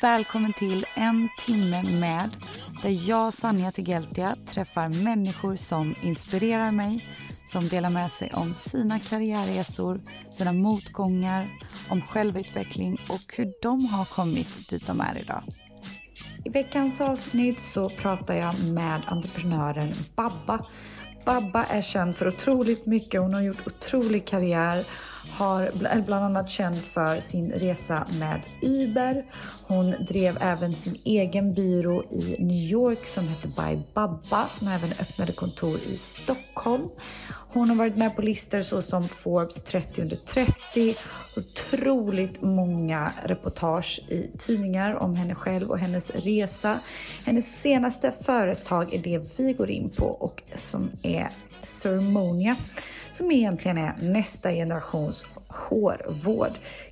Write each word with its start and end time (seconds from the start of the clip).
Välkommen 0.00 0.52
till 0.52 0.86
En 0.94 1.28
timme 1.38 1.82
med 1.82 2.36
där 2.82 3.08
jag, 3.08 3.34
Sanja 3.34 3.72
Tegeltia, 3.72 4.34
träffar 4.46 4.88
människor 4.88 5.56
som 5.56 5.94
inspirerar 6.02 6.72
mig, 6.72 7.04
som 7.46 7.68
delar 7.68 7.90
med 7.90 8.10
sig 8.10 8.30
om 8.34 8.54
sina 8.54 9.00
karriärresor, 9.00 10.00
sina 10.32 10.52
motgångar, 10.52 11.46
om 11.88 12.02
självutveckling 12.02 12.98
och 13.08 13.34
hur 13.36 13.52
de 13.62 13.86
har 13.86 14.04
kommit 14.04 14.68
dit 14.68 14.86
de 14.86 15.00
är 15.00 15.18
idag. 15.20 15.42
I 16.44 16.48
veckans 16.48 17.00
avsnitt 17.00 17.60
så 17.60 17.88
pratar 17.88 18.34
jag 18.34 18.64
med 18.64 19.00
entreprenören 19.06 19.92
Babba. 20.16 20.64
Babba 21.24 21.64
är 21.64 21.82
känd 21.82 22.16
för 22.16 22.28
otroligt 22.28 22.86
mycket. 22.86 23.20
Hon 23.20 23.34
har 23.34 23.42
gjort 23.42 23.66
otrolig 23.66 24.26
karriär 24.26 24.84
har 25.36 25.62
är 25.62 26.00
bland 26.00 26.24
annat 26.24 26.50
känd 26.50 26.82
för 26.82 27.20
sin 27.20 27.50
resa 27.50 28.06
med 28.18 28.40
Uber. 28.62 29.24
Hon 29.66 29.94
drev 30.00 30.38
även 30.40 30.74
sin 30.74 30.96
egen 31.04 31.54
byrå 31.54 32.04
i 32.04 32.36
New 32.38 32.70
York 32.70 33.06
som 33.06 33.28
hette 33.28 33.48
By 33.48 33.82
Babba 33.94 34.48
som 34.48 34.68
även 34.68 34.90
öppnade 34.90 35.32
kontor 35.32 35.78
i 35.86 35.96
Stockholm. 35.96 36.88
Hon 37.28 37.68
har 37.68 37.76
varit 37.76 37.96
med 37.96 38.16
på 38.16 38.22
listor 38.22 38.62
såsom 38.62 39.08
Forbes 39.08 39.62
30 39.62 40.02
under 40.02 40.16
30, 40.16 40.96
otroligt 41.36 42.42
många 42.42 43.12
reportage 43.24 44.00
i 44.08 44.30
tidningar 44.38 44.94
om 44.94 45.14
henne 45.14 45.34
själv 45.34 45.70
och 45.70 45.78
hennes 45.78 46.10
resa. 46.10 46.78
Hennes 47.24 47.60
senaste 47.62 48.12
företag 48.24 48.94
är 48.94 48.98
det 48.98 49.38
vi 49.38 49.52
går 49.52 49.70
in 49.70 49.90
på 49.90 50.06
och 50.06 50.42
som 50.54 50.90
är 51.02 51.28
Ceremonia 51.62 52.56
som 53.16 53.30
egentligen 53.30 53.78
är 53.78 53.94
nästa 54.00 54.50
generations 54.50 55.24
hårvård. 55.48 56.50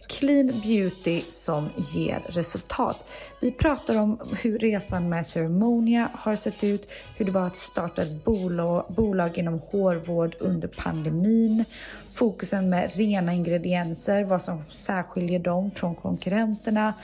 Clean 0.08 0.60
beauty 0.62 1.22
som 1.28 1.68
ger 1.76 2.22
resultat. 2.28 3.04
Vi 3.40 3.52
pratar 3.52 3.96
om 3.96 4.20
hur 4.40 4.58
resan 4.58 5.08
med 5.08 5.26
Ceremonia 5.26 6.08
har 6.14 6.36
sett 6.36 6.64
ut, 6.64 6.88
hur 7.16 7.24
det 7.24 7.32
var 7.32 7.46
att 7.46 7.56
starta 7.56 8.02
ett 8.02 8.24
bolag, 8.24 8.84
bolag 8.88 9.38
inom 9.38 9.58
hårvård 9.58 10.36
under 10.38 10.68
pandemin, 10.68 11.64
fokusen 12.12 12.70
med 12.70 12.90
rena 12.94 13.32
ingredienser, 13.32 14.24
vad 14.24 14.42
som 14.42 14.64
särskiljer 14.70 15.38
dem 15.38 15.70
från 15.70 15.94
konkurrenterna, 15.94 16.94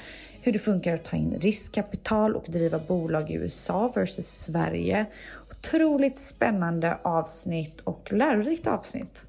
hur 0.42 0.52
det 0.52 0.58
funkar 0.58 0.94
att 0.94 1.04
ta 1.04 1.16
in 1.16 1.38
riskkapital 1.40 2.36
och 2.36 2.44
driva 2.46 2.78
bolag 2.78 3.30
i 3.30 3.34
USA 3.34 3.92
versus 3.94 4.26
Sverige. 4.26 5.06
Otroligt 5.64 6.18
spännande 6.18 6.98
avsnitt 7.04 7.80
och 7.80 8.12
lärorikt 8.12 8.66
avsnitt. 8.66 9.26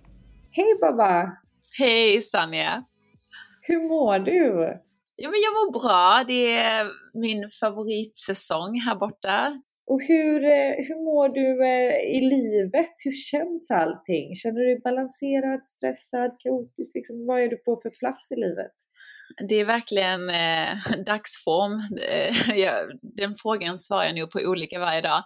Hej 0.51 0.77
Baba! 0.81 1.37
Hej 1.79 2.21
Sanja! 2.21 2.83
Hur 3.61 3.87
mår 3.87 4.19
du? 4.19 4.79
Ja, 5.15 5.29
men 5.29 5.39
jag 5.41 5.53
mår 5.53 5.71
bra. 5.79 6.23
Det 6.27 6.51
är 6.53 6.87
min 7.13 7.51
favoritsäsong 7.59 8.79
här 8.79 8.95
borta. 8.95 9.61
Och 9.87 10.01
hur, 10.01 10.43
eh, 10.43 10.73
hur 10.87 10.99
mår 11.05 11.29
du 11.29 11.65
eh, 11.65 12.17
i 12.17 12.21
livet? 12.21 12.93
Hur 13.05 13.11
känns 13.11 13.71
allting? 13.71 14.35
Känner 14.35 14.59
du 14.59 14.65
dig 14.65 14.81
balanserad, 14.83 15.65
stressad, 15.65 16.31
kaotisk? 16.39 16.95
Liksom, 16.95 17.25
vad 17.27 17.41
är 17.41 17.47
du 17.47 17.57
på 17.57 17.79
för 17.83 17.89
plats 17.89 18.31
i 18.31 18.35
livet? 18.35 18.75
Det 19.49 19.55
är 19.55 19.65
verkligen 19.65 20.29
eh, 20.29 21.03
dagsform. 21.05 21.73
Eh, 22.13 22.35
den 23.01 23.35
frågan 23.35 23.79
svarar 23.79 24.03
jag 24.03 24.15
nog 24.15 24.31
på 24.31 24.39
olika 24.39 24.79
varje 24.79 25.01
dag. 25.01 25.23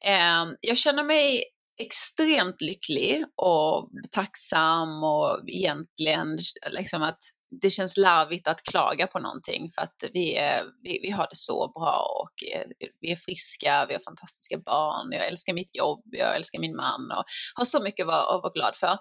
Ehm, 0.00 0.56
jag 0.60 0.78
känner 0.78 1.04
mig 1.04 1.44
extremt 1.78 2.60
lycklig 2.60 3.24
och 3.36 3.90
tacksam 4.10 5.04
och 5.04 5.40
egentligen 5.48 6.38
liksom 6.70 7.02
att 7.02 7.18
det 7.62 7.70
känns 7.70 7.96
larvigt 7.96 8.48
att 8.48 8.62
klaga 8.62 9.06
på 9.06 9.18
någonting 9.18 9.70
för 9.74 9.82
att 9.82 10.04
vi, 10.12 10.36
är, 10.36 10.64
vi, 10.82 11.00
vi 11.02 11.10
har 11.10 11.26
det 11.30 11.36
så 11.36 11.72
bra 11.74 12.22
och 12.22 12.48
eh, 12.52 12.66
vi 13.00 13.12
är 13.12 13.16
friska, 13.16 13.86
vi 13.88 13.94
har 13.94 14.00
fantastiska 14.00 14.58
barn, 14.58 15.12
jag 15.12 15.26
älskar 15.26 15.52
mitt 15.52 15.76
jobb, 15.76 16.02
jag 16.04 16.36
älskar 16.36 16.58
min 16.58 16.76
man 16.76 17.10
och 17.18 17.24
har 17.54 17.64
så 17.64 17.82
mycket 17.82 18.04
att 18.04 18.06
vara, 18.06 18.36
att 18.36 18.42
vara 18.42 18.52
glad 18.52 18.76
för. 18.80 18.92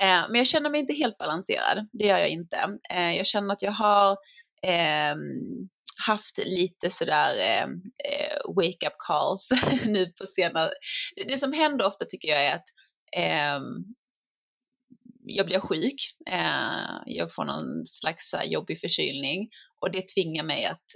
Eh, 0.00 0.22
men 0.28 0.34
jag 0.34 0.46
känner 0.46 0.70
mig 0.70 0.80
inte 0.80 0.94
helt 0.94 1.18
balanserad, 1.18 1.88
det 1.92 2.06
gör 2.06 2.18
jag 2.18 2.28
inte. 2.28 2.78
Eh, 2.90 3.16
jag 3.16 3.26
känner 3.26 3.54
att 3.54 3.62
jag 3.62 3.72
har 3.72 4.10
eh, 4.62 5.14
haft 6.06 6.38
lite 6.38 6.90
sådär 6.90 7.38
eh, 7.38 7.62
eh 8.12 8.54
wake 8.56 8.86
up 8.86 8.94
calls 9.06 9.48
nu 9.86 10.06
på 10.06 10.26
senare. 10.26 10.70
Det, 11.16 11.24
det, 11.24 11.38
som 11.38 11.52
händer 11.52 11.86
ofta 11.86 12.04
tycker 12.04 12.28
jag 12.28 12.44
är 12.44 12.54
att 12.54 12.68
eh, 13.16 13.60
jag 15.26 15.46
blir 15.46 15.60
sjuk, 15.60 15.96
eh, 16.30 17.02
jag 17.06 17.34
får 17.34 17.44
någon 17.44 17.86
slags 17.86 18.34
jobbig 18.44 18.80
förkylning 18.80 19.48
och 19.80 19.90
det 19.90 20.08
tvingar 20.08 20.44
mig 20.44 20.64
att 20.64 20.86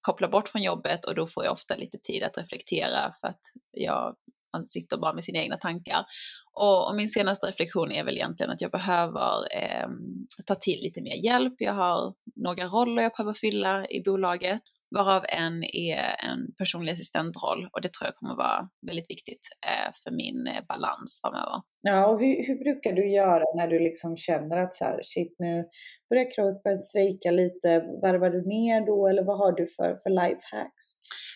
koppla 0.00 0.28
bort 0.28 0.48
från 0.48 0.62
jobbet 0.62 1.04
och 1.04 1.14
då 1.14 1.26
får 1.26 1.44
jag 1.44 1.52
ofta 1.52 1.76
lite 1.76 1.98
tid 1.98 2.22
att 2.22 2.38
reflektera 2.38 3.14
för 3.20 3.28
att 3.28 3.40
jag 3.70 4.16
man 4.52 4.66
sitter 4.66 4.96
bara 4.96 5.14
med 5.14 5.24
sina 5.24 5.38
egna 5.38 5.56
tankar. 5.56 6.04
Och, 6.52 6.88
och 6.88 6.96
min 6.96 7.08
senaste 7.08 7.46
reflektion 7.46 7.92
är 7.92 8.04
väl 8.04 8.16
egentligen 8.16 8.52
att 8.52 8.60
jag 8.60 8.70
behöver 8.70 9.56
eh, 9.62 9.88
ta 10.46 10.54
till 10.54 10.80
lite 10.80 11.00
mer 11.00 11.24
hjälp. 11.24 11.54
Jag 11.58 11.72
har 11.72 12.14
några 12.36 12.66
roller 12.66 13.02
jag 13.02 13.12
behöver 13.16 13.32
fylla 13.32 13.86
i 13.88 14.02
bolaget 14.02 14.62
varav 14.94 15.24
en 15.28 15.64
är 15.64 16.04
en 16.28 16.54
personlig 16.58 16.92
assistentroll 16.92 17.68
och 17.72 17.80
det 17.82 17.92
tror 17.92 18.06
jag 18.06 18.14
kommer 18.14 18.36
vara 18.36 18.68
väldigt 18.86 19.10
viktigt 19.10 19.44
eh, 19.66 19.92
för 20.02 20.10
min 20.10 20.46
eh, 20.46 20.64
balans 20.68 21.20
framöver. 21.22 21.56
Ja, 21.82 22.06
och 22.06 22.20
hur, 22.20 22.46
hur, 22.46 22.58
brukar 22.64 22.92
du 22.92 23.12
göra 23.12 23.44
när 23.56 23.68
du 23.68 23.78
liksom 23.78 24.16
känner 24.16 24.56
att 24.56 24.74
så 24.74 24.84
här, 24.84 25.00
shit 25.02 25.34
nu 25.38 25.64
börjar 26.08 26.30
kroppen 26.36 26.76
strejka 26.76 27.30
lite, 27.30 27.68
varvar 28.02 28.30
du 28.30 28.42
ner 28.48 28.86
då 28.86 29.08
eller 29.08 29.24
vad 29.24 29.38
har 29.38 29.52
du 29.52 29.66
för, 29.66 29.90
för 30.02 30.10
lifehacks? 30.10 30.86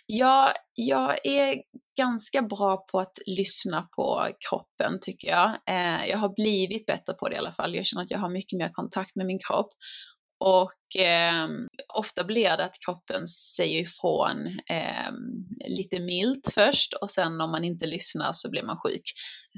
Ja, 0.07 0.55
jag 0.75 1.27
är 1.27 1.63
ganska 1.97 2.43
bra 2.43 2.77
på 2.77 3.01
att 3.01 3.19
lyssna 3.27 3.89
på 3.97 4.29
kroppen 4.49 4.99
tycker 5.01 5.29
jag. 5.29 5.49
Eh, 5.67 6.07
jag 6.07 6.19
har 6.19 6.35
blivit 6.35 6.87
bättre 6.87 7.13
på 7.13 7.29
det 7.29 7.35
i 7.35 7.39
alla 7.39 7.53
fall. 7.53 7.75
Jag 7.75 7.87
känner 7.87 8.03
att 8.03 8.11
jag 8.11 8.19
har 8.19 8.29
mycket 8.29 8.59
mer 8.59 8.69
kontakt 8.69 9.17
med 9.17 9.27
min 9.27 9.39
kropp 9.39 9.73
och 10.39 11.01
eh, 11.03 11.49
ofta 11.95 12.25
blir 12.25 12.57
det 12.57 12.65
att 12.65 12.85
kroppen 12.87 13.29
säger 13.29 13.81
ifrån 13.81 14.47
eh, 14.71 15.13
lite 15.69 16.01
milt 16.01 16.51
först 16.55 16.95
och 16.95 17.11
sen 17.11 17.41
om 17.41 17.51
man 17.51 17.65
inte 17.65 17.87
lyssnar 17.87 18.31
så 18.33 18.51
blir 18.51 18.63
man 18.63 18.79
sjuk. 18.79 19.03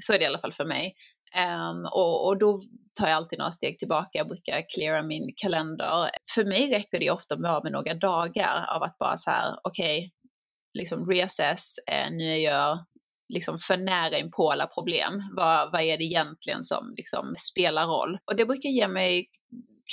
Så 0.01 0.13
är 0.13 0.17
det 0.17 0.23
i 0.23 0.27
alla 0.27 0.39
fall 0.39 0.53
för 0.53 0.65
mig. 0.65 0.93
Um, 1.37 1.85
och, 1.85 2.27
och, 2.27 2.37
då 2.37 2.61
tar 2.99 3.07
jag 3.07 3.15
alltid 3.15 3.39
några 3.39 3.51
steg 3.51 3.79
tillbaka, 3.79 4.09
jag 4.11 4.27
brukar 4.27 4.65
cleara 4.75 5.03
min 5.03 5.33
kalender. 5.35 6.09
För 6.35 6.45
mig 6.45 6.69
räcker 6.69 6.99
det 6.99 7.11
ofta 7.11 7.37
bara 7.37 7.63
med 7.63 7.71
några 7.71 7.93
dagar 7.93 8.65
av 8.75 8.83
att 8.83 8.97
bara 8.97 9.17
så 9.17 9.29
här, 9.29 9.59
okej, 9.63 9.97
okay, 9.97 10.11
liksom 10.73 11.09
reassess, 11.09 11.75
eh, 11.87 12.11
nu 12.11 12.23
är 12.23 12.37
jag 12.37 12.85
liksom 13.29 13.59
för 13.59 13.77
nära 13.77 14.17
inpå 14.17 14.51
alla 14.51 14.67
problem. 14.67 15.23
Vad, 15.35 15.71
vad 15.71 15.81
är 15.81 15.97
det 15.97 16.03
egentligen 16.03 16.63
som 16.63 16.93
liksom 16.97 17.35
spelar 17.37 17.85
roll? 17.85 18.17
Och 18.25 18.35
det 18.35 18.45
brukar 18.45 18.69
ge 18.69 18.87
mig 18.87 19.29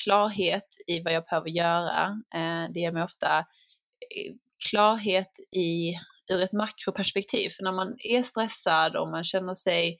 klarhet 0.05 0.77
i 0.87 1.03
vad 1.03 1.13
jag 1.13 1.25
behöver 1.25 1.49
göra. 1.49 2.07
Eh, 2.35 2.73
det 2.75 2.81
ger 2.81 2.93
mig 2.93 3.03
ofta 3.03 3.39
eh, 3.39 4.35
klarhet 4.71 5.33
i, 5.53 5.95
ur 6.31 6.43
ett 6.43 6.53
makroperspektiv. 6.53 7.51
För 7.51 7.63
när 7.63 7.73
man 7.73 7.97
är 7.99 8.23
stressad 8.23 8.97
och 8.97 9.11
man 9.11 9.25
känner 9.25 9.55
sig 9.55 9.99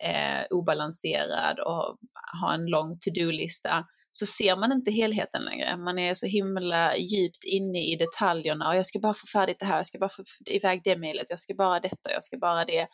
eh, 0.00 0.46
obalanserad 0.50 1.60
och 1.60 1.98
har 2.40 2.54
en 2.54 2.66
lång 2.66 2.98
to-do-lista 2.98 3.84
så 4.18 4.26
ser 4.26 4.56
man 4.56 4.72
inte 4.72 4.90
helheten 4.90 5.42
längre. 5.44 5.76
Man 5.76 5.98
är 5.98 6.14
så 6.14 6.26
himla 6.26 6.96
djupt 6.96 7.44
inne 7.44 7.78
i 7.78 7.96
detaljerna 7.96 8.68
och 8.68 8.76
jag 8.76 8.86
ska 8.86 8.98
bara 8.98 9.14
få 9.14 9.26
färdigt 9.26 9.56
det 9.60 9.66
här, 9.66 9.76
jag 9.76 9.86
ska 9.86 9.98
bara 9.98 10.10
få 10.10 10.22
iväg 10.46 10.80
det 10.84 10.96
mejlet, 10.96 11.26
jag 11.30 11.40
ska 11.40 11.54
bara 11.54 11.80
detta, 11.80 12.12
jag 12.12 12.22
ska 12.22 12.38
bara 12.38 12.64
det. 12.64 12.88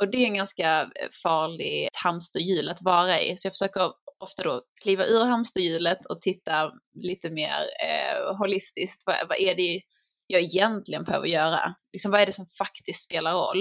Och 0.00 0.10
det 0.10 0.16
är 0.16 0.26
en 0.26 0.34
ganska 0.34 0.82
eh, 0.82 1.08
farlig 1.22 1.88
hamsterhjul 2.04 2.68
att 2.68 2.82
vara 2.82 3.20
i. 3.20 3.36
Så 3.36 3.46
jag 3.46 3.52
försöker 3.52 3.92
ofta 4.18 4.42
då 4.42 4.62
kliva 4.82 5.06
ur 5.06 5.24
hamsterhjulet 5.24 6.06
och 6.06 6.22
titta 6.22 6.72
lite 6.94 7.30
mer 7.30 7.60
eh, 7.86 8.36
holistiskt. 8.36 9.02
Vad, 9.06 9.16
vad, 9.28 9.38
är 9.38 9.54
det 9.54 9.82
jag 10.26 10.42
egentligen 10.42 11.04
behöver 11.04 11.26
göra. 11.26 11.74
Liksom, 11.92 12.10
vad 12.10 12.20
är 12.20 12.26
det 12.26 12.32
som 12.32 12.46
faktiskt 12.46 13.04
spelar 13.04 13.32
roll? 13.32 13.60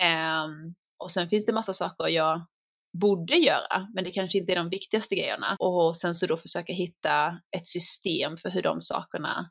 Eh, 0.00 0.46
och 0.98 1.10
sen 1.10 1.28
finns 1.28 1.46
det 1.46 1.52
massa 1.52 1.72
saker 1.72 2.08
jag 2.08 2.46
borde 2.92 3.36
göra, 3.36 3.88
men 3.94 4.04
det 4.04 4.10
kanske 4.10 4.38
inte 4.38 4.52
är 4.52 4.56
de 4.56 4.68
viktigaste 4.68 5.14
grejerna. 5.14 5.56
Och 5.58 5.96
sen 5.96 6.14
så 6.14 6.26
då 6.26 6.36
försöka 6.36 6.72
hitta 6.72 7.40
ett 7.56 7.66
system 7.66 8.36
för 8.36 8.50
hur 8.50 8.62
de 8.62 8.80
sakerna 8.80 9.50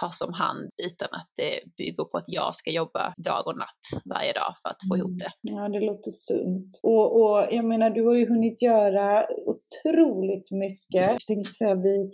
tas 0.00 0.20
om 0.20 0.32
hand 0.32 0.70
utan 0.82 1.08
att 1.12 1.30
det 1.36 1.76
bygger 1.76 2.04
på 2.04 2.18
att 2.18 2.24
jag 2.26 2.56
ska 2.56 2.70
jobba 2.70 3.14
dag 3.16 3.46
och 3.46 3.58
natt 3.58 4.04
varje 4.04 4.32
dag 4.32 4.54
för 4.62 4.68
att 4.68 4.76
få 4.88 4.96
ihop 4.96 5.08
mm. 5.08 5.18
det. 5.18 5.32
Ja, 5.40 5.68
det 5.68 5.80
låter 5.80 6.10
sunt. 6.10 6.80
Och, 6.82 7.20
och 7.20 7.46
jag 7.50 7.64
menar, 7.64 7.90
du 7.90 8.06
har 8.06 8.14
ju 8.14 8.28
hunnit 8.28 8.62
göra 8.62 9.26
otroligt 9.46 10.50
mycket. 10.50 11.10
Jag 11.10 11.20
tänkte 11.26 11.52
säga, 11.52 11.74
vi 11.74 12.10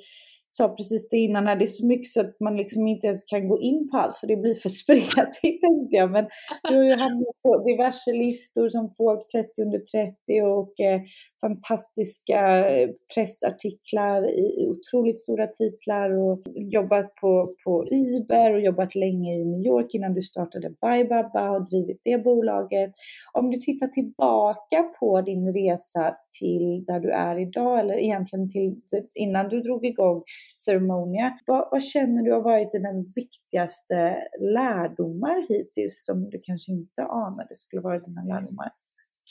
sa 0.57 0.69
precis 0.69 1.09
det 1.09 1.17
innan, 1.17 1.47
här, 1.47 1.57
det 1.57 1.65
är 1.65 1.77
så 1.81 1.87
mycket 1.87 2.07
så 2.07 2.21
att 2.21 2.41
man 2.41 2.57
liksom 2.57 2.87
inte 2.87 3.07
ens 3.07 3.25
kan 3.25 3.49
gå 3.49 3.61
in 3.61 3.89
på 3.91 3.97
allt 3.97 4.19
för 4.19 4.27
det 4.27 4.37
blir 4.37 4.55
för 4.55 4.69
spretigt 4.83 5.61
tänkte 5.63 5.97
jag. 5.97 6.11
Men 6.11 6.25
du 6.69 6.77
har 6.77 6.85
ju 6.85 6.97
hamnat 6.97 7.37
på 7.43 7.59
diverse 7.59 8.13
listor 8.13 8.69
som 8.69 8.91
Forbes 8.91 9.29
30 9.29 9.63
under 9.63 9.79
30 9.79 10.43
och 10.43 10.81
eh, 10.81 11.01
fantastiska 11.41 12.71
eh, 12.71 12.89
pressartiklar 13.15 14.31
i 14.31 14.67
otroligt 14.69 15.19
stora 15.19 15.47
titlar 15.47 16.11
och 16.23 16.43
jobbat 16.55 17.15
på, 17.15 17.55
på 17.65 17.87
Uber 17.91 18.55
och 18.55 18.61
jobbat 18.61 18.95
länge 18.95 19.33
i 19.35 19.45
New 19.45 19.67
York 19.67 19.95
innan 19.95 20.15
du 20.15 20.23
startade 20.23 20.69
Bybaba 20.71 21.51
och 21.51 21.69
drivit 21.71 22.01
det 22.05 22.19
bolaget. 22.19 22.93
Om 23.33 23.51
du 23.51 23.59
tittar 23.59 23.87
tillbaka 23.87 24.83
på 25.01 25.21
din 25.21 25.55
resa 25.55 26.17
till 26.39 26.85
där 26.87 27.01
du 27.01 27.11
är 27.11 27.39
idag 27.39 27.81
eller 27.81 27.95
egentligen 27.95 28.51
till 28.51 28.77
innan 29.15 29.49
du 29.49 29.61
drog 29.61 29.87
igång 29.87 30.23
Ceremonia. 30.57 31.39
Vad, 31.47 31.69
vad 31.71 31.83
känner 31.83 32.23
du 32.23 32.33
har 32.33 32.43
varit 32.43 32.73
dina 32.73 32.89
viktigaste 33.17 34.17
lärdomar 34.41 35.49
hittills 35.49 36.05
som 36.07 36.31
du 36.31 36.41
kanske 36.43 36.73
inte 36.73 37.03
anade 37.03 37.55
skulle 37.55 37.83
vara 37.83 37.99
dina 37.99 38.23
lärdomar? 38.23 38.69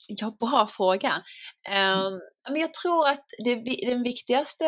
Ja, 0.08 0.38
bra 0.40 0.68
fråga. 0.68 1.12
Um, 1.70 2.20
men 2.52 2.62
jag 2.62 2.74
tror 2.74 3.08
att 3.08 3.26
det, 3.46 3.56
den 3.90 4.04
viktigaste 4.04 4.66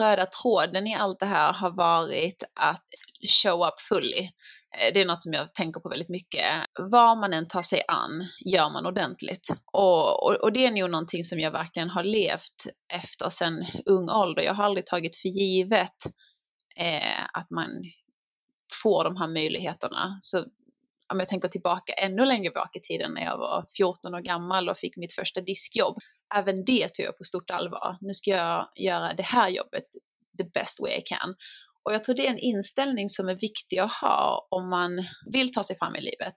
röda 0.00 0.26
tråden 0.26 0.86
i 0.86 0.94
allt 0.94 1.20
det 1.20 1.26
här 1.26 1.52
har 1.52 1.70
varit 1.70 2.42
att 2.54 2.86
show 3.42 3.66
up 3.66 3.80
fully. 3.80 4.30
Eh, 4.78 4.92
det 4.94 5.00
är 5.00 5.04
något 5.04 5.22
som 5.22 5.32
jag 5.32 5.54
tänker 5.54 5.80
på 5.80 5.88
väldigt 5.88 6.08
mycket. 6.08 6.44
Vad 6.90 7.18
man 7.18 7.32
än 7.32 7.48
tar 7.48 7.62
sig 7.62 7.82
an 7.88 8.28
gör 8.44 8.70
man 8.70 8.86
ordentligt. 8.86 9.48
Och, 9.72 10.26
och, 10.26 10.34
och 10.34 10.52
det 10.52 10.66
är 10.66 10.70
nog 10.70 10.90
någonting 10.90 11.24
som 11.24 11.40
jag 11.40 11.50
verkligen 11.50 11.90
har 11.90 12.04
levt 12.04 12.66
efter 12.94 13.30
sedan 13.30 13.66
ung 13.86 14.10
ålder. 14.10 14.42
Jag 14.42 14.54
har 14.54 14.64
aldrig 14.64 14.86
tagit 14.86 15.16
för 15.16 15.28
givet 15.28 16.06
eh, 16.76 17.24
att 17.32 17.50
man 17.50 17.68
får 18.82 19.04
de 19.04 19.16
här 19.16 19.28
möjligheterna. 19.28 20.18
Så 20.20 20.44
om 21.12 21.20
jag 21.20 21.28
tänker 21.28 21.48
tillbaka 21.48 21.92
ännu 21.92 22.24
längre 22.24 22.50
bak 22.50 22.76
i 22.76 22.80
tiden 22.80 23.14
när 23.14 23.22
jag 23.22 23.38
var 23.38 23.66
14 23.76 24.14
år 24.14 24.20
gammal 24.20 24.68
och 24.68 24.78
fick 24.78 24.96
mitt 24.96 25.14
första 25.14 25.40
diskjobb. 25.40 25.98
Även 26.34 26.64
det 26.64 26.88
tog 26.88 27.06
jag 27.06 27.18
på 27.18 27.24
stort 27.24 27.50
allvar. 27.50 27.96
Nu 28.00 28.14
ska 28.14 28.30
jag 28.30 28.68
göra 28.76 29.14
det 29.14 29.22
här 29.22 29.48
jobbet 29.48 29.84
the 30.38 30.44
best 30.44 30.80
way 30.80 30.92
I 30.92 31.02
can. 31.02 31.34
Och 31.88 31.94
jag 31.94 32.04
tror 32.04 32.14
det 32.14 32.26
är 32.26 32.30
en 32.30 32.38
inställning 32.38 33.08
som 33.08 33.28
är 33.28 33.34
viktig 33.34 33.78
att 33.78 33.92
ha 33.92 34.46
om 34.50 34.70
man 34.70 34.90
vill 35.32 35.52
ta 35.52 35.62
sig 35.62 35.76
fram 35.78 35.96
i 35.96 36.00
livet. 36.00 36.34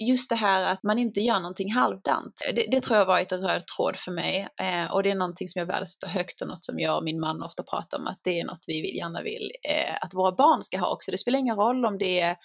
Just 0.00 0.30
det 0.30 0.36
här 0.36 0.62
att 0.72 0.82
man 0.82 0.98
inte 0.98 1.20
gör 1.20 1.40
någonting 1.40 1.72
halvdant. 1.72 2.34
Det, 2.54 2.66
det 2.70 2.80
tror 2.80 2.96
jag 2.96 3.04
har 3.04 3.12
varit 3.12 3.32
en 3.32 3.40
röd 3.40 3.66
tråd 3.66 3.96
för 3.96 4.12
mig 4.12 4.48
eh, 4.60 4.92
och 4.92 5.02
det 5.02 5.10
är 5.10 5.14
någonting 5.14 5.48
som 5.48 5.58
jag 5.58 5.66
värdesätter 5.66 6.06
högt 6.06 6.40
och 6.40 6.48
något 6.48 6.64
som 6.64 6.78
jag 6.78 6.96
och 6.96 7.04
min 7.04 7.20
man 7.20 7.42
ofta 7.42 7.62
pratar 7.62 7.98
om 7.98 8.06
att 8.06 8.20
det 8.22 8.40
är 8.40 8.44
något 8.44 8.64
vi 8.66 8.82
vill, 8.82 8.96
gärna 8.96 9.22
vill 9.22 9.52
eh, 9.62 9.94
att 10.00 10.14
våra 10.14 10.32
barn 10.32 10.62
ska 10.62 10.78
ha 10.78 10.92
också. 10.92 11.10
Det 11.10 11.18
spelar 11.18 11.38
ingen 11.38 11.56
roll 11.56 11.84
om 11.84 11.98
det 11.98 12.20
är 12.20 12.36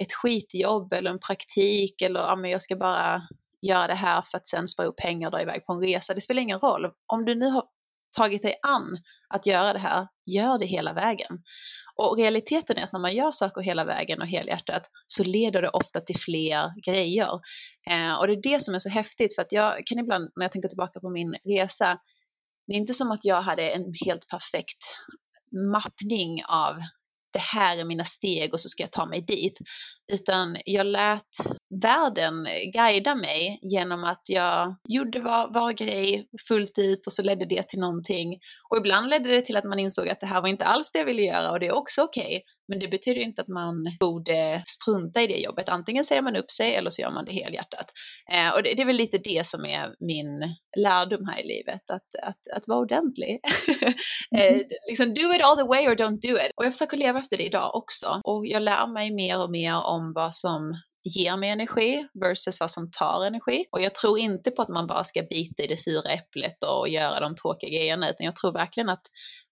ett 0.00 0.12
skitjobb 0.12 0.92
eller 0.92 1.10
en 1.10 1.18
praktik 1.18 2.02
eller 2.02 2.20
ja, 2.20 2.36
men 2.36 2.50
jag 2.50 2.62
ska 2.62 2.76
bara 2.76 3.22
göra 3.62 3.86
det 3.86 3.94
här 3.94 4.22
för 4.22 4.38
att 4.38 4.48
sen 4.48 4.68
spara 4.68 4.86
upp 4.86 4.96
pengar 4.96 5.28
och 5.28 5.32
dra 5.32 5.42
iväg 5.42 5.66
på 5.66 5.72
en 5.72 5.80
resa. 5.80 6.14
Det 6.14 6.20
spelar 6.20 6.42
ingen 6.42 6.58
roll. 6.58 6.92
Om 7.06 7.24
du 7.24 7.34
nu 7.34 7.46
har 7.46 7.64
tagit 8.16 8.42
dig 8.42 8.58
an 8.62 8.98
att 9.28 9.46
göra 9.46 9.72
det 9.72 9.78
här, 9.78 10.08
gör 10.26 10.58
det 10.58 10.66
hela 10.66 10.92
vägen. 10.92 11.42
Och 11.96 12.16
realiteten 12.16 12.76
är 12.78 12.82
att 12.82 12.92
när 12.92 13.00
man 13.00 13.14
gör 13.14 13.30
saker 13.30 13.60
hela 13.60 13.84
vägen 13.84 14.20
och 14.20 14.26
helhjärtat 14.26 14.82
så 15.06 15.24
leder 15.24 15.62
det 15.62 15.68
ofta 15.68 16.00
till 16.00 16.18
fler 16.18 16.82
grejer. 16.86 17.30
Eh, 17.90 18.14
och 18.18 18.26
det 18.26 18.32
är 18.32 18.42
det 18.42 18.62
som 18.62 18.74
är 18.74 18.78
så 18.78 18.88
häftigt 18.88 19.34
för 19.34 19.42
att 19.42 19.52
jag 19.52 19.86
kan 19.86 19.98
ibland 19.98 20.30
när 20.36 20.44
jag 20.44 20.52
tänker 20.52 20.68
tillbaka 20.68 21.00
på 21.00 21.10
min 21.10 21.36
resa, 21.44 21.98
det 22.66 22.72
är 22.72 22.76
inte 22.76 22.94
som 22.94 23.10
att 23.10 23.24
jag 23.24 23.42
hade 23.42 23.70
en 23.70 23.94
helt 24.06 24.28
perfekt 24.28 24.96
mappning 25.72 26.44
av 26.48 26.78
det 27.32 27.38
här 27.38 27.76
är 27.76 27.84
mina 27.84 28.04
steg 28.04 28.54
och 28.54 28.60
så 28.60 28.68
ska 28.68 28.82
jag 28.82 28.92
ta 28.92 29.06
mig 29.06 29.20
dit. 29.20 29.58
Utan 30.12 30.56
jag 30.64 30.86
lät 30.86 31.22
världen 31.82 32.34
guida 32.72 33.14
mig 33.14 33.58
genom 33.62 34.04
att 34.04 34.22
jag 34.26 34.76
gjorde 34.88 35.20
var, 35.20 35.54
var 35.54 35.72
grej 35.72 36.26
fullt 36.48 36.78
ut 36.78 37.06
och 37.06 37.12
så 37.12 37.22
ledde 37.22 37.46
det 37.46 37.68
till 37.68 37.80
någonting. 37.80 38.38
Och 38.70 38.76
ibland 38.76 39.08
ledde 39.08 39.30
det 39.30 39.42
till 39.42 39.56
att 39.56 39.64
man 39.64 39.78
insåg 39.78 40.08
att 40.08 40.20
det 40.20 40.26
här 40.26 40.40
var 40.40 40.48
inte 40.48 40.64
alls 40.64 40.92
det 40.92 40.98
jag 40.98 41.06
ville 41.06 41.22
göra 41.22 41.50
och 41.50 41.60
det 41.60 41.66
är 41.66 41.74
också 41.74 42.02
okej. 42.02 42.26
Okay. 42.26 42.40
Men 42.70 42.78
det 42.78 42.88
betyder 42.88 43.20
inte 43.20 43.42
att 43.42 43.48
man 43.48 43.74
borde 44.00 44.62
strunta 44.66 45.22
i 45.22 45.26
det 45.26 45.38
jobbet. 45.38 45.68
Antingen 45.68 46.04
säger 46.04 46.22
man 46.22 46.36
upp 46.36 46.50
sig 46.50 46.74
eller 46.74 46.90
så 46.90 47.02
gör 47.02 47.10
man 47.10 47.24
det 47.24 47.32
helhjärtat. 47.32 47.92
Eh, 48.32 48.54
och 48.54 48.62
det, 48.62 48.74
det, 48.74 48.82
är 48.82 48.86
väl 48.86 48.96
lite 48.96 49.18
det 49.18 49.46
som 49.46 49.64
är 49.64 49.94
min 50.00 50.56
lärdom 50.76 51.26
här 51.26 51.40
i 51.40 51.46
livet, 51.46 51.90
att, 51.90 52.14
att, 52.22 52.56
att 52.56 52.68
vara 52.68 52.78
ordentlig. 52.78 53.40
eh, 54.36 54.54
mm. 54.54 54.62
liksom 54.88 55.14
do 55.14 55.34
it 55.34 55.42
all 55.44 55.56
the 55.56 55.68
way 55.68 55.88
or 55.88 55.94
don't 55.94 56.20
do 56.20 56.36
it. 56.46 56.52
Och 56.56 56.64
jag 56.64 56.72
försöker 56.72 56.96
leva 56.96 57.18
efter 57.18 57.36
det 57.36 57.46
idag 57.46 57.74
också. 57.74 58.20
Och 58.24 58.46
jag 58.46 58.62
lär 58.62 58.86
mig 58.92 59.10
mer 59.10 59.42
och 59.42 59.50
mer 59.50 59.86
om 59.86 60.12
vad 60.14 60.34
som 60.34 60.74
ger 61.04 61.36
mig 61.36 61.50
energi 61.50 62.08
versus 62.20 62.60
vad 62.60 62.70
som 62.70 62.90
tar 62.90 63.26
energi. 63.26 63.64
Och 63.72 63.82
jag 63.82 63.94
tror 63.94 64.18
inte 64.18 64.50
på 64.50 64.62
att 64.62 64.68
man 64.68 64.86
bara 64.86 65.04
ska 65.04 65.22
bita 65.22 65.62
i 65.62 65.66
det 65.66 65.76
sura 65.76 66.10
äpplet 66.10 66.64
och 66.64 66.88
göra 66.88 67.20
de 67.20 67.34
tråkiga 67.34 67.70
grejerna, 67.70 68.10
utan 68.10 68.26
jag 68.26 68.36
tror 68.36 68.52
verkligen 68.52 68.88
att 68.88 69.02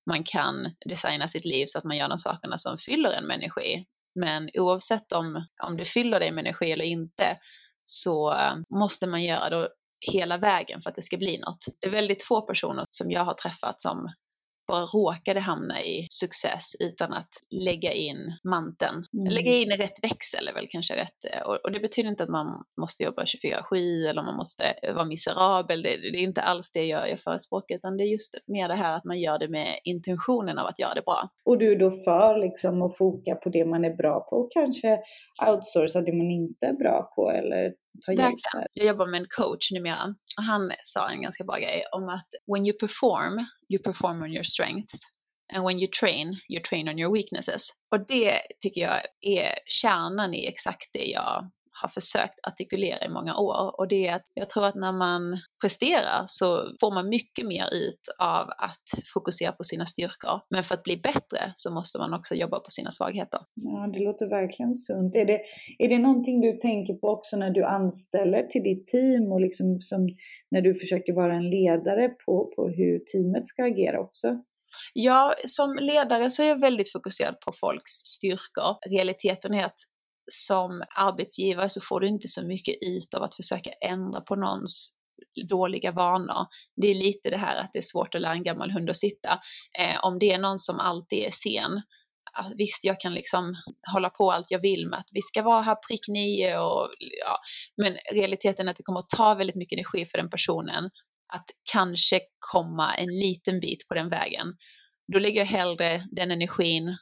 man 0.08 0.25
kan 0.25 0.75
designa 0.88 1.28
sitt 1.28 1.44
liv 1.44 1.66
så 1.69 1.78
att 1.78 1.84
man 1.84 1.96
gör 1.96 2.08
de 2.08 2.19
sakerna 2.19 2.58
som 2.58 2.78
fyller 2.78 3.10
en 3.10 3.26
med 3.26 3.37
energi. 3.37 3.87
Men 4.14 4.50
oavsett 4.55 5.12
om, 5.12 5.46
om 5.62 5.76
det 5.76 5.84
fyller 5.84 6.20
dig 6.20 6.32
med 6.32 6.43
energi 6.43 6.72
eller 6.72 6.84
inte 6.84 7.38
så 7.84 8.32
eh, 8.32 8.55
måste 8.70 9.06
man 9.06 9.25
göra 9.25 9.50
det 9.50 9.69
hela 10.00 10.38
vägen 10.38 10.82
för 10.82 10.90
att 10.90 10.96
det 10.96 11.02
ska 11.02 11.16
bli 11.16 11.38
något. 11.38 11.66
Det 11.81 11.87
är 11.87 11.90
väldigt 11.90 12.25
få 12.25 12.40
personer 12.40 12.84
som 12.90 13.10
jag 13.10 13.25
har 13.25 13.34
träffat 13.34 13.81
som 13.81 14.12
bara 14.69 14.85
råkade 14.85 15.41
hamna 15.41 15.82
i 15.82 16.06
success 16.11 16.76
utan 16.81 17.12
att 17.12 17.29
lägga 17.50 17.93
in 17.93 18.32
manteln. 18.44 19.05
Mm. 19.12 19.32
Lägga 19.32 19.53
in 19.53 19.70
rätt 19.70 19.99
växel 20.03 20.49
är 20.49 20.55
väl 20.55 20.67
kanske 20.70 20.97
rätt. 20.97 21.25
Eh, 21.32 21.43
och, 21.43 21.56
och 21.65 21.73
det 21.73 21.81
betyder 21.81 22.11
inte 22.11 22.23
att 22.23 22.29
man 22.29 22.65
måste 22.81 23.03
jobba 23.03 23.23
24-7 23.25 24.09
eller 24.09 24.23
man 24.23 24.37
måste 24.37 24.65
vara 24.94 25.05
miserabel. 25.05 25.82
Det, 25.82 25.97
det, 25.97 26.19
är 26.19 26.22
inte 26.22 26.43
alls 26.43 26.72
det 26.72 26.84
jag, 26.84 27.10
jag 27.10 27.20
förespråkar 27.20 27.75
utan 27.75 27.96
det 27.96 28.05
är 28.05 28.13
just 28.13 28.34
mer 28.46 28.69
det 28.69 28.75
här 28.75 28.96
att 28.96 29.05
man 29.05 29.20
gör 29.20 29.39
det 29.39 29.48
med 29.48 29.81
intentionen 29.84 30.58
av 30.58 30.67
att 30.67 30.79
göra 30.79 30.94
det 30.94 31.03
bra. 31.03 31.29
Och 31.44 31.58
du 31.58 31.72
är 31.72 31.79
då 31.79 31.91
för 31.91 32.39
liksom 32.39 32.82
att 32.82 32.96
foka 32.96 33.34
på 33.34 33.48
det 33.48 33.65
man 33.65 33.84
är 33.84 33.96
bra 33.96 34.20
på 34.20 34.37
och 34.37 34.53
kanske 34.53 34.98
outsourca 35.48 36.01
det 36.01 36.13
man 36.13 36.31
inte 36.31 36.67
är 36.67 36.72
bra 36.72 37.13
på 37.17 37.31
eller 37.31 37.72
ta 38.07 38.13
hjälp 38.13 38.37
där. 38.53 38.67
Jag 38.75 38.87
jobbar 38.87 39.07
med 39.07 39.21
en 39.21 39.27
coach 39.31 39.71
numera 39.73 40.15
och 40.39 40.45
han 40.45 40.73
sa 40.85 41.11
en 41.11 41.23
ganska 41.23 41.45
bra 41.45 41.57
grej 41.57 41.85
om 41.93 42.09
att 42.09 42.29
when 42.55 42.67
you 42.67 42.79
perform, 42.79 43.47
you 43.69 43.83
perform 43.83 44.23
on 44.23 44.33
your 44.33 44.45
strengths. 44.45 44.99
And 45.55 45.65
when 45.65 45.79
you 45.79 45.89
train, 46.01 46.37
you 46.49 46.63
train 46.63 46.89
on 46.89 46.99
your 46.99 47.15
weaknesses. 47.15 47.71
Och 47.91 48.07
det 48.07 48.41
tycker 48.61 48.81
jag 48.81 49.01
är 49.21 49.59
kärnan 49.67 50.35
i 50.35 50.47
exakt 50.47 50.89
det 50.93 51.05
jag 51.05 51.51
har 51.82 51.89
försökt 51.89 52.47
artikulera 52.47 53.05
i 53.05 53.08
många 53.08 53.37
år 53.37 53.81
och 53.81 53.89
det 53.89 54.06
är 54.06 54.15
att 54.15 54.27
jag 54.35 54.51
tror 54.51 54.65
att 54.67 54.75
när 54.75 54.93
man 54.93 55.39
presterar 55.63 56.25
så 56.27 56.47
får 56.81 56.94
man 56.94 57.08
mycket 57.08 57.47
mer 57.47 57.67
ut 57.75 58.05
av 58.19 58.49
att 58.49 58.87
fokusera 59.15 59.53
på 59.53 59.65
sina 59.65 59.87
styrkor. 59.87 60.41
Men 60.51 60.65
för 60.65 60.75
att 60.75 60.82
bli 60.82 60.97
bättre 60.97 61.53
så 61.55 61.75
måste 61.75 61.99
man 61.99 62.15
också 62.15 62.35
jobba 62.35 62.61
på 62.61 62.70
sina 62.70 62.91
svagheter. 62.91 63.41
Ja, 63.55 63.91
det 63.94 64.05
låter 64.05 64.27
verkligen 64.27 64.75
sunt. 64.75 65.17
Är 65.17 65.25
det, 65.25 65.41
är 65.79 65.89
det 65.89 65.99
någonting 65.99 66.41
du 66.41 66.53
tänker 66.53 66.94
på 66.94 67.08
också 67.08 67.37
när 67.37 67.51
du 67.51 67.65
anställer 67.65 68.43
till 68.43 68.63
ditt 68.63 68.87
team 68.87 69.32
och 69.32 69.41
liksom 69.41 69.79
som 69.79 70.08
när 70.51 70.61
du 70.61 70.75
försöker 70.75 71.13
vara 71.13 71.35
en 71.35 71.51
ledare 71.51 72.08
på, 72.08 72.53
på 72.56 72.69
hur 72.69 72.99
teamet 72.99 73.47
ska 73.47 73.65
agera 73.65 74.01
också? 74.01 74.39
Ja, 74.94 75.35
som 75.47 75.77
ledare 75.81 76.31
så 76.31 76.43
är 76.43 76.47
jag 76.47 76.61
väldigt 76.61 76.93
fokuserad 76.93 77.41
på 77.41 77.53
folks 77.53 77.93
styrkor. 77.93 78.91
Realiteten 78.91 79.55
är 79.55 79.65
att 79.65 79.81
som 80.29 80.82
arbetsgivare 80.97 81.69
så 81.69 81.81
får 81.81 82.01
du 82.01 82.08
inte 82.08 82.29
så 82.29 82.43
mycket 82.43 82.75
ut 82.81 83.15
av 83.15 83.23
att 83.23 83.35
försöka 83.35 83.70
ändra 83.70 84.20
på 84.20 84.37
någons 84.37 84.94
dåliga 85.49 85.93
vanor. 85.93 86.47
Det 86.77 86.89
är 86.89 86.94
lite 86.94 87.31
det 87.31 87.37
här 87.37 87.56
att 87.56 87.70
det 87.73 87.79
är 87.79 87.82
svårt 87.82 88.15
att 88.15 88.20
lära 88.20 88.32
en 88.32 88.43
gammal 88.43 88.70
hund 88.70 88.91
att 88.91 88.97
sitta. 88.97 89.41
Eh, 89.79 90.05
om 90.05 90.19
det 90.19 90.32
är 90.32 90.39
någon 90.39 90.58
som 90.58 90.79
alltid 90.79 91.19
är 91.19 91.31
sen, 91.31 91.82
visst 92.56 92.85
jag 92.85 93.01
kan 93.01 93.15
liksom 93.15 93.56
hålla 93.93 94.11
på 94.11 94.32
allt 94.32 94.51
jag 94.51 94.63
vill 94.63 94.87
med 94.87 94.99
att 94.99 95.08
vi 95.13 95.23
ska 95.23 95.43
vara 95.43 95.63
här 95.63 95.77
prick 95.89 96.08
nio 96.08 96.58
och 96.58 96.89
ja, 96.99 97.39
men 97.77 97.97
realiteten 98.13 98.69
är 98.69 98.70
att 98.70 98.77
det 98.77 98.82
kommer 98.82 99.01
att 99.01 99.11
ta 99.11 99.35
väldigt 99.35 99.56
mycket 99.56 99.77
energi 99.77 100.06
för 100.06 100.19
den 100.19 100.31
personen 100.31 100.91
att 101.32 101.47
kanske 101.73 102.20
komma 102.39 102.94
en 102.94 103.19
liten 103.19 103.61
bit 103.61 103.89
på 103.89 103.94
den 103.94 104.08
vägen. 104.08 104.56
Då 105.13 105.19
lägger 105.19 105.41
jag 105.41 105.47
hellre 105.47 106.08
den 106.11 106.31
energin 106.31 106.97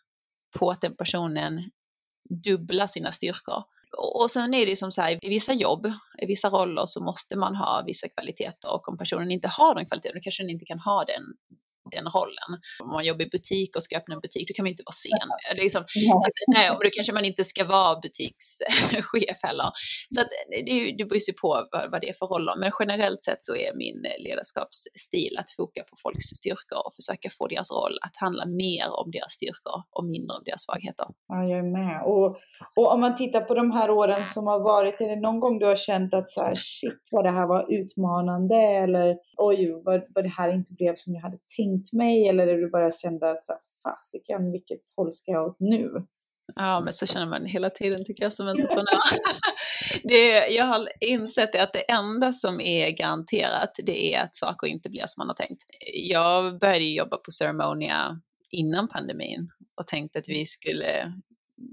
på 0.58 0.70
att 0.70 0.80
den 0.80 0.96
personen 0.96 1.70
dubbla 2.28 2.88
sina 2.88 3.12
styrkor. 3.12 3.64
Och 3.98 4.30
sen 4.30 4.54
är 4.54 4.64
det 4.66 4.70
ju 4.70 4.76
som 4.76 4.92
så 4.92 5.02
här, 5.02 5.24
i 5.24 5.28
vissa 5.28 5.52
jobb, 5.52 5.92
i 6.22 6.26
vissa 6.26 6.48
roller 6.48 6.86
så 6.86 7.04
måste 7.04 7.36
man 7.36 7.56
ha 7.56 7.82
vissa 7.86 8.08
kvaliteter 8.08 8.74
och 8.74 8.88
om 8.88 8.98
personen 8.98 9.30
inte 9.30 9.48
har 9.48 9.74
de 9.74 9.86
kvaliteterna, 9.86 10.18
då 10.18 10.22
kanske 10.22 10.42
den 10.42 10.50
inte 10.50 10.64
kan 10.64 10.78
ha 10.78 11.04
den 11.04 11.22
den 11.90 12.06
rollen. 12.16 12.50
Om 12.82 12.90
man 12.90 13.04
jobbar 13.04 13.24
i 13.24 13.28
butik 13.28 13.76
och 13.76 13.82
ska 13.82 13.96
öppna 13.96 14.14
en 14.14 14.20
butik, 14.20 14.48
då 14.48 14.52
kan 14.54 14.64
man 14.64 14.70
inte 14.70 14.86
vara 14.86 15.00
sen. 15.06 15.28
Liksom, 15.62 15.82
så, 16.22 16.28
nej, 16.56 16.70
och 16.70 16.84
då 16.84 16.90
kanske 16.96 17.12
man 17.12 17.24
inte 17.24 17.44
ska 17.44 17.64
vara 17.64 18.00
butikschef 18.04 19.38
heller. 19.48 19.70
Så 20.14 20.20
att, 20.20 20.30
det, 20.66 20.94
det 20.98 21.04
beror 21.04 21.22
ju 21.28 21.34
på 21.42 21.48
vad, 21.72 21.90
vad 21.90 22.00
det 22.00 22.08
är 22.08 22.16
för 22.20 22.26
roller. 22.26 22.54
Men 22.62 22.70
generellt 22.80 23.22
sett 23.22 23.42
så 23.48 23.54
är 23.64 23.70
min 23.84 24.00
ledarskapsstil 24.26 25.34
att 25.40 25.50
foka 25.58 25.80
på 25.90 25.94
folks 26.02 26.26
styrkor 26.40 26.80
och 26.86 26.94
försöka 26.98 27.28
få 27.38 27.44
deras 27.52 27.70
roll 27.78 27.96
att 28.06 28.16
handla 28.24 28.44
mer 28.46 28.86
om 29.00 29.10
deras 29.16 29.32
styrkor 29.38 29.78
och 29.96 30.04
mindre 30.04 30.32
om 30.38 30.42
deras 30.48 30.62
svagheter. 30.66 31.06
Ja, 31.28 31.38
jag 31.50 31.58
är 31.64 31.70
med. 31.78 31.96
Och, 32.12 32.28
och 32.76 32.92
om 32.92 33.00
man 33.00 33.16
tittar 33.16 33.40
på 33.40 33.54
de 33.54 33.70
här 33.70 33.90
åren 33.90 34.24
som 34.24 34.46
har 34.46 34.60
varit, 34.60 35.00
är 35.00 35.08
det 35.08 35.20
någon 35.20 35.40
gång 35.40 35.58
du 35.58 35.66
har 35.66 35.76
känt 35.76 36.14
att 36.14 36.28
så 36.28 36.40
här, 36.42 36.54
shit 36.54 37.02
vad 37.12 37.24
det 37.24 37.30
här 37.30 37.46
var 37.46 37.62
utmanande 37.78 38.56
eller 38.56 39.16
oj 39.36 39.82
vad, 39.84 40.02
vad 40.14 40.24
det 40.24 40.34
här 40.38 40.48
inte 40.52 40.72
blev 40.78 40.94
som 40.94 41.14
jag 41.14 41.22
hade 41.22 41.36
tänkt 41.56 41.75
ringt 41.76 41.92
mig 41.92 42.28
eller 42.28 42.46
är 42.46 42.56
du 42.56 42.70
bara 42.70 42.90
kände 42.90 43.30
att 43.30 43.42
så 43.42 43.52
fasiken, 43.82 44.52
vilket 44.52 44.82
håll 44.96 45.12
ska 45.12 45.30
jag 45.30 45.46
åt 45.46 45.56
nu? 45.60 45.90
Ja, 46.54 46.80
men 46.80 46.92
så 46.92 47.06
känner 47.06 47.26
man 47.26 47.44
hela 47.44 47.70
tiden 47.70 48.04
tycker 48.04 48.22
jag 48.22 48.32
som 48.32 48.48
entreprenör. 48.48 49.00
det, 50.02 50.48
jag 50.48 50.64
har 50.64 50.88
insett 51.00 51.56
att 51.56 51.72
det 51.72 51.90
enda 51.90 52.32
som 52.32 52.60
är 52.60 52.90
garanterat, 52.90 53.72
det 53.84 54.14
är 54.14 54.22
att 54.22 54.36
saker 54.36 54.66
inte 54.66 54.90
blir 54.90 55.04
som 55.06 55.20
man 55.20 55.28
har 55.28 55.34
tänkt. 55.34 55.62
Jag 55.94 56.58
började 56.58 56.84
jobba 56.84 57.16
på 57.16 57.30
Ceremonia 57.30 58.20
innan 58.50 58.88
pandemin 58.88 59.50
och 59.80 59.86
tänkte 59.86 60.18
att 60.18 60.28
vi 60.28 60.46
skulle 60.46 61.12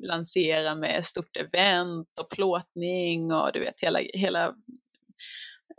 lansera 0.03 0.75
med 0.75 1.05
stort 1.05 1.38
event 1.38 2.07
och 2.22 2.29
plåtning 2.29 3.33
och 3.33 3.51
du 3.53 3.60
vet 3.60 3.79
hela, 3.79 4.00
hela 4.13 4.55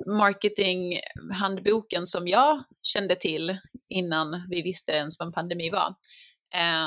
marketinghandboken 0.06 2.06
som 2.06 2.28
jag 2.28 2.64
kände 2.82 3.16
till 3.16 3.58
innan 3.94 4.46
vi 4.50 4.62
visste 4.62 4.92
ens 4.92 5.18
vad 5.18 5.26
en 5.26 5.32
pandemi 5.32 5.70
var. 5.70 5.94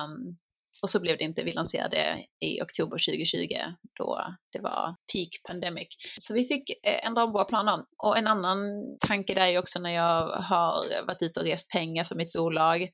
Um, 0.04 0.38
och 0.82 0.90
så 0.90 1.00
blev 1.00 1.18
det 1.18 1.24
inte. 1.24 1.44
Vi 1.44 1.54
lanserade 1.54 2.26
i 2.40 2.62
oktober 2.62 2.98
2020 2.98 3.48
då 3.98 4.36
det 4.52 4.60
var 4.60 4.96
peak 5.14 5.30
pandemic. 5.44 5.88
Så 6.18 6.34
vi 6.34 6.46
fick 6.46 6.70
eh, 6.70 7.06
ändra 7.08 7.24
om 7.24 7.32
våra 7.32 7.46
planer. 7.46 7.84
Och 7.98 8.18
en 8.18 8.28
annan 8.28 8.58
tanke 9.00 9.34
där 9.34 9.48
är 9.48 9.60
också 9.60 9.80
när 9.80 9.90
jag 9.90 10.28
har 10.28 11.06
varit 11.08 11.22
ute 11.22 11.40
och 11.40 11.46
rest 11.46 11.72
pengar 11.72 12.04
för 12.04 12.16
mitt 12.16 12.34
bolag 12.34 12.90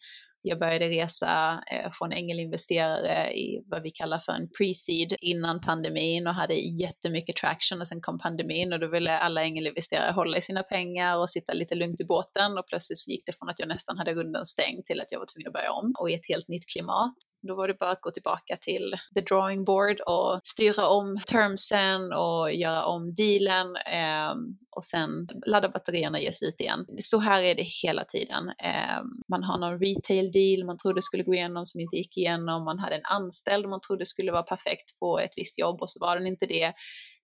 jag 0.45 0.59
började 0.59 0.89
resa 0.89 1.63
eh, 1.71 1.91
från 1.91 2.11
ängelinvesterare 2.11 3.33
i 3.33 3.63
vad 3.65 3.81
vi 3.81 3.91
kallar 3.91 4.19
för 4.19 4.33
en 4.33 4.49
pre-seed 4.49 5.15
innan 5.19 5.61
pandemin 5.61 6.27
och 6.27 6.33
hade 6.33 6.53
jättemycket 6.53 7.35
traction 7.35 7.81
och 7.81 7.87
sen 7.87 8.01
kom 8.01 8.19
pandemin 8.19 8.73
och 8.73 8.79
då 8.79 8.87
ville 8.87 9.17
alla 9.17 9.43
ängelinvesterare 9.43 10.11
hålla 10.11 10.37
i 10.37 10.41
sina 10.41 10.63
pengar 10.63 11.17
och 11.17 11.29
sitta 11.29 11.53
lite 11.53 11.75
lugnt 11.75 12.01
i 12.01 12.05
båten 12.05 12.57
och 12.57 12.67
plötsligt 12.67 12.97
så 12.97 13.11
gick 13.11 13.25
det 13.25 13.33
från 13.33 13.49
att 13.49 13.59
jag 13.59 13.67
nästan 13.67 13.97
hade 13.97 14.13
runden 14.13 14.45
stängd 14.45 14.85
till 14.85 15.01
att 15.01 15.11
jag 15.11 15.19
var 15.19 15.25
tvungen 15.25 15.47
att 15.47 15.53
börja 15.53 15.71
om 15.71 15.93
och 15.99 16.09
i 16.09 16.13
ett 16.13 16.27
helt 16.29 16.47
nytt 16.47 16.69
klimat. 16.69 17.13
Då 17.47 17.55
var 17.55 17.67
det 17.67 17.73
bara 17.73 17.91
att 17.91 18.01
gå 18.01 18.11
tillbaka 18.11 18.57
till 18.57 18.95
the 19.15 19.21
drawing 19.21 19.63
board 19.63 19.99
och 20.01 20.39
styra 20.43 20.87
om 20.87 21.19
termsen 21.27 22.13
och 22.13 22.53
göra 22.53 22.85
om 22.85 23.15
dealen 23.15 23.75
eh, 23.75 24.35
och 24.75 24.85
sen 24.85 25.27
ladda 25.45 25.69
batterierna 25.69 26.17
och 26.17 26.23
ge 26.23 26.31
sig 26.31 26.47
ut 26.47 26.61
igen. 26.61 26.85
Så 26.97 27.19
här 27.19 27.43
är 27.43 27.55
det 27.55 27.63
hela 27.83 28.03
tiden. 28.03 28.49
Eh, 28.49 29.03
man 29.27 29.43
har 29.43 29.57
någon 29.57 29.79
retail 29.79 30.31
deal 30.31 30.65
man 30.65 30.77
trodde 30.77 31.01
skulle 31.01 31.23
gå 31.23 31.33
igenom 31.33 31.65
som 31.65 31.81
inte 31.81 31.95
gick 31.95 32.17
igenom. 32.17 32.63
Man 32.63 32.79
hade 32.79 32.95
en 32.95 33.05
anställd 33.05 33.67
man 33.67 33.81
trodde 33.81 34.05
skulle 34.05 34.31
vara 34.31 34.43
perfekt 34.43 34.99
på 34.99 35.19
ett 35.19 35.33
visst 35.37 35.59
jobb 35.59 35.81
och 35.81 35.89
så 35.89 35.99
var 35.99 36.17
den 36.17 36.27
inte 36.27 36.45
det. 36.45 36.65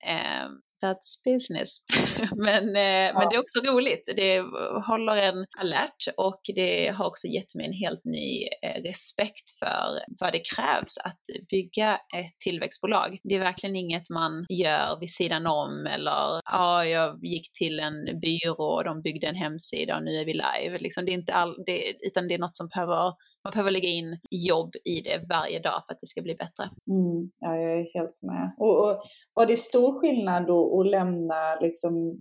Eh, 0.07 0.49
that's 0.81 1.23
business. 1.25 1.69
men, 2.45 2.75
eh, 2.75 2.81
ja. 2.81 3.19
men 3.19 3.29
det 3.29 3.35
är 3.35 3.39
också 3.39 3.59
roligt. 3.59 4.13
Det 4.15 4.39
håller 4.87 5.15
en 5.15 5.45
alert 5.59 6.01
och 6.17 6.41
det 6.55 6.87
har 6.87 7.05
också 7.05 7.27
gett 7.27 7.55
mig 7.55 7.65
en 7.65 7.73
helt 7.73 8.05
ny 8.05 8.47
eh, 8.63 8.81
respekt 8.81 9.47
för 9.59 9.99
vad 10.19 10.33
det 10.33 10.41
krävs 10.55 10.97
att 10.97 11.23
bygga 11.49 11.93
ett 11.93 12.39
tillväxtbolag. 12.43 13.19
Det 13.23 13.35
är 13.35 13.39
verkligen 13.39 13.75
inget 13.75 14.09
man 14.09 14.45
gör 14.49 14.99
vid 14.99 15.09
sidan 15.09 15.47
om 15.47 15.87
eller 15.87 16.41
ja, 16.45 16.85
jag 16.85 17.25
gick 17.25 17.53
till 17.53 17.79
en 17.79 18.19
byrå 18.21 18.63
och 18.75 18.83
de 18.83 19.01
byggde 19.01 19.27
en 19.27 19.35
hemsida 19.35 19.97
och 19.97 20.03
nu 20.03 20.11
är 20.11 20.25
vi 20.25 20.33
live. 20.33 20.79
Liksom, 20.79 21.05
det 21.05 21.11
är 21.11 21.13
inte 21.13 21.33
all, 21.33 21.55
det, 21.65 21.93
utan 22.07 22.27
det 22.27 22.33
är 22.33 22.39
något 22.39 22.57
som 22.57 22.67
behöver 22.67 23.13
man 23.43 23.51
behöver 23.51 23.71
lägga 23.71 23.89
in 23.89 24.19
jobb 24.29 24.75
i 24.85 25.01
det 25.01 25.25
varje 25.29 25.59
dag 25.59 25.83
för 25.87 25.93
att 25.93 25.99
det 26.01 26.07
ska 26.07 26.21
bli 26.21 26.35
bättre. 26.35 26.63
Mm, 26.63 27.31
ja, 27.39 27.55
jag 27.55 27.79
är 27.79 27.93
helt 27.93 28.21
med. 28.21 28.55
Och, 28.57 28.89
och 28.89 29.03
var 29.33 29.45
det 29.45 29.57
stor 29.57 29.99
skillnad 29.99 30.47
då 30.47 30.81
att 30.81 30.87
lämna 30.87 31.55
liksom 31.61 32.19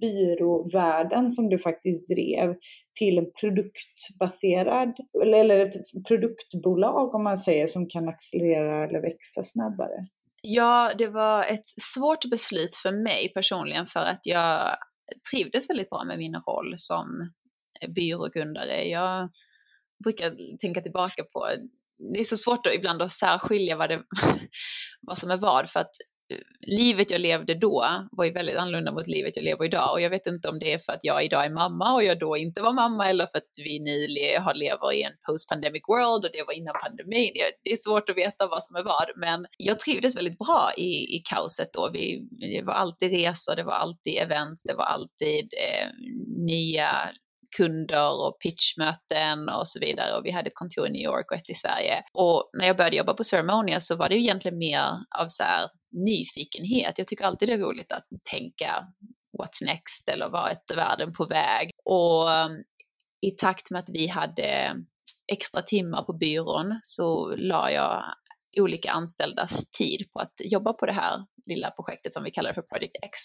byråvärlden 0.00 1.30
som 1.30 1.48
du 1.48 1.58
faktiskt 1.58 2.08
drev 2.08 2.54
till 2.98 3.18
en 3.18 3.32
produktbaserad, 3.40 4.94
eller 5.24 5.58
ett 5.58 5.74
produktbolag 6.08 7.14
om 7.14 7.24
man 7.24 7.38
säger 7.38 7.66
som 7.66 7.88
kan 7.88 8.08
accelerera 8.08 8.84
eller 8.84 9.00
växa 9.00 9.42
snabbare? 9.42 10.06
Ja, 10.42 10.92
det 10.98 11.08
var 11.08 11.44
ett 11.44 11.68
svårt 11.80 12.30
beslut 12.30 12.76
för 12.76 12.92
mig 12.92 13.32
personligen 13.34 13.86
för 13.86 14.00
att 14.00 14.20
jag 14.22 14.76
trivdes 15.32 15.70
väldigt 15.70 15.90
bra 15.90 16.04
med 16.04 16.18
min 16.18 16.34
roll 16.34 16.74
som 16.76 17.32
byrågrundare. 17.88 18.88
Jag 18.88 19.28
brukar 20.04 20.58
tänka 20.58 20.80
tillbaka 20.80 21.24
på, 21.24 21.48
det 22.12 22.20
är 22.20 22.24
så 22.24 22.36
svårt 22.36 22.64
då, 22.64 22.72
ibland 22.72 23.02
att 23.02 23.12
särskilja 23.12 23.76
vad, 23.76 23.90
det, 23.90 24.02
vad 25.00 25.18
som 25.18 25.30
är 25.30 25.36
vad, 25.36 25.70
för 25.70 25.80
att 25.80 25.92
eh, 26.32 26.38
livet 26.60 27.10
jag 27.10 27.20
levde 27.20 27.54
då 27.54 27.86
var 28.12 28.24
ju 28.24 28.32
väldigt 28.32 28.56
annorlunda 28.56 28.92
mot 28.92 29.06
livet 29.06 29.36
jag 29.36 29.44
lever 29.44 29.64
idag 29.64 29.92
och 29.92 30.00
jag 30.00 30.10
vet 30.10 30.26
inte 30.26 30.48
om 30.48 30.58
det 30.58 30.72
är 30.72 30.78
för 30.78 30.92
att 30.92 31.00
jag 31.02 31.24
idag 31.24 31.44
är 31.44 31.50
mamma 31.50 31.94
och 31.94 32.04
jag 32.04 32.18
då 32.18 32.36
inte 32.36 32.62
var 32.62 32.72
mamma 32.72 33.08
eller 33.08 33.26
för 33.26 33.38
att 33.38 33.52
vi 33.56 33.80
nu 33.80 34.06
lever 34.54 34.92
i 34.92 35.02
en 35.02 35.12
post-pandemic 35.26 35.82
world 35.88 36.24
och 36.24 36.30
det 36.32 36.44
var 36.46 36.52
innan 36.52 36.74
pandemin. 36.82 37.32
Det 37.62 37.72
är 37.72 37.76
svårt 37.76 38.10
att 38.10 38.16
veta 38.16 38.46
vad 38.46 38.64
som 38.64 38.76
är 38.76 38.82
vad 38.82 39.10
men 39.16 39.46
jag 39.58 39.80
trivdes 39.80 40.16
väldigt 40.16 40.38
bra 40.38 40.70
i, 40.76 41.16
i 41.16 41.22
kaoset 41.24 41.72
då. 41.72 41.90
Vi, 41.92 42.28
det 42.30 42.62
var 42.62 42.74
alltid 42.74 43.10
resor, 43.10 43.56
det 43.56 43.64
var 43.64 43.72
alltid 43.72 44.18
events, 44.18 44.62
det 44.62 44.74
var 44.74 44.84
alltid 44.84 45.54
eh, 45.54 45.88
nya 46.36 47.10
kunder 47.56 48.26
och 48.26 48.38
pitchmöten 48.40 49.48
och 49.48 49.68
så 49.68 49.80
vidare. 49.80 50.16
Och 50.16 50.26
vi 50.26 50.30
hade 50.30 50.48
ett 50.48 50.54
kontor 50.54 50.86
i 50.86 50.90
New 50.90 51.02
York 51.02 51.30
och 51.30 51.36
ett 51.36 51.50
i 51.50 51.54
Sverige. 51.54 52.02
Och 52.12 52.50
när 52.52 52.66
jag 52.66 52.76
började 52.76 52.96
jobba 52.96 53.14
på 53.14 53.24
Ceremonia 53.24 53.80
så 53.80 53.96
var 53.96 54.08
det 54.08 54.16
egentligen 54.16 54.58
mer 54.58 54.82
av 55.18 55.28
så 55.28 55.42
här 55.42 55.68
nyfikenhet. 55.92 56.98
Jag 56.98 57.06
tycker 57.06 57.24
alltid 57.24 57.48
det 57.48 57.52
är 57.52 57.58
roligt 57.58 57.92
att 57.92 58.06
tänka 58.30 58.86
what's 59.38 59.64
next 59.66 60.08
eller 60.08 60.28
vart 60.28 60.70
är 60.70 60.76
världen 60.76 61.12
på 61.12 61.24
väg? 61.24 61.70
Och 61.84 62.32
eh, 62.32 62.48
i 63.20 63.30
takt 63.30 63.70
med 63.70 63.80
att 63.80 63.90
vi 63.92 64.06
hade 64.06 64.76
extra 65.32 65.62
timmar 65.62 66.02
på 66.02 66.12
byrån 66.12 66.78
så 66.82 67.36
la 67.36 67.70
jag 67.70 68.04
olika 68.56 68.90
anställdas 68.90 69.70
tid 69.70 70.06
på 70.12 70.20
att 70.20 70.34
jobba 70.44 70.72
på 70.72 70.86
det 70.86 70.92
här 70.92 71.24
lilla 71.46 71.70
projektet 71.70 72.12
som 72.12 72.24
vi 72.24 72.30
kallar 72.30 72.52
för 72.52 72.62
Project 72.62 72.96
X. 73.02 73.18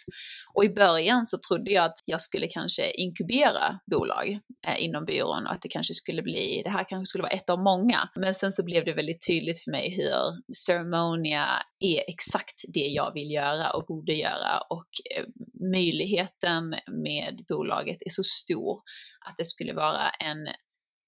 Och 0.54 0.66
i 0.66 0.70
början 0.70 1.26
så 1.26 1.38
trodde 1.48 1.72
jag 1.72 1.86
att 1.86 2.00
jag 2.06 2.22
skulle 2.22 2.48
kanske 2.48 2.92
inkubera 2.92 3.80
bolag 3.86 4.40
eh, 4.68 4.84
inom 4.84 5.06
byrån 5.06 5.48
och 5.48 5.54
att 5.54 5.62
det 5.62 5.70
kanske 5.70 5.94
skulle 5.94 6.22
bli, 6.22 6.62
det 6.64 6.70
här 6.70 6.86
kanske 6.90 7.10
skulle 7.10 7.22
vara 7.22 7.32
ett 7.32 7.50
av 7.50 7.60
många. 7.60 8.10
Men 8.16 8.36
sen 8.36 8.52
så 8.52 8.64
blev 8.64 8.86
det 8.86 8.94
väldigt 8.94 9.28
tydligt 9.28 9.64
för 9.64 9.72
mig 9.72 9.90
hur 9.98 10.54
Ceremonia 10.56 11.48
är 11.80 12.04
exakt 12.08 12.66
det 12.68 12.88
jag 12.88 13.14
vill 13.14 13.32
göra 13.32 13.70
och 13.70 13.86
borde 13.86 14.14
göra 14.14 14.60
och 14.70 14.90
eh, 15.16 15.26
möjligheten 15.72 16.76
med 16.88 17.46
bolaget 17.48 17.98
är 18.00 18.10
så 18.10 18.24
stor 18.24 18.82
att 19.26 19.38
det 19.38 19.46
skulle 19.46 19.74
vara 19.74 20.10
en 20.10 20.48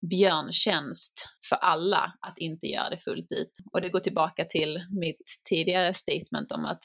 björntjänst 0.10 1.30
för 1.50 1.56
alla 1.56 2.14
att 2.20 2.38
inte 2.38 2.68
göra 2.68 2.90
det 2.90 2.98
fullt 2.98 3.32
ut. 3.32 3.52
Och 3.74 3.82
det 3.82 3.90
går 3.90 4.00
tillbaka 4.00 4.46
till 4.46 4.84
mitt 4.90 5.40
tidigare 5.50 5.94
statement 5.94 6.52
om 6.52 6.66
att 6.66 6.84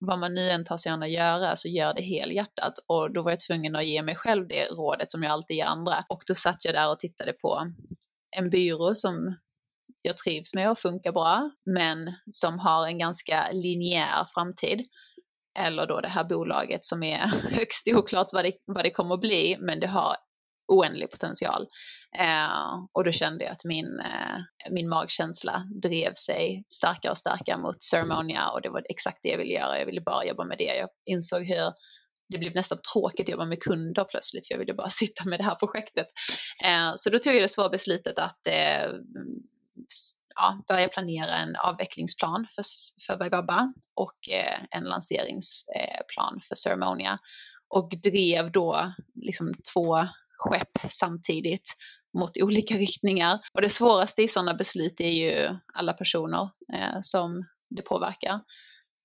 vad 0.00 0.18
man 0.18 0.34
nu 0.34 0.50
än 0.50 0.64
tar 0.64 0.76
sig 0.76 0.92
an 0.92 1.02
att 1.02 1.10
göra 1.10 1.56
så 1.56 1.68
gör 1.68 1.94
det 1.94 2.02
helhjärtat. 2.02 2.72
Och 2.86 3.12
då 3.12 3.22
var 3.22 3.30
jag 3.30 3.40
tvungen 3.40 3.76
att 3.76 3.86
ge 3.86 4.02
mig 4.02 4.16
själv 4.16 4.48
det 4.48 4.66
rådet 4.66 5.10
som 5.10 5.22
jag 5.22 5.32
alltid 5.32 5.56
ger 5.56 5.64
andra. 5.64 6.04
Och 6.08 6.22
då 6.26 6.34
satt 6.34 6.64
jag 6.64 6.74
där 6.74 6.90
och 6.90 6.98
tittade 6.98 7.32
på 7.32 7.72
en 8.36 8.50
byrå 8.50 8.94
som 8.94 9.36
jag 10.02 10.16
trivs 10.16 10.54
med 10.54 10.70
och 10.70 10.78
funkar 10.78 11.12
bra, 11.12 11.50
men 11.64 12.12
som 12.30 12.58
har 12.58 12.86
en 12.86 12.98
ganska 12.98 13.50
linjär 13.52 14.26
framtid. 14.34 14.86
Eller 15.58 15.86
då 15.86 16.00
det 16.00 16.08
här 16.08 16.24
bolaget 16.24 16.84
som 16.84 17.02
är 17.02 17.26
högst 17.50 17.88
oklart 17.88 18.28
vad 18.32 18.44
det, 18.44 18.52
vad 18.64 18.84
det 18.84 18.90
kommer 18.90 19.14
att 19.14 19.20
bli, 19.20 19.56
men 19.60 19.80
det 19.80 19.86
har 19.86 20.16
oändlig 20.68 21.10
potential. 21.10 21.66
Eh, 22.18 22.84
och 22.92 23.04
då 23.04 23.12
kände 23.12 23.44
jag 23.44 23.52
att 23.52 23.64
min, 23.64 24.00
eh, 24.00 24.70
min 24.70 24.88
magkänsla 24.88 25.66
drev 25.82 26.14
sig 26.14 26.64
starkare 26.68 27.12
och 27.12 27.18
starkare 27.18 27.58
mot 27.58 27.82
Ceremonia 27.82 28.48
och 28.48 28.62
det 28.62 28.68
var 28.68 28.82
exakt 28.88 29.18
det 29.22 29.28
jag 29.28 29.38
ville 29.38 29.54
göra. 29.54 29.78
Jag 29.78 29.86
ville 29.86 30.00
bara 30.00 30.24
jobba 30.24 30.44
med 30.44 30.58
det. 30.58 30.76
Jag 30.76 30.88
insåg 31.04 31.44
hur 31.44 31.72
det 32.28 32.38
blev 32.38 32.54
nästan 32.54 32.78
tråkigt 32.92 33.28
att 33.28 33.32
jobba 33.32 33.44
med 33.44 33.62
kunder 33.62 34.04
plötsligt. 34.04 34.50
Jag 34.50 34.58
ville 34.58 34.74
bara 34.74 34.90
sitta 35.02 35.24
med 35.24 35.40
det 35.40 35.44
här 35.44 35.54
projektet. 35.54 36.06
Eh, 36.64 36.92
så 36.96 37.10
då 37.10 37.18
tog 37.18 37.34
jag 37.34 37.42
det 37.42 37.48
svåra 37.48 37.68
beslutet 37.68 38.18
att 38.18 38.46
eh, 38.46 38.90
ja, 40.34 40.64
börja 40.68 40.88
planera 40.88 41.36
en 41.36 41.56
avvecklingsplan 41.56 42.46
för, 42.54 42.64
för 43.06 43.16
Baibaba 43.16 43.72
och 43.94 44.28
eh, 44.30 44.60
en 44.70 44.84
lanseringsplan 44.84 46.34
eh, 46.36 46.42
för 46.48 46.54
Ceremonia. 46.54 47.18
Och 47.68 47.90
drev 48.02 48.52
då 48.52 48.92
liksom 49.14 49.54
två 49.72 50.08
skepp 50.38 50.90
samtidigt 50.90 51.74
mot 52.18 52.42
olika 52.42 52.74
riktningar. 52.78 53.38
Och 53.52 53.62
det 53.62 53.68
svåraste 53.68 54.22
i 54.22 54.28
sådana 54.28 54.54
beslut 54.54 55.00
är 55.00 55.12
ju 55.12 55.58
alla 55.74 55.92
personer 55.92 56.50
eh, 56.74 56.98
som 57.02 57.44
det 57.70 57.82
påverkar. 57.82 58.40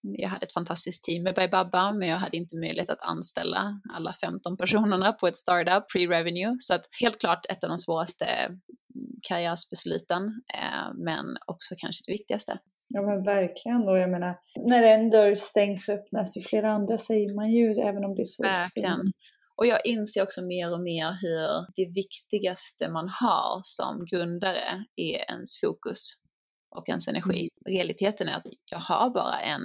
Jag 0.02 0.30
hade 0.30 0.46
ett 0.46 0.54
fantastiskt 0.54 1.04
team 1.04 1.24
med 1.24 1.36
Baibaba, 1.36 1.94
men 1.94 2.08
jag 2.08 2.18
hade 2.18 2.38
inte 2.38 2.58
möjlighet 2.58 2.90
att 2.90 3.02
anställa 3.02 3.82
alla 3.94 4.14
15 4.14 4.58
personerna 4.58 5.14
på 5.14 5.28
ett 5.28 5.38
startup, 5.38 5.84
pre-revenue. 5.96 6.56
Så 6.60 6.74
att 6.74 6.86
helt 7.02 7.20
klart 7.20 7.46
ett 7.50 7.64
av 7.64 7.70
de 7.70 7.78
svåraste 7.78 8.26
karriärsbesluten, 9.28 10.24
eh, 10.54 10.94
men 10.96 11.38
också 11.48 11.76
kanske 11.78 12.04
det 12.06 12.12
viktigaste. 12.12 12.60
Ja 12.88 13.02
men 13.02 13.24
verkligen. 13.24 13.82
Och 13.90 13.98
jag 13.98 14.10
menar, 14.10 14.38
när 14.60 14.84
en 14.84 15.10
dörr 15.10 15.36
stängs 15.36 15.90
öppnas 15.90 16.38
ju 16.38 16.42
flera 16.42 16.72
andra 16.72 16.98
säger 16.98 17.36
man 17.36 17.52
ju, 17.52 17.72
även 17.72 18.06
om 18.06 18.16
det 18.16 18.22
är 18.22 18.26
svårt. 18.26 18.46
Verkligen. 18.46 19.12
Och 19.56 19.68
jag 19.68 19.86
inser 19.86 20.24
också 20.24 20.42
mer 20.42 20.74
och 20.74 20.80
mer 20.80 21.18
hur 21.22 21.66
det 21.76 21.92
viktigaste 21.94 22.90
man 22.90 23.10
har 23.10 23.60
som 23.64 24.06
grundare 24.06 24.86
är 24.96 25.32
ens 25.32 25.60
fokus 25.60 26.14
och 26.76 26.90
ens 26.90 27.08
energi. 27.08 27.50
Mm. 27.66 27.78
Realiteten 27.78 28.28
är 28.28 28.34
att 28.38 28.48
jag 28.72 28.80
har 28.80 29.10
bara 29.10 29.40
en 29.40 29.62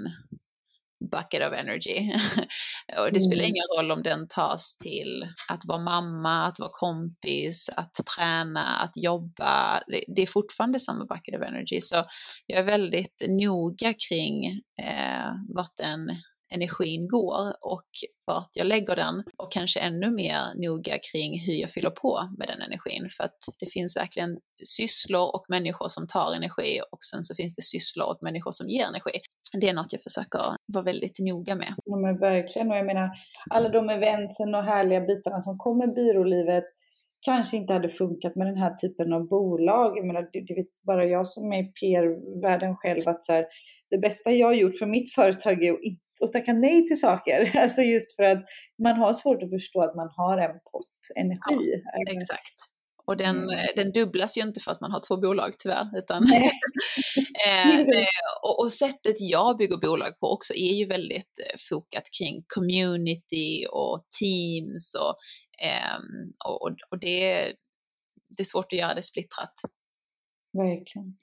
bucket 1.10 1.48
of 1.48 1.52
energy. 1.52 2.12
och 2.98 3.12
det 3.12 3.20
spelar 3.20 3.44
mm. 3.44 3.50
ingen 3.50 3.66
roll 3.76 3.90
om 3.90 4.02
den 4.02 4.28
tas 4.28 4.78
till 4.78 5.28
att 5.48 5.64
vara 5.66 5.82
mamma, 5.82 6.46
att 6.46 6.58
vara 6.58 6.70
kompis, 6.72 7.70
att 7.76 7.94
träna, 8.16 8.64
att 8.64 8.96
jobba. 8.96 9.82
Det 10.16 10.22
är 10.22 10.26
fortfarande 10.26 10.80
samma 10.80 11.04
bucket 11.04 11.40
of 11.40 11.42
energy. 11.42 11.80
Så 11.80 12.04
jag 12.46 12.58
är 12.58 12.64
väldigt 12.64 13.22
noga 13.28 13.94
kring 14.08 14.46
eh, 14.82 15.32
vart 15.54 15.76
den 15.76 16.10
energin 16.50 17.08
går 17.08 17.56
och 17.60 17.88
vart 18.26 18.48
jag 18.54 18.66
lägger 18.66 18.96
den 18.96 19.24
och 19.36 19.52
kanske 19.52 19.80
ännu 19.80 20.10
mer 20.10 20.54
noga 20.54 20.98
kring 21.12 21.40
hur 21.40 21.54
jag 21.54 21.70
fyller 21.70 21.90
på 21.90 22.28
med 22.38 22.48
den 22.48 22.62
energin 22.62 23.08
för 23.16 23.24
att 23.24 23.38
det 23.60 23.66
finns 23.66 23.96
verkligen 23.96 24.38
sysslor 24.66 25.34
och 25.34 25.44
människor 25.48 25.88
som 25.88 26.06
tar 26.06 26.34
energi 26.34 26.80
och 26.92 27.04
sen 27.04 27.24
så 27.24 27.34
finns 27.34 27.56
det 27.56 27.62
sysslor 27.62 28.06
och 28.06 28.18
människor 28.22 28.52
som 28.52 28.68
ger 28.68 28.86
energi. 28.86 29.18
Det 29.60 29.68
är 29.68 29.74
något 29.74 29.92
jag 29.92 30.02
försöker 30.02 30.56
vara 30.66 30.84
väldigt 30.84 31.18
noga 31.18 31.54
med. 31.54 31.74
Ja 31.84 31.96
men 31.96 32.18
verkligen 32.18 32.70
och 32.70 32.76
jag 32.76 32.86
menar 32.86 33.10
alla 33.50 33.68
de 33.68 33.90
eventen 33.90 34.54
och 34.54 34.64
härliga 34.64 35.00
bitarna 35.00 35.40
som 35.40 35.58
kommer 35.58 35.86
byrålivet 35.86 36.64
kanske 37.20 37.56
inte 37.56 37.72
hade 37.72 37.88
funkat 37.88 38.36
med 38.36 38.46
den 38.46 38.56
här 38.56 38.74
typen 38.74 39.12
av 39.12 39.28
bolag. 39.28 39.98
Jag 39.98 40.06
menar, 40.06 40.28
det, 40.32 40.40
det 40.40 40.54
vet 40.54 40.82
bara 40.86 41.04
jag 41.04 41.26
som 41.26 41.52
är 41.52 41.62
i 41.62 41.72
PR-världen 41.72 42.76
själv 42.76 43.08
att 43.08 43.22
så 43.22 43.32
här, 43.32 43.46
det 43.90 43.98
bästa 43.98 44.32
jag 44.32 44.46
har 44.46 44.54
gjort 44.54 44.78
för 44.78 44.86
mitt 44.86 45.14
företag 45.14 45.64
är 45.64 45.72
att 45.72 45.82
inte 45.82 46.04
och 46.20 46.32
tacka 46.32 46.52
nej 46.52 46.86
till 46.86 47.00
saker. 47.00 47.50
Alltså 47.58 47.82
just 47.82 48.16
för 48.16 48.22
att 48.22 48.44
man 48.82 48.96
har 48.96 49.12
svårt 49.12 49.42
att 49.42 49.50
förstå 49.50 49.82
att 49.82 49.94
man 49.94 50.10
har 50.16 50.38
en 50.38 50.60
pott 50.72 51.16
energi. 51.16 51.82
Ja, 51.84 52.12
exakt. 52.12 52.54
Och 53.08 53.16
den, 53.16 53.36
mm. 53.36 53.66
den 53.76 53.92
dubblas 53.92 54.36
ju 54.36 54.42
inte 54.42 54.60
för 54.60 54.70
att 54.70 54.80
man 54.80 54.92
har 54.92 55.02
två 55.08 55.16
bolag 55.16 55.54
tyvärr. 55.58 55.98
Utan 55.98 56.22
eh, 57.46 57.80
och, 58.42 58.60
och, 58.60 58.72
sättet 58.72 59.16
jag 59.18 59.56
bygger 59.56 59.76
bolag 59.76 60.18
på 60.20 60.32
också 60.32 60.54
är 60.54 60.72
ju 60.72 60.86
väldigt 60.86 61.38
eh, 61.46 61.58
fokat 61.68 62.04
kring 62.18 62.44
community 62.46 63.66
och 63.70 64.06
teams 64.20 64.94
och, 64.94 65.16
eh, 65.66 65.98
och, 66.48 66.76
och 66.90 66.98
det, 67.00 67.52
det 68.36 68.42
är 68.42 68.44
svårt 68.44 68.72
att 68.72 68.78
göra 68.78 68.94
det 68.94 69.02
splittrat. 69.02 69.54
Verkligen. 70.52 71.16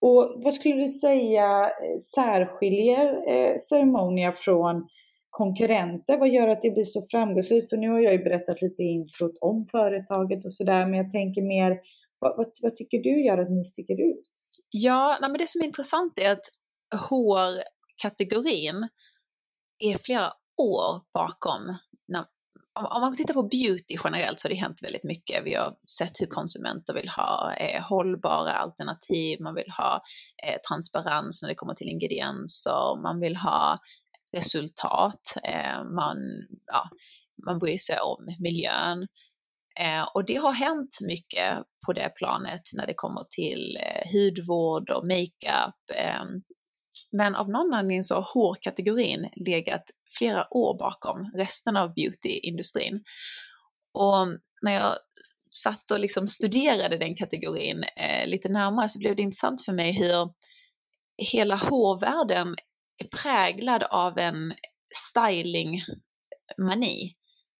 Och 0.00 0.42
vad 0.44 0.54
skulle 0.54 0.74
du 0.74 0.88
säga 0.88 1.64
eh, 1.64 1.98
särskiljer 2.14 3.28
eh, 3.28 3.56
Ceremonia 3.56 4.32
från 4.32 4.88
konkurrenter? 5.30 6.18
Vad 6.18 6.28
gör 6.28 6.48
att 6.48 6.62
det 6.62 6.70
blir 6.70 6.84
så 6.84 7.02
framgångsrikt? 7.10 7.70
För 7.70 7.76
nu 7.76 7.88
har 7.88 8.00
jag 8.00 8.12
ju 8.12 8.24
berättat 8.24 8.62
lite 8.62 8.82
i 8.82 8.86
introt 8.86 9.38
om 9.40 9.66
företaget 9.66 10.44
och 10.44 10.52
sådär, 10.52 10.86
men 10.86 10.94
jag 10.94 11.10
tänker 11.10 11.42
mer, 11.42 11.78
vad, 12.18 12.36
vad, 12.36 12.46
vad, 12.62 12.76
tycker 12.76 12.98
du 12.98 13.24
gör 13.24 13.38
att 13.38 13.50
ni 13.50 13.62
sticker 13.62 14.00
ut? 14.10 14.30
Ja, 14.70 15.18
nej, 15.20 15.30
men 15.30 15.38
det 15.38 15.48
som 15.48 15.60
är 15.60 15.64
intressant 15.64 16.18
är 16.18 16.32
att 16.32 16.50
hårkategorin 17.08 18.88
är 19.78 19.98
flera 19.98 20.32
år 20.56 21.00
bakom 21.14 21.76
om, 22.74 22.86
om 22.86 23.00
man 23.00 23.16
tittar 23.16 23.34
på 23.34 23.42
beauty 23.42 23.96
generellt 24.04 24.40
så 24.40 24.48
har 24.48 24.50
det 24.50 24.60
hänt 24.60 24.82
väldigt 24.82 25.04
mycket. 25.04 25.44
Vi 25.44 25.54
har 25.54 25.76
sett 25.98 26.20
hur 26.20 26.26
konsumenter 26.26 26.94
vill 26.94 27.08
ha 27.08 27.54
eh, 27.54 27.82
hållbara 27.82 28.52
alternativ, 28.52 29.40
man 29.40 29.54
vill 29.54 29.70
ha 29.78 30.02
eh, 30.46 30.60
transparens 30.68 31.42
när 31.42 31.48
det 31.48 31.54
kommer 31.54 31.74
till 31.74 31.88
ingredienser, 31.88 33.02
man 33.02 33.20
vill 33.20 33.36
ha 33.36 33.78
resultat, 34.36 35.36
eh, 35.44 35.84
man, 35.84 36.16
ja, 36.66 36.88
man 37.46 37.58
bryr 37.58 37.78
sig 37.78 37.98
om 38.00 38.26
miljön. 38.40 39.08
Eh, 39.80 40.08
och 40.14 40.24
det 40.24 40.36
har 40.36 40.52
hänt 40.52 40.98
mycket 41.00 41.58
på 41.86 41.92
det 41.92 42.12
planet 42.16 42.62
när 42.72 42.86
det 42.86 42.94
kommer 42.94 43.24
till 43.30 43.78
eh, 43.80 44.12
hudvård 44.12 44.90
och 44.90 45.06
makeup. 45.06 45.80
Eh, 45.94 46.24
men 47.16 47.34
av 47.34 47.48
någon 47.48 47.74
anledning 47.74 48.04
så 48.04 48.14
har 48.14 48.28
hårkategorin 48.34 49.28
legat 49.36 49.84
flera 50.18 50.54
år 50.54 50.78
bakom 50.78 51.30
resten 51.34 51.76
av 51.76 51.94
beautyindustrin. 51.94 53.04
Och 53.92 54.28
när 54.62 54.72
jag 54.72 54.94
satt 55.50 55.90
och 55.90 56.00
liksom 56.00 56.28
studerade 56.28 56.98
den 56.98 57.16
kategorin 57.16 57.84
eh, 57.96 58.26
lite 58.28 58.48
närmare 58.48 58.88
så 58.88 58.98
blev 58.98 59.16
det 59.16 59.22
intressant 59.22 59.64
för 59.64 59.72
mig 59.72 59.92
hur 59.92 60.30
hela 61.16 61.56
hårvärlden 61.56 62.56
är 62.98 63.08
präglad 63.22 63.82
av 63.82 64.18
en 64.18 64.54
stylingmani. 64.96 65.84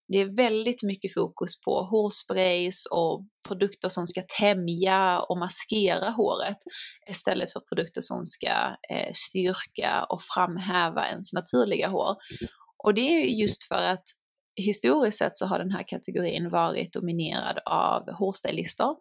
Det 0.08 0.18
är 0.18 0.36
väldigt 0.36 0.82
mycket 0.82 1.14
fokus 1.14 1.60
på 1.60 1.82
hårsprays 1.82 2.86
och 2.90 3.26
produkter 3.48 3.88
som 3.88 4.06
ska 4.06 4.22
tämja 4.38 5.20
och 5.20 5.38
maskera 5.38 6.10
håret 6.10 6.58
istället 7.10 7.52
för 7.52 7.60
produkter 7.60 8.00
som 8.00 8.24
ska 8.24 8.76
eh, 8.90 9.12
styrka 9.14 10.04
och 10.08 10.22
framhäva 10.34 11.08
ens 11.08 11.32
naturliga 11.32 11.88
hår. 11.88 12.16
Och 12.84 12.94
det 12.94 13.00
är 13.00 13.26
just 13.26 13.64
för 13.64 13.82
att 13.82 14.04
historiskt 14.56 15.18
sett 15.18 15.38
så 15.38 15.46
har 15.46 15.58
den 15.58 15.70
här 15.70 15.88
kategorin 15.88 16.50
varit 16.50 16.92
dominerad 16.92 17.58
av 17.66 18.12
hårstylister 18.12 18.96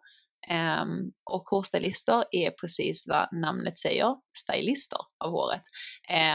Um, 0.50 1.12
och 1.30 1.42
hårstylister 1.42 2.24
är 2.30 2.50
precis 2.50 3.06
vad 3.08 3.28
namnet 3.32 3.78
säger, 3.78 4.14
stylister 4.36 4.98
av 5.24 5.30
håret. 5.30 5.62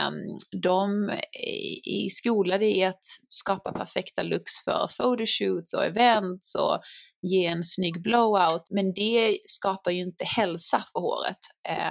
Um, 0.08 0.40
de 0.62 1.10
är 1.44 2.10
skolade 2.10 2.66
i 2.66 2.84
att 2.84 3.06
skapa 3.30 3.72
perfekta 3.72 4.24
looks 4.24 4.64
för 4.64 4.88
photoshoots 4.98 5.74
och 5.74 5.86
events 5.86 6.56
och 6.56 6.80
ge 7.22 7.46
en 7.46 7.64
snygg 7.64 8.02
blowout, 8.02 8.62
men 8.72 8.94
det 8.94 9.40
skapar 9.46 9.92
ju 9.92 10.02
inte 10.02 10.26
hälsa 10.26 10.84
för 10.94 11.00
håret. 11.00 11.44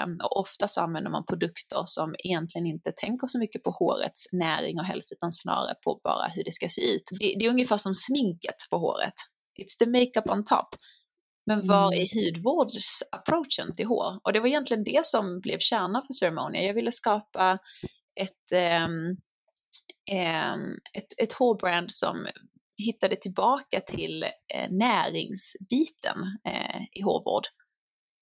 Um, 0.05 0.19
och 0.25 0.41
ofta 0.41 0.69
så 0.69 0.81
använder 0.81 1.11
man 1.11 1.27
produkter 1.27 1.83
som 1.87 2.15
egentligen 2.19 2.67
inte 2.67 2.93
tänker 2.97 3.27
så 3.27 3.39
mycket 3.39 3.63
på 3.63 3.71
hårets 3.71 4.25
näring 4.33 4.79
och 4.79 4.85
hälsa, 4.85 5.15
utan 5.15 5.33
snarare 5.33 5.75
på 5.85 6.01
bara 6.05 6.29
hur 6.29 6.45
det 6.45 6.53
ska 6.53 6.69
se 6.69 6.95
ut. 6.95 7.03
Det, 7.21 7.35
det 7.39 7.45
är 7.47 7.51
ungefär 7.51 7.79
som 7.79 7.95
sminket 7.95 8.57
på 8.71 8.79
håret. 8.79 9.15
It's 9.61 9.79
the 9.79 9.91
makeup 9.91 10.31
on 10.31 10.45
top. 10.45 10.69
Men 11.49 11.67
vad 11.67 11.95
är 11.95 12.17
mm. 12.17 12.25
hudvårdsapproachen 12.35 13.77
till 13.77 13.87
hår? 13.87 14.21
Och 14.23 14.33
det 14.33 14.41
var 14.41 14.47
egentligen 14.47 14.85
det 14.85 15.07
som 15.07 15.41
blev 15.41 15.59
kärnan 15.59 16.03
för 16.07 16.13
Ceremonia. 16.13 16.63
Jag 16.63 16.75
ville 16.75 16.93
skapa 16.93 17.59
ett, 18.21 18.53
um, 18.87 19.17
um, 20.17 20.79
ett, 20.93 21.15
ett 21.17 21.33
hårbrand 21.33 21.93
som 21.93 22.27
hittade 22.77 23.17
tillbaka 23.17 23.81
till 23.81 24.23
eh, 24.23 24.71
näringsbiten 24.71 26.17
eh, 26.49 26.83
i 26.93 27.03
hårvård. 27.03 27.47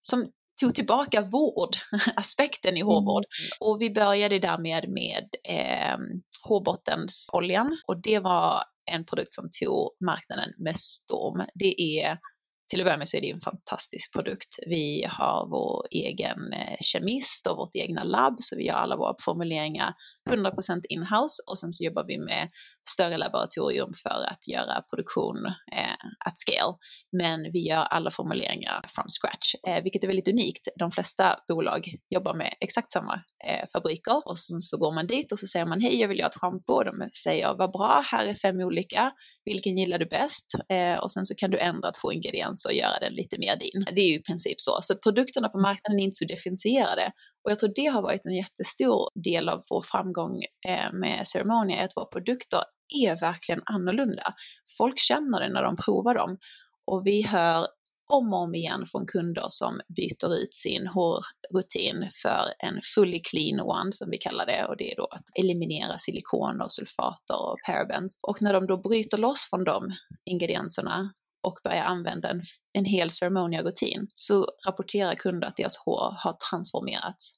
Som 0.00 0.32
tog 0.60 0.74
tillbaka 0.74 1.22
vårdaspekten 1.22 2.76
i 2.76 2.80
hårvård. 2.80 3.24
Mm. 3.24 3.70
Och 3.70 3.80
vi 3.80 3.90
började 3.90 4.38
därmed 4.38 4.88
med 4.88 5.28
eh, 5.44 5.98
hårbottенsoljan 6.42 7.78
och 7.86 8.02
det 8.02 8.18
var 8.18 8.62
en 8.90 9.04
produkt 9.04 9.34
som 9.34 9.48
tog 9.60 9.90
marknaden 10.00 10.52
med 10.58 10.76
storm. 10.76 11.46
Det 11.54 11.80
är 11.80 12.18
till 12.68 12.80
att 12.80 12.84
börja 12.84 12.98
med 12.98 13.08
så 13.08 13.16
är 13.16 13.20
det 13.20 13.30
en 13.30 13.40
fantastisk 13.40 14.12
produkt. 14.12 14.58
Vi 14.66 15.06
har 15.08 15.48
vår 15.50 15.86
egen 15.90 16.52
eh, 16.52 16.76
kemist 16.80 17.46
och 17.46 17.56
vårt 17.56 17.76
egna 17.76 18.04
labb, 18.04 18.36
så 18.38 18.56
vi 18.56 18.66
gör 18.66 18.74
alla 18.74 18.96
våra 18.96 19.14
formuleringar 19.20 19.94
100% 20.26 20.82
inhouse 20.88 21.42
och 21.46 21.58
sen 21.58 21.72
så 21.72 21.84
jobbar 21.84 22.04
vi 22.06 22.18
med 22.18 22.48
större 22.88 23.16
laboratorium 23.16 23.94
för 24.02 24.24
att 24.32 24.48
göra 24.48 24.82
produktion 24.90 25.46
eh, 25.46 26.26
at 26.26 26.38
scale. 26.38 26.74
Men 27.12 27.52
vi 27.52 27.68
gör 27.68 27.84
alla 27.84 28.10
formuleringar 28.10 28.80
from 28.88 29.08
scratch, 29.08 29.54
eh, 29.68 29.82
vilket 29.82 30.02
är 30.04 30.06
väldigt 30.06 30.28
unikt. 30.28 30.68
De 30.78 30.90
flesta 30.90 31.38
bolag 31.48 31.94
jobbar 32.10 32.34
med 32.34 32.54
exakt 32.60 32.92
samma 32.92 33.14
eh, 33.48 33.68
fabriker 33.72 34.28
och 34.28 34.38
sen 34.38 34.60
så 34.60 34.78
går 34.78 34.94
man 34.94 35.06
dit 35.06 35.32
och 35.32 35.38
så 35.38 35.46
säger 35.46 35.66
man 35.66 35.80
hej, 35.80 36.00
jag 36.00 36.08
vill 36.08 36.18
göra 36.18 36.28
ett 36.28 36.40
schampo 36.40 36.72
och 36.72 36.84
de 36.84 37.10
säger 37.24 37.54
vad 37.54 37.72
bra, 37.72 38.02
här 38.12 38.26
är 38.26 38.34
fem 38.34 38.60
olika, 38.60 39.12
vilken 39.44 39.78
gillar 39.78 39.98
du 39.98 40.06
bäst? 40.06 40.46
Eh, 40.68 40.98
och 40.98 41.12
sen 41.12 41.24
så 41.24 41.34
kan 41.34 41.50
du 41.50 41.58
ändra 41.58 41.92
två 41.92 42.12
ingredienser 42.12 42.68
och 42.68 42.74
göra 42.74 42.98
den 43.00 43.14
lite 43.14 43.38
mer 43.38 43.56
din. 43.56 43.86
Det 43.94 44.00
är 44.00 44.08
ju 44.08 44.14
i 44.14 44.22
princip 44.22 44.60
så. 44.60 44.78
Så 44.82 44.98
produkterna 44.98 45.48
på 45.48 45.58
marknaden 45.58 46.00
är 46.00 46.04
inte 46.04 46.14
så 46.14 46.24
differentierade 46.24 47.12
och 47.46 47.52
jag 47.52 47.58
tror 47.58 47.72
det 47.74 47.86
har 47.86 48.02
varit 48.02 48.26
en 48.26 48.34
jättestor 48.34 49.10
del 49.14 49.48
av 49.48 49.62
vår 49.70 49.82
framgång 49.82 50.42
eh, 50.68 50.92
med 50.92 51.28
Ceremonia, 51.28 51.84
att 51.84 51.96
våra 51.96 52.06
produkter 52.06 52.60
är 53.04 53.20
verkligen 53.20 53.62
annorlunda. 53.64 54.34
Folk 54.78 54.98
känner 54.98 55.40
det 55.40 55.48
när 55.48 55.62
de 55.62 55.76
provar 55.76 56.14
dem 56.14 56.38
och 56.86 57.06
vi 57.06 57.22
hör 57.22 57.66
om 58.08 58.32
och 58.32 58.40
om 58.40 58.54
igen 58.54 58.86
från 58.90 59.06
kunder 59.06 59.46
som 59.48 59.80
byter 59.96 60.34
ut 60.34 60.54
sin 60.54 60.86
hårrutin 60.86 62.10
för 62.22 62.44
en 62.58 62.80
fully 62.94 63.20
clean 63.20 63.60
one 63.60 63.92
som 63.92 64.10
vi 64.10 64.18
kallar 64.18 64.46
det 64.46 64.64
och 64.64 64.76
det 64.76 64.92
är 64.92 64.96
då 64.96 65.04
att 65.04 65.24
eliminera 65.34 65.98
silikoner, 65.98 66.66
sulfater 66.68 67.50
och 67.50 67.58
parabens. 67.66 68.18
Och 68.22 68.42
när 68.42 68.52
de 68.52 68.66
då 68.66 68.76
bryter 68.76 69.18
loss 69.18 69.46
från 69.50 69.64
de 69.64 69.92
ingredienserna 70.24 71.12
och 71.46 71.58
börjar 71.64 71.82
använda 71.82 72.30
en, 72.30 72.42
en 72.72 72.84
hel 72.84 73.10
ceremoniagrutin 73.10 74.06
så 74.14 74.46
rapporterar 74.66 75.14
kunder 75.14 75.48
att 75.48 75.56
deras 75.56 75.76
hår 75.76 76.14
har 76.18 76.36
transformerats. 76.50 77.32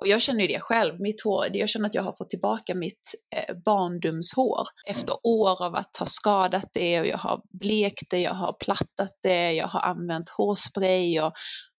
Och 0.00 0.08
jag 0.08 0.22
känner 0.22 0.40
ju 0.40 0.46
det 0.46 0.60
själv, 0.60 1.00
mitt 1.00 1.24
hår, 1.24 1.56
jag 1.56 1.68
känner 1.68 1.88
att 1.88 1.94
jag 1.94 2.02
har 2.02 2.12
fått 2.12 2.30
tillbaka 2.30 2.74
mitt 2.74 3.14
eh, 3.36 3.56
barndomshår 3.56 4.68
efter 4.86 5.16
år 5.22 5.62
av 5.64 5.74
att 5.74 5.96
ha 5.96 6.06
skadat 6.06 6.70
det 6.74 7.00
och 7.00 7.06
jag 7.06 7.18
har 7.18 7.42
blekt 7.50 8.10
det, 8.10 8.18
jag 8.18 8.34
har 8.34 8.52
plattat 8.52 9.18
det, 9.22 9.52
jag 9.52 9.66
har 9.66 9.80
använt 9.80 10.30
hårspray 10.30 11.20
och 11.20 11.32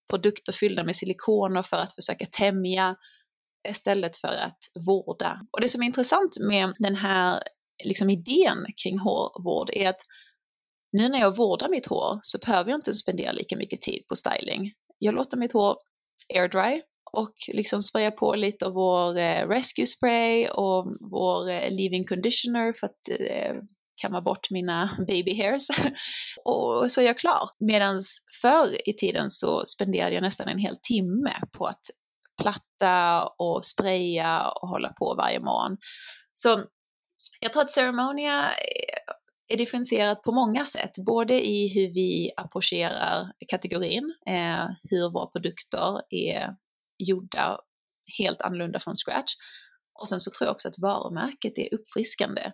produkter 0.09 0.53
fyllda 0.53 0.83
med 0.83 0.95
silikoner 0.95 1.63
för 1.63 1.77
att 1.77 1.95
försöka 1.95 2.25
tämja 2.25 2.95
istället 3.69 4.17
för 4.17 4.27
att 4.27 4.59
vårda. 4.85 5.41
Och 5.51 5.61
det 5.61 5.69
som 5.69 5.81
är 5.81 5.85
intressant 5.85 6.37
med 6.39 6.73
den 6.79 6.95
här 6.95 7.43
liksom, 7.83 8.09
idén 8.09 8.65
kring 8.83 8.99
hårvård 8.99 9.69
är 9.73 9.89
att 9.89 10.01
nu 10.95 11.09
när 11.09 11.19
jag 11.19 11.35
vårdar 11.35 11.69
mitt 11.69 11.85
hår 11.85 12.19
så 12.21 12.37
behöver 12.37 12.71
jag 12.71 12.77
inte 12.77 12.93
spendera 12.93 13.31
lika 13.31 13.57
mycket 13.57 13.81
tid 13.81 14.05
på 14.09 14.15
styling. 14.15 14.73
Jag 14.97 15.13
låter 15.13 15.37
mitt 15.37 15.53
hår 15.53 15.77
air 16.33 16.47
dry 16.47 16.81
och 17.11 17.33
liksom 17.47 17.81
sprayar 17.81 18.11
på 18.11 18.35
lite 18.35 18.65
av 18.65 18.73
vår 18.73 19.17
eh, 19.17 19.47
rescue 19.47 19.85
spray 19.87 20.47
och 20.47 20.95
vår 21.11 21.49
eh, 21.49 22.03
conditioner 22.07 22.73
för 22.73 22.87
att 22.87 23.19
eh, 23.19 23.55
kamma 24.01 24.21
bort 24.21 24.51
mina 24.51 24.97
baby 25.07 25.41
hairs. 25.41 25.67
och 26.45 26.91
så 26.91 27.01
är 27.01 27.05
jag 27.05 27.19
klar. 27.19 27.49
Medan 27.59 28.01
förr 28.41 28.89
i 28.89 28.93
tiden 28.93 29.29
så 29.29 29.65
spenderade 29.65 30.15
jag 30.15 30.23
nästan 30.23 30.47
en 30.47 30.59
hel 30.59 30.77
timme 30.83 31.33
på 31.51 31.65
att 31.65 31.85
platta 32.41 33.23
och 33.23 33.65
spraya 33.65 34.49
och 34.49 34.69
hålla 34.69 34.93
på 34.93 35.15
varje 35.17 35.39
morgon. 35.39 35.77
Så 36.33 36.63
jag 37.39 37.53
tror 37.53 37.63
att 37.63 37.71
Ceremonia 37.71 38.49
eh, 38.49 38.94
är 39.47 39.57
differentierat 39.57 40.23
på 40.23 40.31
många 40.31 40.65
sätt, 40.65 40.91
både 41.05 41.45
i 41.45 41.67
hur 41.67 41.93
vi 41.93 42.31
approcherar 42.37 43.31
kategorin, 43.47 44.15
eh, 44.27 44.67
hur 44.89 45.11
våra 45.11 45.27
produkter 45.27 46.01
är 46.09 46.55
gjorda 46.97 47.59
helt 48.17 48.41
annorlunda 48.41 48.79
från 48.79 48.95
scratch. 48.95 49.33
Och 49.99 50.07
sen 50.07 50.19
så 50.19 50.31
tror 50.31 50.45
jag 50.47 50.53
också 50.53 50.67
att 50.67 50.79
varumärket 50.81 51.57
är 51.57 51.73
uppfriskande. 51.73 52.51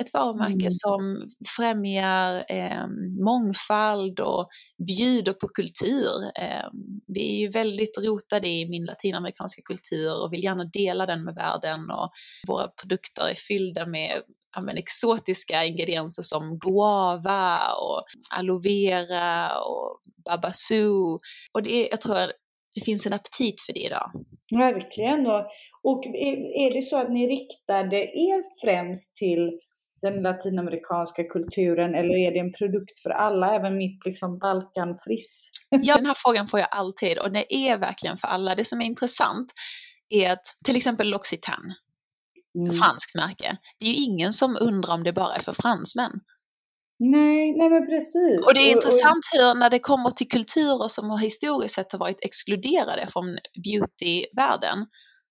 Ett 0.00 0.12
varumärke 0.12 0.52
mm. 0.52 0.70
som 0.70 1.30
främjar 1.56 2.44
eh, 2.48 2.86
mångfald 3.24 4.20
och 4.20 4.48
bjuder 4.86 5.32
på 5.32 5.48
kultur. 5.48 6.24
Eh, 6.38 6.68
vi 7.06 7.34
är 7.34 7.38
ju 7.38 7.48
väldigt 7.50 7.98
rotade 7.98 8.48
i 8.48 8.68
min 8.68 8.84
latinamerikanska 8.84 9.62
kultur 9.64 10.22
och 10.22 10.32
vill 10.32 10.44
gärna 10.44 10.64
dela 10.64 11.06
den 11.06 11.24
med 11.24 11.34
världen 11.34 11.90
och 11.90 12.08
våra 12.46 12.68
produkter 12.68 13.28
är 13.28 13.34
fyllda 13.34 13.86
med 13.86 14.22
men, 14.60 14.76
exotiska 14.76 15.64
ingredienser 15.64 16.22
som 16.22 16.58
guava 16.58 17.58
och 17.72 18.04
aloe 18.30 18.60
vera 18.62 19.58
och 19.60 20.00
babasu. 20.24 20.88
Och 21.52 21.62
det 21.62 21.70
är, 21.70 21.88
jag 21.90 22.00
tror 22.00 22.32
det 22.74 22.80
finns 22.80 23.06
en 23.06 23.12
aptit 23.12 23.60
för 23.60 23.72
det 23.72 23.80
idag. 23.80 24.10
Verkligen. 24.50 25.26
Och, 25.26 25.46
och 25.82 26.06
är, 26.06 26.66
är 26.66 26.74
det 26.74 26.82
så 26.82 27.00
att 27.00 27.10
ni 27.10 27.26
riktade 27.26 27.96
er 27.96 28.42
främst 28.64 29.16
till 29.16 29.58
den 30.02 30.22
latinamerikanska 30.22 31.24
kulturen 31.24 31.94
eller 31.94 32.16
är 32.16 32.32
det 32.32 32.38
en 32.38 32.52
produkt 32.52 32.98
för 33.02 33.10
alla, 33.10 33.54
även 33.54 33.76
mitt 33.76 34.04
liksom 34.06 34.38
Balkanfriss? 34.38 35.50
ja, 35.70 35.96
den 35.96 36.06
här 36.06 36.16
frågan 36.16 36.48
får 36.48 36.60
jag 36.60 36.68
alltid 36.70 37.18
och 37.18 37.32
det 37.32 37.54
är 37.54 37.78
verkligen 37.78 38.18
för 38.18 38.28
alla. 38.28 38.54
Det 38.54 38.64
som 38.64 38.80
är 38.80 38.86
intressant 38.86 39.52
är 40.08 40.32
att 40.32 40.44
till 40.64 40.76
exempel 40.76 41.14
L'Occitane, 41.14 41.72
mm. 42.56 42.76
franskt 42.76 43.14
märke, 43.14 43.56
det 43.78 43.86
är 43.86 43.90
ju 43.90 44.04
ingen 44.04 44.32
som 44.32 44.56
undrar 44.60 44.94
om 44.94 45.04
det 45.04 45.12
bara 45.12 45.34
är 45.34 45.40
för 45.40 45.52
fransmän. 45.52 46.12
Nej, 46.98 47.52
nej 47.56 47.70
men 47.70 47.86
precis. 47.86 48.38
Och 48.46 48.54
det 48.54 48.60
är 48.60 48.72
intressant 48.72 49.24
hur 49.32 49.54
när 49.54 49.70
det 49.70 49.78
kommer 49.78 50.10
till 50.10 50.28
kulturer 50.28 50.88
som 50.88 51.10
har 51.10 51.18
historiskt 51.18 51.74
sett 51.74 51.92
har 51.92 51.98
varit 51.98 52.24
exkluderade 52.24 53.08
från 53.12 53.38
beautyvärlden 53.64 54.86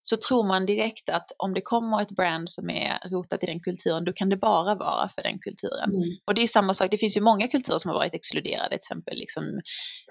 så 0.07 0.17
tror 0.17 0.47
man 0.47 0.65
direkt 0.65 1.09
att 1.09 1.31
om 1.37 1.53
det 1.53 1.61
kommer 1.61 2.01
ett 2.01 2.11
brand 2.11 2.49
som 2.49 2.69
är 2.69 3.09
rotat 3.09 3.43
i 3.43 3.45
den 3.45 3.59
kulturen, 3.59 4.05
då 4.05 4.13
kan 4.13 4.29
det 4.29 4.37
bara 4.37 4.75
vara 4.75 5.09
för 5.09 5.23
den 5.23 5.39
kulturen. 5.39 5.89
Mm. 5.89 6.09
Och 6.25 6.35
det 6.35 6.41
är 6.43 6.47
samma 6.47 6.73
sak, 6.73 6.91
det 6.91 6.97
finns 6.97 7.17
ju 7.17 7.21
många 7.21 7.47
kulturer 7.47 7.77
som 7.77 7.89
har 7.89 7.97
varit 7.97 8.13
exkluderade, 8.13 8.69
till 8.69 8.75
exempel 8.75 9.17
liksom, 9.17 9.43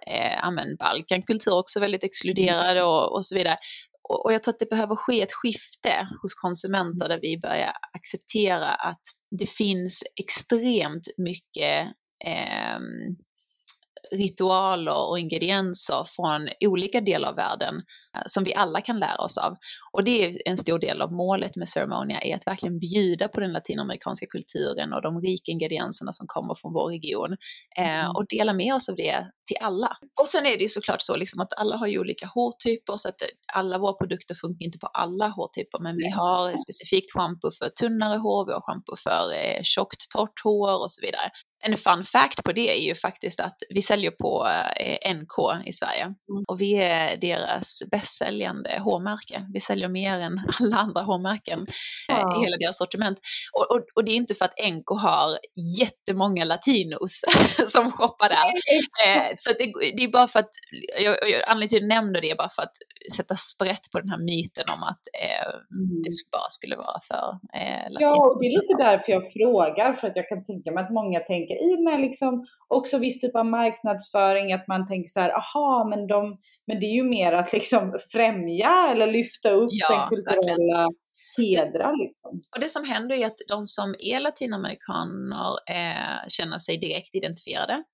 eh, 0.07 0.77
Balkankultur 0.79 1.59
också 1.59 1.81
väldigt 1.81 2.05
exkluderade 2.05 2.83
och, 2.83 3.17
och 3.17 3.27
så 3.27 3.35
vidare. 3.35 3.57
Och, 4.09 4.33
jag 4.33 4.43
tror 4.43 4.55
att 4.55 4.59
det 4.59 4.71
behöver 4.71 4.97
ske 4.97 5.23
ett 5.23 5.33
skifte 5.33 6.09
hos 6.23 6.35
konsumenter 6.35 7.09
där 7.09 7.19
vi 7.23 7.39
börjar 7.39 7.73
acceptera 7.93 8.69
att 8.69 9.03
det 9.31 9.47
finns 9.47 10.03
extremt 10.21 11.09
mycket 11.17 11.87
eh, 12.27 12.79
ritualer 14.11 15.09
och 15.09 15.19
ingredienser 15.19 16.07
från 16.17 16.49
olika 16.61 17.01
delar 17.01 17.29
av 17.29 17.37
världen 17.37 17.75
eh, 18.17 18.23
som 18.27 18.45
vi 18.45 18.55
alla 18.55 18.81
kan 18.81 18.99
lära 18.99 19.25
oss 19.25 19.39
av. 19.39 19.57
Och 19.93 20.05
det 20.05 20.25
är 20.25 20.49
en 20.49 20.57
stor 20.57 20.79
del 20.79 21.03
av 21.03 21.13
målet 21.13 21.57
med 21.57 21.69
Ceremonia, 21.69 22.21
är 22.21 22.37
att 22.37 22.47
verkligen 22.47 22.79
bjuda 22.79 23.29
på 23.29 23.41
den 23.41 23.53
latinamerikanska 23.53 24.27
kulturen 24.27 24.93
och 24.93 25.03
de 25.03 25.21
rika 25.21 25.53
ingredienserna 25.53 26.13
som 26.13 26.27
kommer 26.27 26.55
från 26.55 26.73
vår 26.73 26.89
region 26.89 27.33
eh, 27.79 28.05
mm. 28.05 28.11
och 28.17 28.27
dela 28.29 28.53
med 28.53 28.75
oss 28.75 28.89
av 28.89 28.97
det 28.97 29.31
till 29.47 29.57
alla. 29.61 29.97
Och 30.21 30.29
sen 30.29 30.47
är 30.47 30.57
det 30.57 30.63
ju 30.63 30.69
såklart 30.69 31.03
så 31.03 31.17
liksom 31.17 31.41
att 31.41 31.53
alla 31.57 31.77
har 31.77 31.87
ju 31.87 31.99
olika 31.99 32.27
hårtyper 32.27 32.97
så 32.97 33.09
att 33.09 33.23
alla 33.53 33.79
våra 33.79 33.93
produkter 33.93 34.35
funkar 34.35 34.65
inte 34.65 34.79
på 34.79 34.87
alla 34.87 35.29
hårtyper 35.29 35.79
men 35.79 35.97
vi 35.97 36.09
har 36.09 36.57
specifikt 36.57 37.13
schampo 37.13 37.51
för 37.59 37.69
tunnare 37.69 38.19
hår, 38.19 38.47
vi 38.47 38.53
har 38.53 38.61
schampo 38.61 38.97
för 38.97 39.33
eh, 39.33 39.63
tjockt 39.63 40.11
torrt 40.11 40.41
hår 40.45 40.83
och 40.83 40.93
så 40.93 41.01
vidare 41.01 41.31
en 41.67 41.77
fun 41.77 42.05
fact 42.05 42.45
på 42.45 42.53
det 42.53 42.79
är 42.79 42.89
ju 42.89 42.95
faktiskt 42.95 43.41
att 43.41 43.59
vi 43.69 43.83
säljer 43.83 44.11
på 44.11 44.49
eh, 44.77 45.15
NK 45.15 45.67
i 45.67 45.73
Sverige 45.73 46.03
mm. 46.03 46.45
och 46.49 46.61
vi 46.61 46.75
är 46.75 47.17
deras 47.17 47.83
bästsäljande 47.91 48.79
hårmärke. 48.79 49.47
Vi 49.53 49.61
säljer 49.61 49.89
mer 49.89 50.13
än 50.13 50.33
alla 50.61 50.77
andra 50.77 51.03
hårmärken 51.03 51.67
ja. 52.09 52.37
i 52.37 52.45
hela 52.45 52.57
deras 52.57 52.79
sortiment. 52.79 53.19
Och, 53.53 53.77
och, 53.77 53.87
och, 53.95 54.05
det 54.05 54.13
är 54.13 54.17
inte 54.17 54.35
för 54.35 54.45
att 54.45 54.73
NK 54.73 54.89
har 54.89 55.39
jättemånga 55.81 56.45
latinos 56.45 57.25
som 57.69 57.93
shoppar 57.93 58.29
där. 58.29 58.47
Eh, 59.07 59.34
så 59.37 59.51
det, 59.59 59.73
det, 59.97 60.05
är 60.05 60.09
bara 60.09 60.29
för 60.29 60.39
att, 60.39 60.51
jag, 61.05 61.17
anledningen 61.47 61.69
till 61.69 61.77
att 61.77 61.83
jag 61.83 61.89
nämner 61.89 62.21
det 62.21 62.31
är 62.31 62.37
bara 62.37 62.51
för 62.57 62.63
att 62.63 62.77
sätta 63.17 63.37
sprätt 63.37 63.91
på 63.93 64.01
den 64.01 64.09
här 64.09 64.19
myten 64.19 64.65
om 64.75 64.83
att 64.83 65.03
eh, 65.25 65.55
mm. 65.79 66.03
det 66.03 66.11
bara 66.33 66.51
skulle 66.51 66.77
vara 66.77 67.01
för 67.09 67.27
eh. 67.61 67.87
Ja, 67.91 68.13
och 68.27 68.41
det 68.41 68.47
är 68.47 68.55
lite 68.61 68.75
därför 68.89 69.13
jag 69.13 69.33
frågar, 69.33 69.93
för 69.93 70.07
att 70.09 70.17
jag 70.17 70.29
kan 70.29 70.45
tänka 70.45 70.73
mig 70.73 70.85
att 70.85 70.93
många 70.93 71.21
tänker 71.21 71.55
i 71.55 71.77
och 71.77 71.83
med 71.83 72.01
liksom 72.01 72.47
också 72.69 72.99
viss 72.99 73.21
typ 73.21 73.37
av 73.37 73.47
marknadsföring, 73.47 74.53
att 74.53 74.69
man 74.69 74.87
tänker 74.87 75.09
så 75.09 75.21
här, 75.21 75.31
aha, 75.31 75.87
men, 75.91 76.07
de, 76.07 76.39
men 76.67 76.81
det 76.81 76.87
är 76.87 76.95
ju 76.95 77.05
mer 77.05 77.33
att 77.33 77.53
liksom 77.53 77.99
främja 78.13 78.89
eller 78.91 79.07
lyfta 79.07 79.51
upp 79.51 79.71
ja, 79.71 79.89
den 79.91 80.09
kulturella 80.09 80.89
hedra. 81.37 81.93
Liksom. 81.93 82.41
Och 82.55 82.61
det 82.61 82.69
som 82.69 82.85
händer 82.85 83.17
är 83.17 83.27
att 83.27 83.39
de 83.49 83.67
som 83.67 83.95
är 83.99 84.21
latinamerikaner 84.21 85.71
eh, 85.71 86.29
känner 86.29 86.59
sig 86.59 86.79
direkt 86.79 87.15
identifierade 87.15 87.85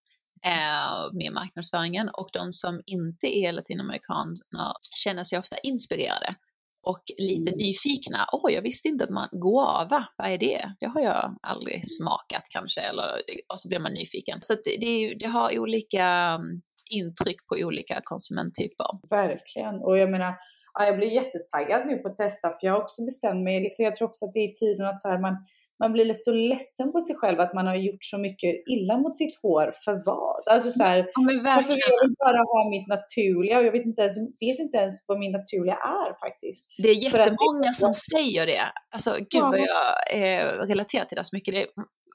med 1.12 1.32
marknadsföringen 1.32 2.08
och 2.08 2.28
de 2.32 2.52
som 2.52 2.82
inte 2.86 3.26
är 3.26 3.52
latinamerikaner 3.52 4.72
känner 5.04 5.24
sig 5.24 5.38
ofta 5.38 5.58
inspirerade 5.58 6.34
och 6.82 7.02
lite 7.18 7.50
mm. 7.50 7.58
nyfikna. 7.58 8.26
Åh, 8.32 8.46
oh, 8.46 8.52
jag 8.52 8.62
visste 8.62 8.88
inte 8.88 9.04
att 9.04 9.10
man, 9.10 9.28
guava, 9.32 10.08
vad 10.16 10.30
är 10.30 10.38
det? 10.38 10.74
Det 10.80 10.86
har 10.86 11.00
jag 11.00 11.38
aldrig 11.42 11.82
smakat 11.88 12.44
kanske, 12.50 12.80
eller, 12.80 13.22
och 13.52 13.60
så 13.60 13.68
blir 13.68 13.78
man 13.78 13.92
nyfiken. 13.92 14.38
Så 14.42 14.54
det, 14.54 14.76
det, 14.80 15.14
det 15.14 15.26
har 15.26 15.58
olika 15.58 16.04
mm, 16.04 16.62
intryck 16.90 17.46
på 17.46 17.54
olika 17.58 18.00
konsumenttyper. 18.04 18.86
Verkligen, 19.10 19.74
och 19.74 19.98
jag 19.98 20.10
menar 20.10 20.34
ja, 20.80 20.86
jag 20.86 20.96
blir 20.96 21.08
jättetaggad 21.08 21.86
nu 21.86 21.96
på 21.96 22.08
att 22.08 22.16
testa 22.16 22.48
för 22.48 22.66
jag 22.66 22.72
har 22.72 22.82
också 22.82 23.04
bestämt 23.04 23.44
mig. 23.44 23.60
Liksom, 23.60 23.84
jag 23.84 23.94
tror 23.94 24.08
också 24.08 24.24
att 24.24 24.32
det 24.32 24.40
är 24.40 24.52
tiden 24.52 24.86
att 24.86 25.00
så 25.00 25.08
här, 25.08 25.18
man, 25.18 25.36
man 25.78 25.92
blir 25.92 26.14
så 26.14 26.32
ledsen 26.32 26.92
på 26.92 27.00
sig 27.00 27.16
själv 27.16 27.40
att 27.40 27.54
man 27.54 27.66
har 27.66 27.74
gjort 27.74 28.04
så 28.04 28.18
mycket 28.18 28.54
illa 28.66 28.98
mot 28.98 29.16
sitt 29.16 29.34
hår. 29.42 29.72
För 29.84 30.02
vad? 30.06 30.42
Alltså 30.54 30.70
så 30.70 30.82
här, 30.82 30.98
ja, 30.98 31.40
varför 31.44 31.68
vill 31.68 31.96
jag 32.00 32.14
bara 32.26 32.42
ha 32.52 32.70
mitt 32.70 32.88
naturliga? 32.88 33.58
Och 33.58 33.64
jag 33.64 33.72
vet 33.72 33.86
inte, 33.86 34.02
ens, 34.02 34.16
vet 34.18 34.58
inte 34.58 34.78
ens 34.78 34.94
vad 35.06 35.18
min 35.18 35.32
naturliga 35.32 35.74
är 35.74 36.10
faktiskt. 36.24 36.66
Det 36.78 36.88
är 36.88 37.04
jättemånga 37.04 37.72
som 37.72 37.92
säger 37.92 38.46
det. 38.46 38.64
Alltså 38.90 39.10
gud 39.18 39.26
ja. 39.30 39.50
vad 39.50 39.60
jag 39.60 39.90
eh, 40.18 40.46
relaterar 40.72 41.04
till 41.04 41.16
det 41.16 41.24
så 41.24 41.36
mycket. 41.36 41.54
Det, 41.54 41.66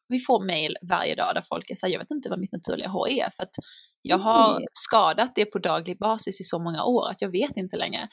vi 0.08 0.20
får 0.20 0.46
mail 0.46 0.78
varje 0.82 1.16
dag 1.16 1.36
där 1.36 1.44
folk 1.50 1.80
säger 1.80 1.94
jag 1.94 2.00
vet 2.00 2.12
inte 2.12 2.30
vad 2.30 2.40
mitt 2.40 2.52
naturliga 2.52 2.88
hår 2.88 3.10
är 3.10 3.30
för 3.30 3.44
att 3.44 3.56
jag 4.02 4.18
har 4.18 4.52
mm. 4.52 4.64
skadat 4.74 5.32
det 5.36 5.46
på 5.46 5.60
daglig 5.60 6.00
basis 6.00 6.42
i 6.42 6.44
så 6.44 6.60
många 6.60 6.84
år 6.84 7.10
att 7.10 7.22
jag 7.22 7.32
vet 7.32 7.58
inte 7.58 7.78
längre. 7.78 8.08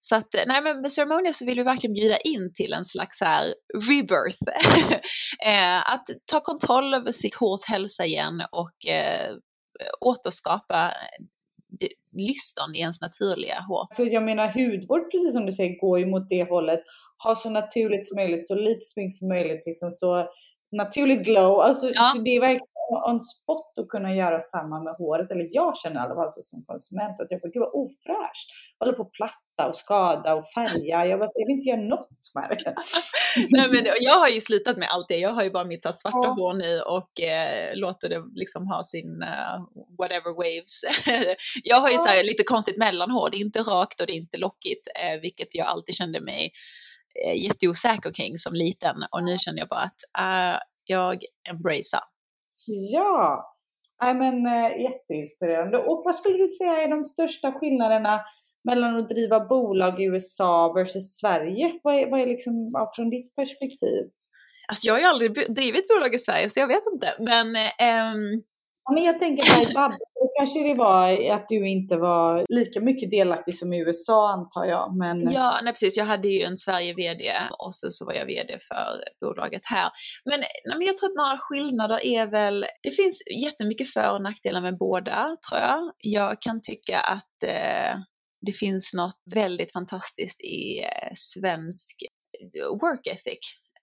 Så 0.00 0.16
att, 0.16 0.34
nej 0.46 0.62
men 0.62 0.80
med 0.80 0.92
Ceremonia 0.92 1.32
så 1.32 1.44
vill 1.44 1.58
vi 1.58 1.64
verkligen 1.64 1.94
bjuda 1.94 2.16
in 2.16 2.54
till 2.54 2.72
en 2.72 2.84
slags 2.84 3.20
här 3.20 3.54
rebirth. 3.88 4.38
Eh, 5.46 5.92
att 5.92 6.06
ta 6.26 6.40
kontroll 6.40 6.94
över 6.94 7.12
sitt 7.12 7.34
hårs 7.34 7.64
hälsa 7.64 8.04
igen 8.04 8.42
och 8.52 8.86
eh, 8.86 9.36
återskapa 10.00 10.92
lystan 12.12 12.74
i 12.74 12.80
ens 12.80 13.00
naturliga 13.00 13.60
hår. 13.60 13.86
För 13.96 14.06
jag 14.06 14.22
menar 14.22 14.48
hudvård, 14.48 15.10
precis 15.10 15.32
som 15.32 15.46
du 15.46 15.52
säger, 15.52 15.80
går 15.80 15.98
ju 15.98 16.06
mot 16.06 16.28
det 16.28 16.48
hållet. 16.48 16.80
Ha 17.24 17.36
så 17.36 17.50
naturligt 17.50 18.08
som 18.08 18.16
möjligt, 18.16 18.46
så 18.46 18.54
lite 18.54 18.80
smink 18.80 19.12
som 19.12 19.28
möjligt, 19.28 19.66
liksom 19.66 19.90
så 19.90 20.28
naturligt 20.72 21.24
glow. 21.24 21.60
Alltså, 21.60 21.90
ja. 21.94 22.14
det 22.24 22.36
är 22.36 22.40
verkligen 22.40 22.66
on 22.90 23.20
spot 23.20 23.78
att 23.78 23.88
kunna 23.88 24.14
göra 24.14 24.40
samma 24.40 24.82
med 24.82 24.94
håret. 24.94 25.30
Eller 25.30 25.46
jag 25.50 25.76
känner 25.76 25.96
i 25.96 26.04
alla 26.04 26.14
fall 26.14 26.28
som 26.30 26.64
konsument 26.66 27.20
att 27.20 27.30
jag 27.30 27.40
bara, 27.40 27.48
gud 27.48 27.60
vad 27.60 27.74
ofräscht. 27.74 28.48
Håller 28.78 28.92
på 28.92 29.02
att 29.02 29.12
platta 29.12 29.68
och 29.68 29.76
skada 29.76 30.34
och 30.34 30.44
färga. 30.54 31.06
Jag 31.06 31.18
bara, 31.18 31.28
jag 31.34 31.46
vill 31.46 31.56
inte 31.56 31.68
göra 31.68 31.80
något 31.80 32.08
med 32.34 32.58
det. 32.64 32.74
Nej, 33.50 33.68
men 33.72 33.84
jag 34.00 34.14
har 34.14 34.28
ju 34.28 34.40
slutat 34.40 34.76
med 34.76 34.88
allt 34.90 35.08
det. 35.08 35.16
Jag 35.16 35.32
har 35.32 35.42
ju 35.42 35.50
bara 35.50 35.64
mitt 35.64 35.82
så 35.82 35.92
svarta 35.92 36.18
ja. 36.22 36.34
hår 36.38 36.54
nu 36.54 36.80
och 36.80 37.20
eh, 37.20 37.76
låter 37.76 38.08
det 38.08 38.22
liksom 38.34 38.66
ha 38.66 38.84
sin 38.84 39.22
uh, 39.22 39.56
whatever 39.98 40.32
waves. 40.34 40.82
jag 41.64 41.80
har 41.80 41.88
ju 41.88 41.94
ja. 41.94 42.00
så 42.00 42.08
här, 42.08 42.24
lite 42.24 42.42
konstigt 42.42 42.78
mellanhår. 42.78 43.30
Det 43.30 43.36
är 43.36 43.40
inte 43.40 43.62
rakt 43.62 44.00
och 44.00 44.06
det 44.06 44.12
är 44.12 44.16
inte 44.16 44.38
lockigt, 44.38 44.88
eh, 45.02 45.20
vilket 45.20 45.54
jag 45.54 45.66
alltid 45.66 45.94
kände 45.94 46.20
mig 46.20 46.52
jätteosäker 47.36 48.12
kring 48.12 48.38
som 48.38 48.54
liten. 48.54 48.96
Och 49.10 49.24
nu 49.24 49.38
känner 49.38 49.58
jag 49.58 49.68
bara 49.68 49.80
att 49.80 50.00
uh, 50.20 50.60
jag 50.84 51.18
embracear. 51.50 52.02
Ja, 52.92 53.44
I 54.10 54.14
men, 54.14 54.46
äh, 54.46 54.82
jätteinspirerande. 54.82 55.78
Och 55.78 56.02
vad 56.04 56.14
skulle 56.14 56.38
du 56.38 56.48
säga 56.48 56.82
är 56.82 56.88
de 56.88 57.04
största 57.04 57.52
skillnaderna 57.52 58.20
mellan 58.64 58.96
att 58.96 59.08
driva 59.08 59.40
bolag 59.40 60.00
i 60.00 60.04
USA 60.04 60.72
versus 60.72 61.18
Sverige? 61.18 61.78
Vad 61.82 61.94
är, 61.94 62.10
vad 62.10 62.20
är 62.20 62.26
liksom 62.26 62.88
från 62.96 63.10
ditt 63.10 63.34
perspektiv? 63.34 64.10
Alltså 64.68 64.86
jag 64.86 64.94
har 64.94 65.00
ju 65.00 65.06
aldrig 65.06 65.54
drivit 65.54 65.88
bolag 65.88 66.14
i 66.14 66.18
Sverige 66.18 66.50
så 66.50 66.60
jag 66.60 66.68
vet 66.68 66.82
inte. 66.92 67.06
Men 67.18 67.56
ähm, 67.56 68.42
men 68.94 69.02
jag 69.02 69.18
tänker 69.18 69.64
på 69.64 69.72
Babbe, 69.74 69.98
kanske 70.38 70.68
det 70.68 70.74
var 70.74 71.30
att 71.30 71.48
du 71.48 71.68
inte 71.68 71.96
var 71.96 72.46
lika 72.48 72.80
mycket 72.80 73.10
delaktig 73.10 73.54
som 73.54 73.72
i 73.72 73.78
USA 73.78 74.32
antar 74.32 74.64
jag. 74.64 74.96
Men... 74.96 75.32
Ja, 75.32 75.60
nej, 75.62 75.72
precis. 75.72 75.96
Jag 75.96 76.04
hade 76.04 76.28
ju 76.28 76.42
en 76.42 76.56
Sverige-VD 76.56 77.32
och 77.58 77.74
så, 77.74 77.90
så 77.90 78.04
var 78.04 78.12
jag 78.12 78.26
VD 78.26 78.58
för 78.68 78.86
bolaget 79.20 79.62
här. 79.64 79.90
Men, 80.24 80.40
nej, 80.40 80.78
men 80.78 80.86
jag 80.86 80.98
tror 80.98 81.10
att 81.10 81.16
några 81.16 81.38
skillnader 81.38 82.06
är 82.06 82.26
väl, 82.26 82.66
det 82.82 82.90
finns 82.90 83.22
jättemycket 83.44 83.92
för 83.92 84.14
och 84.14 84.22
nackdelar 84.22 84.60
med 84.60 84.78
båda 84.78 85.36
tror 85.48 85.60
jag. 85.60 85.92
Jag 85.98 86.42
kan 86.42 86.62
tycka 86.62 87.00
att 87.00 87.42
eh, 87.44 88.00
det 88.46 88.52
finns 88.52 88.94
något 88.94 89.22
väldigt 89.34 89.72
fantastiskt 89.72 90.40
i 90.40 90.80
eh, 90.80 91.12
svensk 91.14 91.96
work 92.82 93.06
ethic 93.06 93.38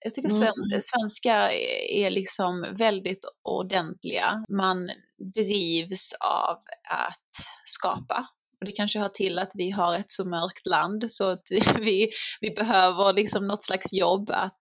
jag 0.07 0.13
tycker 0.13 0.29
sven 0.29 0.53
mm. 0.71 0.81
svenskar 0.81 1.49
är 1.89 2.09
liksom 2.09 2.65
väldigt 2.77 3.25
ordentliga. 3.43 4.45
Man 4.49 4.89
drivs 5.35 6.13
av 6.19 6.57
att 6.89 7.31
skapa. 7.65 8.27
Och 8.59 8.65
det 8.65 8.71
kanske 8.71 8.99
hör 8.99 9.09
till 9.09 9.39
att 9.39 9.51
vi 9.55 9.69
har 9.71 9.95
ett 9.95 10.11
så 10.11 10.25
mörkt 10.25 10.67
land 10.67 11.05
så 11.07 11.29
att 11.29 11.43
vi, 11.79 12.09
vi 12.41 12.49
behöver 12.49 13.13
liksom 13.13 13.47
något 13.47 13.63
slags 13.63 13.93
jobb 13.93 14.29
att 14.29 14.59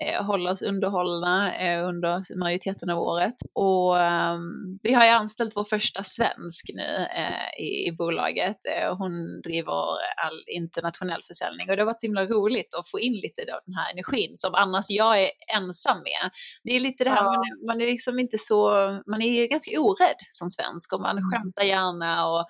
eh, 0.00 0.24
hålla 0.24 0.50
oss 0.50 0.62
underhållna 0.62 1.56
eh, 1.56 1.88
under 1.88 2.38
majoriteten 2.38 2.90
av 2.90 2.98
året. 2.98 3.34
Och 3.52 3.96
um, 3.96 4.78
vi 4.82 4.94
har 4.94 5.04
ju 5.04 5.10
anställt 5.10 5.56
vår 5.56 5.64
första 5.64 6.02
svensk 6.02 6.70
nu 6.74 7.06
eh, 7.16 7.64
i, 7.64 7.88
i, 7.88 7.92
bolaget. 7.92 8.56
Eh, 8.76 8.96
hon 8.96 9.40
driver 9.40 9.82
all 10.26 10.44
internationell 10.46 11.22
försäljning 11.26 11.70
och 11.70 11.76
det 11.76 11.82
har 11.82 11.86
varit 11.86 12.00
så 12.00 12.06
himla 12.06 12.26
roligt 12.26 12.74
att 12.74 12.90
få 12.90 13.00
in 13.00 13.14
lite 13.14 13.42
av 13.42 13.60
den 13.66 13.74
här 13.74 13.92
energin 13.92 14.32
som 14.36 14.54
annars 14.54 14.86
jag 14.88 15.22
är 15.22 15.30
ensam 15.56 15.98
med. 15.98 16.30
Det 16.64 16.76
är 16.76 16.80
lite 16.80 17.04
det 17.04 17.10
här, 17.10 17.16
ja. 17.16 17.24
man, 17.24 17.40
är, 17.40 17.66
man 17.66 17.80
är 17.80 17.86
liksom 17.86 18.18
inte 18.18 18.38
så, 18.38 18.70
man 19.06 19.22
är 19.22 19.46
ganska 19.46 19.80
orädd 19.80 20.16
som 20.28 20.48
svensk 20.48 20.92
och 20.92 21.00
man 21.00 21.18
mm. 21.18 21.30
skämtar 21.30 21.62
gärna 21.62 22.28
och 22.28 22.46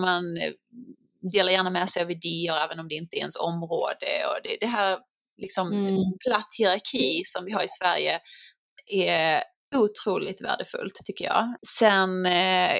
man 0.00 0.24
delar 1.32 1.52
gärna 1.52 1.70
med 1.70 1.90
sig 1.90 2.02
av 2.02 2.10
idéer 2.10 2.64
även 2.64 2.80
om 2.80 2.88
det 2.88 2.94
inte 2.94 3.16
är 3.16 3.18
ens 3.18 3.36
område. 3.36 4.26
Och 4.28 4.38
det, 4.44 4.56
det 4.60 4.66
här 4.66 4.98
liksom 5.36 5.72
mm. 5.72 5.96
platt 6.28 6.48
hierarki 6.58 7.22
som 7.24 7.44
vi 7.44 7.52
har 7.52 7.64
i 7.64 7.68
Sverige 7.68 8.18
är 8.92 9.42
otroligt 9.76 10.42
värdefullt 10.42 10.94
tycker 11.04 11.24
jag. 11.24 11.54
Sen 11.78 12.26
eh, 12.26 12.78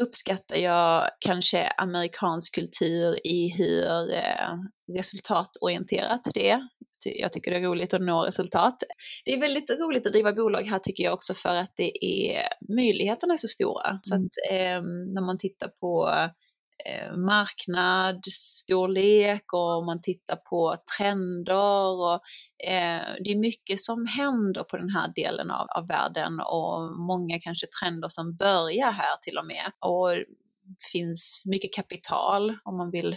uppskattar 0.00 0.56
jag 0.56 1.08
kanske 1.20 1.66
amerikansk 1.66 2.54
kultur 2.54 3.26
i 3.26 3.48
hur 3.48 4.14
eh, 4.14 4.52
resultatorienterat 4.96 6.20
det 6.34 6.50
är. 6.50 6.60
Jag 7.04 7.32
tycker 7.32 7.50
det 7.50 7.56
är 7.56 7.62
roligt 7.62 7.94
att 7.94 8.00
nå 8.00 8.22
resultat. 8.22 8.82
Det 9.24 9.32
är 9.32 9.40
väldigt 9.40 9.70
roligt 9.70 10.06
att 10.06 10.12
driva 10.12 10.32
bolag 10.32 10.62
här 10.62 10.78
tycker 10.78 11.04
jag 11.04 11.14
också 11.14 11.34
för 11.34 11.54
att 11.54 11.72
det 11.76 12.04
är 12.04 12.42
möjligheterna 12.76 13.34
är 13.34 13.38
så 13.38 13.48
stora. 13.48 13.88
Mm. 13.88 13.98
Så 14.02 14.14
att 14.14 14.50
eh, 14.50 14.82
när 15.14 15.26
man 15.26 15.38
tittar 15.38 15.68
på 15.68 16.10
Eh, 16.86 17.16
marknadsstorlek 17.16 19.52
och 19.52 19.78
om 19.78 19.86
man 19.86 20.02
tittar 20.02 20.36
på 20.36 20.76
trender. 20.98 22.00
Och, 22.00 22.14
eh, 22.68 23.02
det 23.24 23.30
är 23.30 23.38
mycket 23.38 23.80
som 23.80 24.06
händer 24.06 24.64
på 24.64 24.76
den 24.76 24.90
här 24.90 25.12
delen 25.14 25.50
av, 25.50 25.66
av 25.76 25.88
världen 25.88 26.40
och 26.40 26.98
många 26.98 27.40
kanske 27.40 27.66
trender 27.66 28.08
som 28.08 28.36
börjar 28.36 28.92
här 28.92 29.16
till 29.22 29.38
och 29.38 29.46
med. 29.46 29.72
Och 29.80 30.08
det 30.66 30.86
finns 30.92 31.42
mycket 31.44 31.74
kapital 31.74 32.56
om 32.64 32.76
man 32.76 32.90
vill 32.90 33.16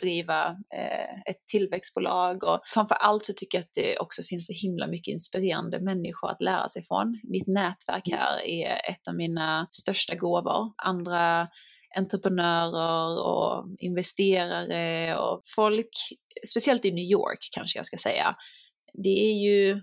driva 0.00 0.50
eh, 0.50 1.20
ett 1.26 1.46
tillväxtbolag 1.46 2.44
och 2.44 2.60
framför 2.64 2.94
allt 2.94 3.24
så 3.24 3.32
tycker 3.32 3.58
jag 3.58 3.62
att 3.62 3.74
det 3.74 3.98
också 3.98 4.22
finns 4.22 4.46
så 4.46 4.52
himla 4.52 4.86
mycket 4.86 5.12
inspirerande 5.12 5.80
människor 5.80 6.30
att 6.30 6.40
lära 6.40 6.68
sig 6.68 6.84
från. 6.84 7.20
Mitt 7.22 7.46
nätverk 7.46 8.08
här 8.10 8.46
är 8.46 8.90
ett 8.90 9.08
av 9.08 9.14
mina 9.14 9.68
största 9.70 10.14
gåvor. 10.14 10.72
Andra 10.76 11.48
entreprenörer 11.96 13.24
och 13.26 13.66
investerare 13.78 15.18
och 15.18 15.42
folk, 15.56 15.90
speciellt 16.48 16.84
i 16.84 16.92
New 16.92 17.04
York 17.04 17.48
kanske 17.52 17.78
jag 17.78 17.86
ska 17.86 17.96
säga. 17.96 18.36
Det 18.92 19.30
är 19.30 19.32
ju 19.32 19.82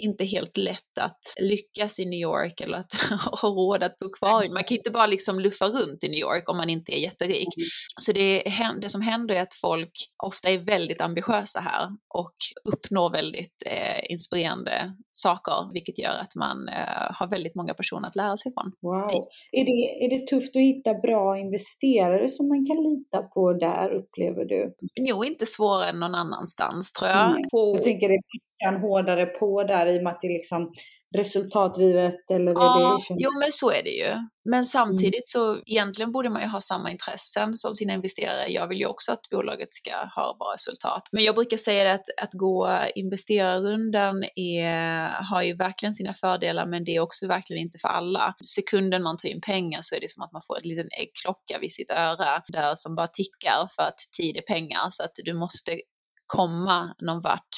inte 0.00 0.24
helt 0.24 0.56
lätt 0.56 0.98
att 1.00 1.20
lyckas 1.40 1.98
i 1.98 2.04
New 2.04 2.18
York 2.20 2.60
eller 2.60 2.78
att 2.78 2.94
ha 3.40 3.48
råd 3.48 3.82
att 3.82 3.98
bo 3.98 4.10
kvar. 4.10 4.48
Man 4.54 4.64
kan 4.64 4.76
inte 4.76 4.90
bara 4.90 5.06
liksom 5.06 5.40
luffa 5.40 5.64
runt 5.64 6.04
i 6.04 6.08
New 6.08 6.20
York 6.20 6.48
om 6.48 6.56
man 6.56 6.70
inte 6.70 6.92
är 6.92 7.00
jätterik. 7.00 7.48
Mm. 7.56 7.66
Så 8.00 8.12
det, 8.12 8.42
det 8.80 8.88
som 8.88 9.00
händer 9.00 9.34
är 9.34 9.42
att 9.42 9.54
folk 9.54 9.92
ofta 10.22 10.48
är 10.50 10.58
väldigt 10.58 11.00
ambitiösa 11.00 11.60
här 11.60 11.88
och 12.14 12.34
uppnår 12.72 13.10
väldigt 13.10 13.62
eh, 13.66 14.12
inspirerande 14.12 14.92
saker, 15.12 15.72
vilket 15.72 15.98
gör 15.98 16.18
att 16.18 16.34
man 16.36 16.68
eh, 16.68 17.06
har 17.18 17.28
väldigt 17.30 17.56
många 17.56 17.74
personer 17.74 18.08
att 18.08 18.16
lära 18.16 18.36
sig 18.36 18.52
från. 18.54 18.72
Wow! 18.82 19.28
Är 19.52 19.64
det, 19.64 20.04
är 20.04 20.10
det 20.10 20.26
tufft 20.26 20.56
att 20.56 20.62
hitta 20.62 20.94
bra 20.94 21.38
investerare 21.38 22.28
som 22.28 22.48
man 22.48 22.66
kan 22.66 22.76
lita 22.76 23.22
på 23.22 23.52
där, 23.52 23.94
upplever 23.94 24.44
du? 24.44 24.74
Jo, 25.00 25.24
inte 25.24 25.46
svårare 25.46 25.88
än 25.88 26.00
någon 26.00 26.14
annanstans 26.14 26.92
tror 26.92 27.10
jag. 27.10 27.30
Mm. 27.30 27.42
På... 27.50 27.74
Jag 27.76 27.84
tänker 27.84 28.08
det 28.08 28.20
är 28.66 28.78
hårdare 28.78 29.26
på 29.26 29.64
där 29.64 29.86
i 29.86 29.98
och 29.98 30.02
med 30.02 30.12
att 30.12 30.20
det 30.20 30.26
är 30.26 30.32
liksom 30.32 30.72
resultatdrivet 31.16 32.30
eller 32.30 32.52
ja, 32.52 32.98
det 33.08 33.16
Jo 33.18 33.30
men 33.38 33.52
så 33.52 33.70
är 33.70 33.82
det 33.82 33.90
ju. 33.90 34.14
Men 34.44 34.54
mm. 34.54 34.64
samtidigt 34.64 35.34
mm. 35.34 35.56
så 35.56 35.62
egentligen 35.66 36.12
borde 36.12 36.30
man 36.30 36.42
ju 36.42 36.48
ha 36.48 36.60
samma 36.60 36.90
intressen 36.90 37.56
som 37.56 37.74
sina 37.74 37.94
investerare. 37.94 38.48
Jag 38.48 38.68
vill 38.68 38.78
ju 38.78 38.86
också 38.86 39.12
att 39.12 39.20
bolaget 39.30 39.74
ska 39.74 39.90
ha 39.90 40.36
bra 40.38 40.52
resultat. 40.54 41.02
Men 41.12 41.24
jag 41.24 41.34
brukar 41.34 41.56
säga 41.56 41.94
att, 41.94 42.04
att 42.22 42.32
gå 42.32 42.80
investerarrundan 42.94 44.24
är, 44.36 45.08
har 45.30 45.42
ju 45.42 45.56
verkligen 45.56 45.94
sina 45.94 46.14
fördelar 46.14 46.66
men 46.66 46.84
det 46.84 46.96
är 46.96 47.00
också 47.00 47.26
verkligen 47.26 47.62
inte 47.62 47.78
för 47.78 47.88
alla. 47.88 48.34
Sekunden 48.44 49.02
man 49.02 49.16
tar 49.16 49.28
in 49.28 49.40
pengar 49.40 49.78
så 49.82 49.94
är 49.94 50.00
det 50.00 50.10
som 50.10 50.22
att 50.22 50.32
man 50.32 50.42
får 50.46 50.56
en 50.56 50.68
liten 50.68 50.88
äggklocka 51.00 51.58
vid 51.60 51.72
sitt 51.72 51.90
öra 51.90 52.42
där 52.48 52.74
som 52.74 52.94
bara 52.94 53.08
tickar 53.08 53.68
för 53.76 53.82
att 53.82 53.98
tid 54.16 54.36
är 54.36 54.42
pengar 54.42 54.90
så 54.90 55.04
att 55.04 55.12
du 55.24 55.34
måste 55.34 55.80
komma 56.26 56.94
någon 57.00 57.22
vart 57.22 57.48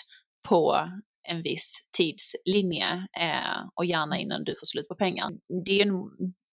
på 0.42 0.88
en 1.28 1.42
viss 1.42 1.87
tidslinje 1.96 3.07
eh, 3.20 3.66
och 3.74 3.85
gärna 3.85 4.18
innan 4.18 4.44
du 4.44 4.55
får 4.61 4.66
slut 4.66 4.88
på 4.88 4.94
pengar. 4.94 5.31
Det 5.64 5.81
är 5.81 5.87
en 5.87 5.94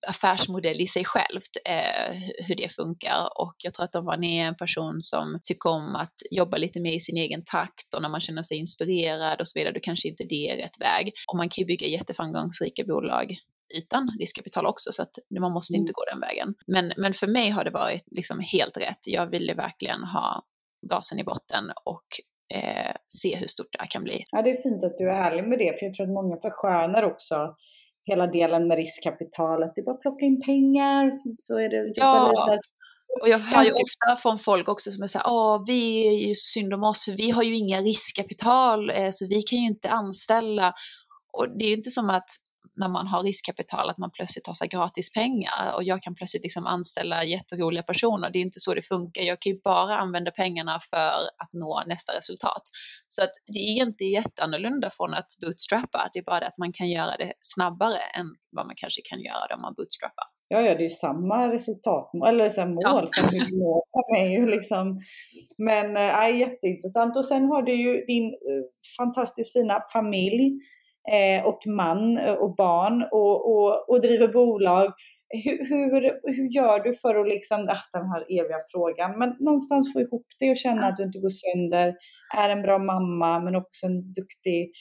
affärsmodell 0.07 0.81
i 0.81 0.87
sig 0.87 1.05
självt, 1.05 1.57
eh, 1.65 2.13
hur 2.47 2.55
det 2.55 2.75
funkar. 2.75 3.29
Och 3.41 3.55
jag 3.57 3.73
tror 3.73 3.83
att 3.83 3.95
om 3.95 4.05
man 4.05 4.23
är 4.23 4.45
en 4.45 4.55
person 4.55 5.01
som 5.01 5.39
tycker 5.43 5.69
om 5.69 5.95
att 5.95 6.13
jobba 6.31 6.57
lite 6.57 6.79
mer 6.79 6.93
i 6.93 6.99
sin 6.99 7.17
egen 7.17 7.43
takt 7.45 7.93
och 7.93 8.01
när 8.01 8.09
man 8.09 8.21
känner 8.21 8.43
sig 8.43 8.57
inspirerad 8.57 9.41
och 9.41 9.47
så 9.47 9.59
vidare, 9.59 9.73
då 9.73 9.79
kanske 9.79 10.07
inte 10.07 10.23
det 10.23 10.49
är 10.49 10.57
rätt 10.57 10.81
väg. 10.81 11.13
Och 11.31 11.37
man 11.37 11.49
kan 11.49 11.61
ju 11.61 11.65
bygga 11.65 11.87
jätteframgångsrika 11.87 12.83
bolag 12.83 13.37
utan 13.77 14.17
riskkapital 14.19 14.65
också, 14.65 14.91
så 14.93 15.01
att 15.01 15.17
man 15.39 15.51
måste 15.51 15.73
inte 15.75 15.91
mm. 15.91 15.93
gå 15.93 16.05
den 16.11 16.19
vägen. 16.19 16.55
Men, 16.67 16.93
men 16.97 17.13
för 17.13 17.27
mig 17.27 17.49
har 17.49 17.63
det 17.63 17.71
varit 17.71 18.03
liksom 18.11 18.39
helt 18.39 18.77
rätt. 18.77 18.99
Jag 19.05 19.27
ville 19.27 19.53
verkligen 19.53 20.03
ha 20.03 20.45
gasen 20.87 21.19
i 21.19 21.23
botten 21.23 21.71
och 21.85 22.05
eh, 22.53 22.91
se 23.07 23.35
hur 23.35 23.47
stort 23.47 23.67
det 23.71 23.77
här 23.79 23.87
kan 23.87 24.03
bli. 24.03 24.25
Ja, 24.31 24.41
det 24.41 24.49
är 24.49 24.61
fint 24.61 24.83
att 24.83 24.97
du 24.97 25.09
är 25.09 25.13
ärlig 25.13 25.43
med 25.43 25.59
det, 25.59 25.79
för 25.79 25.85
jag 25.85 25.93
tror 25.93 26.05
att 26.05 26.13
många 26.13 26.37
förskönar 26.41 27.03
också 27.03 27.55
hela 28.05 28.27
delen 28.27 28.67
med 28.67 28.77
riskkapitalet. 28.77 29.71
Det 29.75 29.81
är 29.81 29.85
bara 29.85 29.95
att 29.95 30.01
plocka 30.01 30.25
in 30.25 30.41
pengar, 30.41 31.11
så 31.35 31.59
är 31.59 31.69
det 31.69 31.93
ja. 31.95 32.27
lite. 32.29 32.57
Och 33.21 33.29
jag 33.29 33.39
hör 33.39 33.63
ju 33.63 33.71
ofta 33.71 34.21
från 34.21 34.39
folk 34.39 34.69
också 34.69 34.91
som 34.91 35.03
är 35.03 35.07
såhär, 35.07 35.27
åh 35.29 35.63
vi 35.67 36.07
är 36.07 36.27
ju 36.27 36.33
synd 36.35 36.73
om 36.73 36.83
oss 36.83 37.05
för 37.05 37.11
vi 37.11 37.31
har 37.31 37.43
ju 37.43 37.55
inga 37.55 37.81
riskkapital 37.81 38.89
eh, 38.89 39.09
så 39.11 39.27
vi 39.27 39.41
kan 39.41 39.59
ju 39.59 39.65
inte 39.65 39.89
anställa. 39.89 40.73
Och 41.33 41.57
det 41.59 41.65
är 41.65 41.73
inte 41.77 41.91
som 41.91 42.09
att 42.09 42.29
när 42.79 42.89
man 42.89 43.07
har 43.07 43.23
riskkapital 43.23 43.89
att 43.89 43.97
man 43.97 44.11
plötsligt 44.11 44.47
har 44.47 44.53
så 44.53 44.65
gratis 44.65 45.13
pengar 45.13 45.73
och 45.75 45.83
jag 45.83 46.01
kan 46.01 46.15
plötsligt 46.15 46.43
liksom 46.43 46.65
anställa 46.65 47.23
jätteroliga 47.23 47.83
personer. 47.83 48.29
Det 48.29 48.39
är 48.39 48.41
inte 48.41 48.59
så 48.59 48.73
det 48.73 48.81
funkar. 48.81 49.21
Jag 49.21 49.39
kan 49.41 49.51
ju 49.51 49.59
bara 49.63 49.97
använda 49.97 50.31
pengarna 50.31 50.79
för 50.89 51.11
att 51.43 51.53
nå 51.53 51.83
nästa 51.87 52.17
resultat. 52.17 52.63
Så 53.07 53.23
att 53.23 53.31
det 53.53 53.59
är 53.59 53.85
inte 53.85 54.03
jätteannorlunda 54.03 54.89
från 54.89 55.13
att 55.13 55.27
bootstrappa. 55.41 56.09
Det 56.13 56.19
är 56.19 56.23
bara 56.23 56.39
det 56.39 56.47
att 56.47 56.57
man 56.57 56.73
kan 56.73 56.89
göra 56.89 57.17
det 57.17 57.33
snabbare 57.41 57.99
än 58.17 58.25
vad 58.51 58.65
man 58.65 58.75
kanske 58.75 59.01
kan 59.09 59.21
göra 59.21 59.47
det 59.47 59.55
om 59.55 59.61
man 59.61 59.73
bootstrappar. 59.77 60.25
Ja, 60.51 60.61
ja, 60.61 60.75
det 60.75 60.79
är 60.79 60.89
ju 60.89 60.89
samma 60.89 61.53
resultat, 61.53 62.11
eller 62.27 62.49
så 62.49 62.65
mål 62.65 62.81
ja. 62.81 63.07
som 63.07 63.29
du 63.31 63.37
når 63.37 64.13
med 64.13 64.31
ju 64.31 64.45
liksom. 64.45 64.97
Men 65.57 65.97
äh, 65.97 66.39
jätteintressant. 66.39 67.17
Och 67.17 67.25
sen 67.25 67.45
har 67.45 67.61
du 67.61 67.73
ju 67.73 68.05
din 68.05 68.25
äh, 68.25 68.63
fantastiskt 68.97 69.53
fina 69.53 69.81
familj 69.93 70.59
eh, 71.11 71.45
och 71.45 71.67
man 71.67 72.17
eh, 72.17 72.33
och 72.33 72.55
barn 72.55 73.07
och, 73.11 73.51
och, 73.51 73.89
och 73.89 74.01
driver 74.01 74.27
bolag. 74.27 74.93
Hur, 75.43 75.57
hur, 75.69 76.33
hur 76.35 76.55
gör 76.55 76.79
du 76.83 76.93
för 76.93 77.15
att 77.15 77.27
liksom, 77.27 77.59
ah, 77.69 77.83
den 77.93 78.09
här 78.09 78.21
eviga 78.21 78.59
frågan, 78.71 79.19
men 79.19 79.29
någonstans 79.39 79.93
få 79.93 80.01
ihop 80.01 80.27
det 80.39 80.51
och 80.51 80.57
känna 80.57 80.87
att 80.87 80.97
du 80.97 81.03
inte 81.03 81.19
går 81.19 81.29
sönder, 81.29 81.95
är 82.37 82.49
en 82.49 82.61
bra 82.61 82.79
mamma 82.79 83.39
men 83.39 83.55
också 83.55 83.85
en 83.85 84.13
duktig 84.13 84.71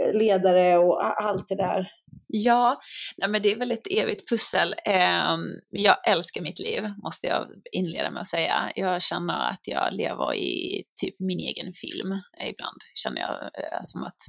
eh, 0.00 0.14
ledare 0.14 0.78
och 0.78 1.22
allt 1.22 1.48
det 1.48 1.56
där? 1.56 1.88
Ja, 2.26 2.80
nej 3.16 3.28
men 3.28 3.42
det 3.42 3.52
är 3.52 3.58
väl 3.58 3.72
ett 3.72 3.86
evigt 3.90 4.28
pussel. 4.28 4.74
Ehm, 4.84 5.40
jag 5.70 6.08
älskar 6.08 6.40
mitt 6.40 6.58
liv, 6.58 6.82
måste 7.02 7.26
jag 7.26 7.46
inleda 7.72 8.10
med 8.10 8.20
att 8.20 8.28
säga. 8.28 8.72
Jag 8.76 9.02
känner 9.02 9.50
att 9.50 9.60
jag 9.62 9.94
lever 9.94 10.34
i 10.34 10.84
typ 11.00 11.14
min 11.18 11.40
egen 11.40 11.72
film 11.72 12.10
ibland, 12.40 12.80
känner 12.94 13.20
jag 13.20 13.42
eh, 13.42 13.80
som 13.82 14.02
att 14.02 14.22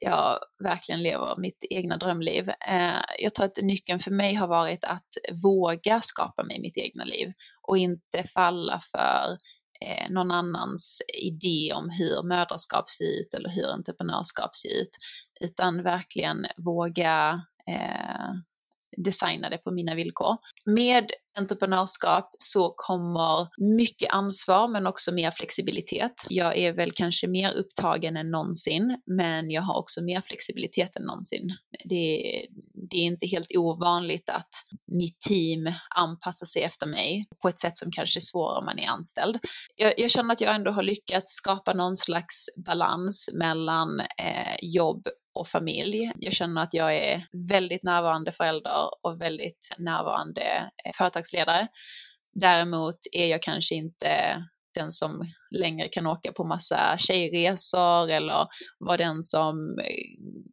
jag 0.00 0.38
verkligen 0.64 1.02
lever 1.02 1.36
mitt 1.36 1.64
egna 1.70 1.96
drömliv. 1.96 2.48
Eh, 2.48 3.00
jag 3.18 3.34
tror 3.34 3.46
att 3.46 3.58
nyckeln 3.62 4.00
för 4.00 4.10
mig 4.10 4.34
har 4.34 4.48
varit 4.48 4.84
att 4.84 5.08
våga 5.42 6.00
skapa 6.00 6.42
mig 6.42 6.60
mitt 6.60 6.76
egna 6.76 7.04
liv 7.04 7.32
och 7.62 7.78
inte 7.78 8.24
falla 8.34 8.80
för 8.92 9.38
eh, 9.80 10.10
någon 10.10 10.30
annans 10.30 11.02
idé 11.22 11.72
om 11.74 11.90
hur 11.90 12.22
mödraskap 12.22 12.90
ser 12.90 13.04
ut 13.04 13.34
eller 13.34 13.48
hur 13.48 13.72
entreprenörskap 13.72 14.56
ser 14.56 14.80
ut, 14.80 14.90
utan 15.40 15.82
verkligen 15.82 16.46
våga 16.56 17.42
eh, 17.68 18.30
designade 19.04 19.58
på 19.58 19.70
mina 19.70 19.94
villkor. 19.94 20.36
Med 20.66 21.10
entreprenörskap 21.38 22.30
så 22.38 22.74
kommer 22.76 23.48
mycket 23.76 24.12
ansvar 24.12 24.68
men 24.68 24.86
också 24.86 25.14
mer 25.14 25.30
flexibilitet. 25.30 26.26
Jag 26.28 26.56
är 26.56 26.72
väl 26.72 26.92
kanske 26.92 27.26
mer 27.26 27.52
upptagen 27.52 28.16
än 28.16 28.30
någonsin 28.30 29.00
men 29.06 29.50
jag 29.50 29.62
har 29.62 29.78
också 29.78 30.02
mer 30.02 30.20
flexibilitet 30.20 30.96
än 30.96 31.02
någonsin. 31.02 31.56
Det, 31.84 32.46
det 32.90 32.96
är 32.96 33.04
inte 33.04 33.26
helt 33.26 33.56
ovanligt 33.56 34.30
att 34.30 34.50
mitt 34.86 35.20
team 35.20 35.72
anpassar 35.96 36.46
sig 36.46 36.62
efter 36.62 36.86
mig 36.86 37.26
på 37.42 37.48
ett 37.48 37.60
sätt 37.60 37.78
som 37.78 37.90
kanske 37.90 38.18
är 38.18 38.20
svårare 38.20 38.58
om 38.58 38.64
man 38.64 38.78
är 38.78 38.88
anställd. 38.88 39.38
Jag, 39.76 39.94
jag 39.98 40.10
känner 40.10 40.32
att 40.32 40.40
jag 40.40 40.54
ändå 40.54 40.70
har 40.70 40.82
lyckats 40.82 41.32
skapa 41.32 41.72
någon 41.72 41.96
slags 41.96 42.46
balans 42.66 43.30
mellan 43.34 44.00
eh, 44.00 44.56
jobb 44.62 45.08
och 45.38 45.48
familj. 45.48 46.12
Jag 46.16 46.32
känner 46.32 46.62
att 46.62 46.74
jag 46.74 46.96
är 46.96 47.26
väldigt 47.48 47.82
närvarande 47.82 48.32
förälder 48.32 49.06
och 49.06 49.20
väldigt 49.20 49.74
närvarande 49.78 50.70
eh, 50.84 50.92
företagsledare. 50.98 51.68
Däremot 52.34 52.98
är 53.12 53.26
jag 53.26 53.42
kanske 53.42 53.74
inte 53.74 54.42
den 54.74 54.92
som 54.92 55.24
längre 55.50 55.88
kan 55.88 56.06
åka 56.06 56.32
på 56.32 56.44
massa 56.44 56.96
tjejresor 56.98 58.10
eller 58.10 58.46
vara 58.78 58.96
den 58.96 59.22
som 59.22 59.78
eh, 59.78 60.48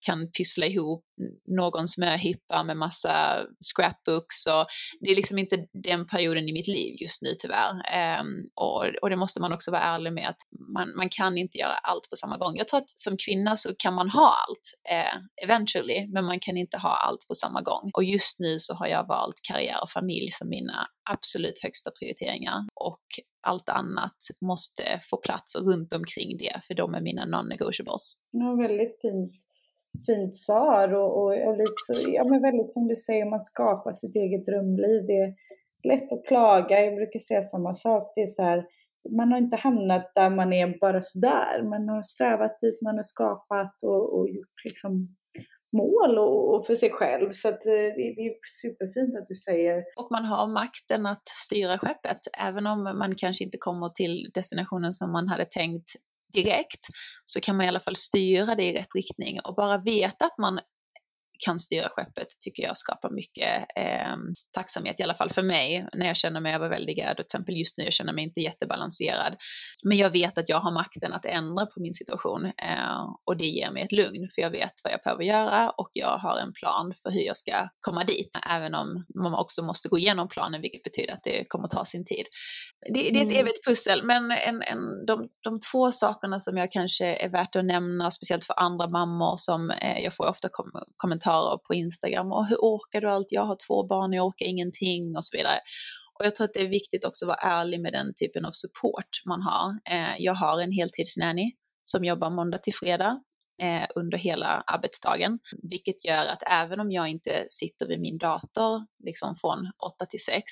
kan 0.00 0.30
pyssla 0.32 0.66
ihop 0.66 1.04
någon 1.46 1.88
smöhippa 1.88 2.64
med 2.64 2.76
massa 2.76 3.46
scrapbooks 3.74 4.46
och 4.46 4.66
det 5.00 5.10
är 5.10 5.16
liksom 5.16 5.38
inte 5.38 5.66
den 5.72 6.06
perioden 6.06 6.48
i 6.48 6.52
mitt 6.52 6.68
liv 6.68 6.96
just 7.00 7.22
nu 7.22 7.28
tyvärr. 7.38 7.92
Ehm, 7.92 8.26
och, 8.54 8.84
och 9.02 9.10
det 9.10 9.16
måste 9.16 9.40
man 9.40 9.52
också 9.52 9.70
vara 9.70 9.82
ärlig 9.82 10.12
med 10.12 10.28
att 10.28 10.38
man, 10.74 10.96
man 10.96 11.08
kan 11.08 11.38
inte 11.38 11.58
göra 11.58 11.74
allt 11.74 12.10
på 12.10 12.16
samma 12.16 12.36
gång. 12.36 12.56
Jag 12.56 12.68
tror 12.68 12.80
att 12.80 12.90
som 12.90 13.16
kvinna 13.16 13.56
så 13.56 13.74
kan 13.78 13.94
man 13.94 14.10
ha 14.10 14.34
allt 14.48 14.66
eh, 14.90 15.44
eventually, 15.44 16.06
men 16.08 16.24
man 16.24 16.40
kan 16.40 16.56
inte 16.56 16.78
ha 16.78 16.96
allt 16.96 17.28
på 17.28 17.34
samma 17.34 17.60
gång. 17.60 17.90
Och 17.94 18.04
just 18.04 18.40
nu 18.40 18.58
så 18.58 18.74
har 18.74 18.86
jag 18.86 19.06
valt 19.06 19.40
karriär 19.42 19.82
och 19.82 19.90
familj 19.90 20.30
som 20.30 20.48
mina 20.48 20.86
absolut 21.10 21.62
högsta 21.62 21.90
prioriteringar 21.90 22.66
och 22.74 23.02
allt 23.42 23.68
annat 23.68 24.16
måste 24.40 25.00
få 25.10 25.16
plats 25.16 25.56
runt 25.56 25.94
omkring 25.94 26.38
det, 26.38 26.60
för 26.66 26.74
de 26.74 26.94
är 26.94 27.00
mina 27.00 27.24
non-negotiables. 27.26 28.14
Ja, 28.30 28.54
väldigt 28.54 29.00
fint 29.00 29.49
fint 30.06 30.34
svar 30.34 30.94
och, 30.94 31.22
och, 31.22 31.48
och 31.48 31.56
lite 31.56 31.80
så, 31.86 31.92
ja 32.14 32.24
men 32.24 32.42
väldigt 32.42 32.72
som 32.72 32.88
du 32.88 32.96
säger, 32.96 33.30
man 33.30 33.40
skapar 33.40 33.92
sitt 33.92 34.16
eget 34.16 34.44
drömliv. 34.44 35.04
Det 35.06 35.18
är 35.18 35.34
lätt 35.88 36.12
att 36.12 36.26
klaga, 36.26 36.84
jag 36.84 36.94
brukar 36.94 37.18
säga 37.18 37.42
samma 37.42 37.74
sak. 37.74 38.12
Det 38.14 38.20
är 38.20 38.26
så 38.26 38.42
här, 38.42 38.64
man 39.16 39.32
har 39.32 39.38
inte 39.38 39.56
hamnat 39.56 40.12
där 40.14 40.30
man 40.30 40.52
är 40.52 40.78
bara 40.80 41.00
sådär. 41.00 41.62
Man 41.62 41.88
har 41.88 42.02
strävat 42.02 42.60
dit, 42.60 42.78
man 42.82 42.96
har 42.96 43.02
skapat 43.02 43.82
och, 43.82 44.18
och 44.18 44.28
gjort 44.28 44.64
liksom 44.64 45.16
mål 45.76 46.18
och, 46.18 46.54
och, 46.54 46.66
för 46.66 46.74
sig 46.74 46.90
själv. 46.90 47.30
Så 47.30 47.48
att, 47.48 47.66
eh, 47.66 47.72
det, 47.72 48.14
det, 48.16 48.26
är 48.26 48.34
superfint 48.62 49.16
att 49.18 49.26
du 49.26 49.34
säger. 49.34 49.84
Och 49.96 50.08
man 50.10 50.24
har 50.24 50.46
makten 50.46 51.06
att 51.06 51.28
styra 51.28 51.78
skeppet, 51.78 52.20
även 52.38 52.66
om 52.66 52.82
man 52.82 53.14
kanske 53.16 53.44
inte 53.44 53.58
kommer 53.58 53.88
till 53.88 54.30
destinationen 54.34 54.92
som 54.92 55.12
man 55.12 55.28
hade 55.28 55.44
tänkt 55.44 55.90
direkt 56.32 56.86
så 57.24 57.40
kan 57.40 57.56
man 57.56 57.66
i 57.66 57.68
alla 57.68 57.80
fall 57.80 57.96
styra 57.96 58.54
det 58.54 58.64
i 58.64 58.72
rätt 58.72 58.94
riktning. 58.94 59.40
Och 59.40 59.54
bara 59.54 59.78
veta 59.78 60.24
att 60.24 60.38
man 60.38 60.60
kan 61.44 61.58
styra 61.58 61.88
skeppet 61.88 62.28
tycker 62.40 62.62
jag 62.62 62.78
skapar 62.78 63.10
mycket 63.10 63.66
eh, 63.76 64.16
tacksamhet, 64.54 65.00
i 65.00 65.02
alla 65.02 65.14
fall 65.14 65.30
för 65.30 65.42
mig, 65.42 65.86
när 65.92 66.06
jag 66.06 66.16
känner 66.16 66.40
mig 66.40 66.54
överväldigad. 66.54 67.10
Och 67.10 67.16
till 67.16 67.24
exempel 67.24 67.56
just 67.56 67.78
nu, 67.78 67.84
jag 67.84 67.92
känner 67.92 68.12
mig 68.12 68.24
inte 68.24 68.40
jättebalanserad. 68.40 69.36
Men 69.82 69.98
jag 69.98 70.10
vet 70.10 70.38
att 70.38 70.48
jag 70.48 70.60
har 70.60 70.72
makten 70.72 71.12
att 71.12 71.24
ändra 71.24 71.66
på 71.66 71.80
min 71.80 71.94
situation 71.94 72.44
eh, 72.44 73.14
och 73.24 73.36
det 73.36 73.46
ger 73.46 73.70
mig 73.70 73.82
ett 73.82 73.92
lugn, 73.92 74.28
för 74.34 74.42
jag 74.42 74.50
vet 74.50 74.72
vad 74.84 74.92
jag 74.92 75.00
behöver 75.04 75.24
göra 75.24 75.70
och 75.70 75.90
jag 75.92 76.18
har 76.18 76.38
en 76.38 76.52
plan 76.52 76.94
för 77.02 77.10
hur 77.10 77.20
jag 77.20 77.36
ska 77.36 77.68
komma 77.80 78.04
dit, 78.04 78.38
även 78.50 78.74
om 78.74 79.04
man 79.14 79.34
också 79.34 79.62
måste 79.62 79.88
gå 79.88 79.98
igenom 79.98 80.28
planen, 80.28 80.60
vilket 80.60 80.82
betyder 80.82 81.12
att 81.12 81.24
det 81.24 81.44
kommer 81.48 81.68
ta 81.68 81.84
sin 81.84 82.04
tid. 82.04 82.24
Det, 82.94 83.00
det 83.00 83.18
är 83.18 83.26
ett 83.26 83.32
mm. 83.32 83.40
evigt 83.40 83.66
pussel, 83.66 84.04
men 84.04 84.30
en, 84.30 84.62
en, 84.62 85.06
de, 85.06 85.28
de 85.44 85.60
två 85.72 85.92
sakerna 85.92 86.40
som 86.40 86.56
jag 86.56 86.72
kanske 86.72 87.06
är 87.06 87.28
värt 87.28 87.56
att 87.56 87.64
nämna, 87.64 88.10
speciellt 88.10 88.44
för 88.44 88.60
andra 88.60 88.88
mammor 88.88 89.36
som 89.36 89.70
eh, 89.70 89.98
jag 90.04 90.16
får 90.16 90.26
ofta 90.26 90.48
kom 90.48 90.70
kommentarer 90.96 91.29
kommentarer 91.30 91.58
på 91.58 91.74
Instagram 91.74 92.32
och 92.32 92.46
hur 92.46 92.56
orkar 92.56 93.00
du 93.00 93.10
allt? 93.10 93.32
Jag 93.32 93.44
har 93.44 93.56
två 93.66 93.86
barn, 93.86 94.12
jag 94.12 94.26
orkar 94.26 94.46
ingenting 94.46 95.16
och 95.16 95.24
så 95.24 95.36
vidare. 95.36 95.58
Och 96.18 96.26
jag 96.26 96.36
tror 96.36 96.44
att 96.44 96.54
det 96.54 96.60
är 96.60 96.68
viktigt 96.68 97.04
också 97.04 97.24
att 97.24 97.28
vara 97.28 97.60
ärlig 97.60 97.80
med 97.80 97.92
den 97.92 98.14
typen 98.14 98.44
av 98.44 98.52
support 98.52 99.22
man 99.26 99.42
har. 99.42 99.70
Eh, 99.90 100.14
jag 100.18 100.34
har 100.34 100.60
en 100.60 100.72
heltidsnanny 100.72 101.52
som 101.84 102.04
jobbar 102.04 102.30
måndag 102.30 102.58
till 102.58 102.74
fredag 102.74 103.22
eh, 103.62 103.86
under 103.94 104.18
hela 104.18 104.62
arbetsdagen, 104.66 105.38
vilket 105.62 106.04
gör 106.04 106.26
att 106.26 106.42
även 106.50 106.80
om 106.80 106.90
jag 106.90 107.08
inte 107.08 107.46
sitter 107.48 107.86
vid 107.88 108.00
min 108.00 108.18
dator 108.18 108.86
liksom 109.04 109.36
från 109.36 109.70
8 109.86 110.06
till 110.06 110.24
6 110.24 110.42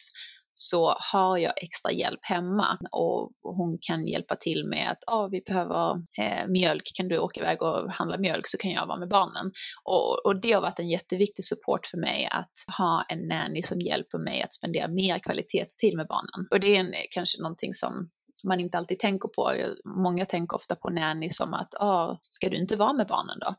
så 0.61 0.97
har 1.13 1.39
jag 1.39 1.53
extra 1.57 1.93
hjälp 1.93 2.21
hemma 2.23 2.79
och 2.91 3.33
hon 3.43 3.79
kan 3.81 4.07
hjälpa 4.07 4.37
till 4.37 4.65
med 4.69 4.91
att 4.91 5.15
oh, 5.15 5.31
vi 5.31 5.43
behöver 5.47 5.95
eh, 6.19 6.47
mjölk, 6.49 6.91
kan 6.95 7.09
du 7.09 7.19
åka 7.19 7.41
iväg 7.41 7.63
och 7.63 7.93
handla 7.93 8.19
mjölk 8.19 8.47
så 8.47 8.59
kan 8.59 8.71
jag 8.71 8.87
vara 8.87 8.99
med 8.99 9.09
barnen. 9.09 9.53
Och, 9.85 10.27
och 10.27 10.41
det 10.41 10.53
har 10.53 10.61
varit 10.61 10.79
en 10.79 10.89
jätteviktig 10.89 11.45
support 11.45 11.87
för 11.87 11.99
mig 11.99 12.29
att 12.31 12.53
ha 12.79 13.05
en 13.09 13.29
nanny 13.29 13.63
som 13.63 13.81
hjälper 13.81 14.19
mig 14.19 14.43
att 14.43 14.55
spendera 14.55 14.89
mer 14.89 15.19
kvalitetstid 15.19 15.97
med 15.97 16.07
barnen. 16.07 16.49
Och 16.51 16.61
det 16.61 16.77
är 16.77 16.81
en, 16.81 16.95
kanske 17.11 17.43
någonting 17.43 17.75
som 17.75 18.09
man 18.45 18.61
inte 18.61 18.79
alltid 18.79 18.99
tänker 18.99 19.29
på. 19.29 19.53
Många 19.85 20.27
tänker 20.27 20.57
ofta 20.57 20.75
på 20.77 20.91
nanny 20.91 21.31
som 21.31 21.55
att, 21.55 21.75
ah, 21.75 22.19
ska 22.29 22.49
du 22.49 22.57
inte 22.57 22.77
vara 22.77 22.93
med 22.93 23.07
barnen 23.07 23.39
då? 23.41 23.55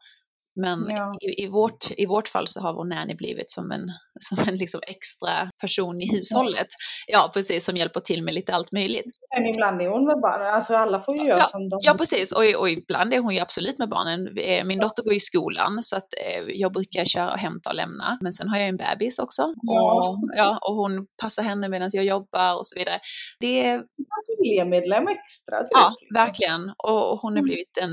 Men 0.56 0.88
ja. 0.89 1.18
i, 1.22 1.43
i, 1.43 1.47
vårt, 1.47 1.91
i 1.97 2.06
vårt 2.06 2.28
fall 2.28 2.47
så 2.47 2.60
har 2.60 2.74
vår 2.74 2.86
nanny 2.86 3.16
blivit 3.16 3.52
som 3.52 3.72
en, 3.72 3.86
som 4.20 4.47
en 4.47 4.58
liksom 4.58 4.82
extra 4.88 5.50
person 5.62 6.02
i 6.02 6.12
hushållet. 6.12 6.68
Ja, 7.08 7.32
precis, 7.34 7.66
som 7.66 7.78
hjälper 7.78 8.00
till 8.00 8.24
med 8.24 8.34
lite 8.34 8.54
allt 8.54 8.72
möjligt. 8.72 9.06
Men 9.38 9.45
ibland 9.45 9.82
är 9.82 9.88
hon 9.88 10.06
med 10.06 10.20
barnen, 10.22 10.54
alltså 10.54 10.76
alla 10.76 11.00
får 11.00 11.18
ju 11.18 11.24
göra 11.24 11.39
ja, 11.39 11.45
som 11.45 11.70
de 11.70 11.80
Ja, 11.82 11.93
precis, 11.93 12.32
och, 12.32 12.43
och 12.60 12.70
ibland 12.70 13.14
är 13.14 13.20
hon 13.20 13.34
ju 13.34 13.39
absolut 13.39 13.80
med 13.80 13.89
barnen. 13.89 14.20
Min 14.68 14.80
dotter 14.80 15.04
går 15.04 15.14
i 15.14 15.20
skolan 15.20 15.84
så 15.84 15.95
att 15.95 16.08
eh, 16.26 16.43
jag 16.47 16.74
brukar 16.74 17.06
köra 17.06 17.32
och 17.32 17.39
hämta 17.39 17.70
och 17.70 17.76
lämna. 17.76 18.18
Men 18.22 18.34
sen 18.34 18.50
har 18.50 18.58
jag 18.58 18.68
en 18.68 18.78
bebis 18.78 19.20
också. 19.20 19.43
Och, 19.43 20.20
ja, 20.36 20.60
och 20.62 20.76
hon 20.76 21.06
passar 21.22 21.43
henne 21.43 21.70
medan 21.70 21.89
jag 21.93 22.06
jobbar 22.06 22.58
och 22.58 22.68
så 22.68 22.80
vidare. 22.80 23.00
Det 23.39 23.66
är 23.66 23.84
familjemedlem 24.39 25.08
extra. 25.08 25.60
Typ, 25.60 25.70
ja, 25.72 25.95
liksom. 26.00 26.24
verkligen. 26.24 26.62
Och 26.78 27.20
hon 27.22 27.32
har 27.34 27.39
mm. 27.39 27.43
blivit 27.43 27.78
en 27.78 27.91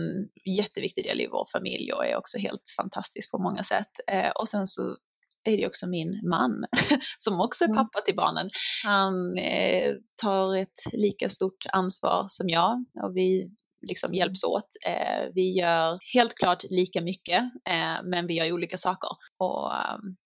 jätteviktig 0.57 1.05
del 1.05 1.21
i 1.21 1.27
vår 1.27 1.47
familj 1.53 1.93
och 1.93 2.07
är 2.07 2.17
också 2.17 2.39
helt 2.47 2.63
fantastisk 2.77 3.31
på 3.31 3.39
många 3.39 3.63
sätt. 3.63 3.91
Eh, 4.07 4.31
och 4.31 4.49
sen 4.49 4.67
så 4.67 4.97
är 5.45 5.57
det 5.57 5.67
också 5.67 5.87
min 5.87 6.29
man 6.29 6.65
som 7.19 7.41
också 7.41 7.65
är 7.65 7.69
mm. 7.69 7.77
pappa 7.77 8.01
till 8.01 8.17
barnen. 8.17 8.51
Han 8.85 9.39
eh, 9.39 9.95
tar 10.23 10.57
ett 10.57 10.93
lika 10.93 11.29
stort 11.29 11.67
ansvar 11.73 12.27
som 12.29 12.49
jag 12.49 12.85
och 13.03 13.17
vi 13.17 13.51
liksom 13.89 14.15
hjälps 14.15 14.45
åt. 14.45 14.69
Eh, 14.87 15.33
vi 15.35 15.59
gör 15.59 15.99
helt 16.15 16.35
klart 16.35 16.65
lika 16.71 17.01
mycket, 17.01 17.43
eh, 17.69 18.03
men 18.05 18.27
vi 18.27 18.35
gör 18.35 18.53
olika 18.53 18.77
saker. 18.77 19.11
Och, 19.39 19.67
um, 19.67 20.17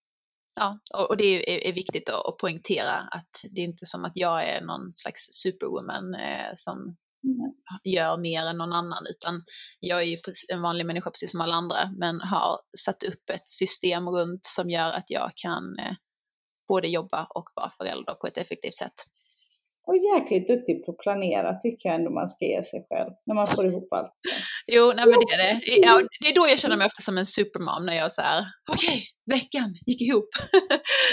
ja, 0.56 0.78
och, 1.08 1.16
det 1.16 1.24
är, 1.24 1.68
är 1.68 1.72
viktigt 1.72 2.08
att, 2.08 2.26
att 2.26 2.38
poängtera 2.38 2.94
att 2.96 3.44
det 3.50 3.60
är 3.60 3.64
inte 3.64 3.86
som 3.86 4.04
att 4.04 4.12
jag 4.14 4.48
är 4.48 4.60
någon 4.60 4.92
slags 4.92 5.28
superwoman 5.30 6.14
eh, 6.14 6.52
som 6.56 6.96
gör 7.84 8.16
mer 8.16 8.42
än 8.42 8.58
någon 8.58 8.72
annan, 8.72 9.06
utan 9.10 9.42
jag 9.80 10.00
är 10.00 10.04
ju 10.04 10.16
en 10.52 10.62
vanlig 10.62 10.86
människa 10.86 11.10
precis 11.10 11.30
som 11.30 11.40
alla 11.40 11.54
andra, 11.54 11.76
men 11.98 12.20
har 12.20 12.60
satt 12.78 13.02
upp 13.02 13.30
ett 13.30 13.48
system 13.48 14.08
runt 14.08 14.40
som 14.46 14.70
gör 14.70 14.90
att 14.92 15.04
jag 15.06 15.30
kan 15.36 15.78
eh, 15.78 15.94
både 16.68 16.88
jobba 16.88 17.26
och 17.30 17.48
vara 17.54 17.70
förälder 17.70 18.14
på 18.14 18.26
ett 18.26 18.38
effektivt 18.38 18.74
sätt. 18.74 18.94
Och 19.86 19.96
jäkligt 19.96 20.48
duktig 20.48 20.84
på 20.84 20.92
att 20.92 20.98
planera 20.98 21.54
tycker 21.54 21.88
jag 21.88 21.96
ändå 21.96 22.10
man 22.10 22.28
ska 22.28 22.44
ge 22.44 22.62
sig 22.62 22.86
själv, 22.88 23.10
när 23.26 23.34
man 23.34 23.46
får 23.46 23.66
ihop 23.66 23.92
allt. 23.92 24.12
Jo, 24.66 24.92
nej 24.96 25.06
men 25.06 25.14
det 25.20 25.34
är 25.34 25.38
det. 25.38 25.60
Ja, 25.86 26.02
det 26.20 26.28
är 26.30 26.34
då 26.34 26.46
jag 26.48 26.58
känner 26.58 26.76
mig 26.76 26.86
ofta 26.86 27.02
som 27.02 27.18
en 27.18 27.26
supermom, 27.26 27.86
när 27.86 27.96
jag 27.96 28.12
säger 28.12 28.44
okej, 28.72 28.88
okay, 28.88 29.00
veckan 29.36 29.74
gick 29.86 30.02
ihop. 30.02 30.28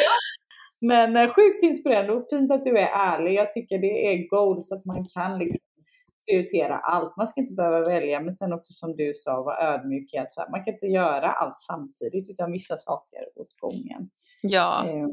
ja. 0.06 0.16
Men 0.82 1.18
eh, 1.18 1.34
sjukt 1.34 1.64
inspirerande 1.64 2.14
och 2.14 2.30
fint 2.30 2.52
att 2.52 2.64
du 2.64 2.78
är 2.78 2.92
ärlig. 3.12 3.34
Jag 3.34 3.54
tycker 3.54 3.78
det 3.78 4.08
är 4.08 4.30
goals 4.30 4.72
att 4.72 4.86
man 4.86 5.06
kan 5.14 5.40
liksom 5.40 5.67
prioritera 6.28 6.78
allt. 6.78 7.18
Man 7.18 7.28
ska 7.28 7.42
inte 7.42 7.54
behöva 7.54 7.80
välja, 7.80 8.20
men 8.20 8.34
sen 8.34 8.54
också 8.54 8.74
som 8.74 8.92
du 8.92 9.14
sa, 9.14 9.42
vara 9.42 9.74
ödmjuk 9.74 10.14
i 10.14 10.18
att 10.18 10.34
så 10.34 10.42
här, 10.42 10.50
man 10.50 10.64
kan 10.64 10.74
inte 10.74 10.88
göra 10.88 11.32
allt 11.32 11.60
samtidigt, 11.60 12.30
utan 12.30 12.52
vissa 12.52 12.78
saker 12.78 13.20
åt 13.36 13.60
gången. 13.60 14.10
Ja. 14.42 14.86
Eh, 14.88 15.08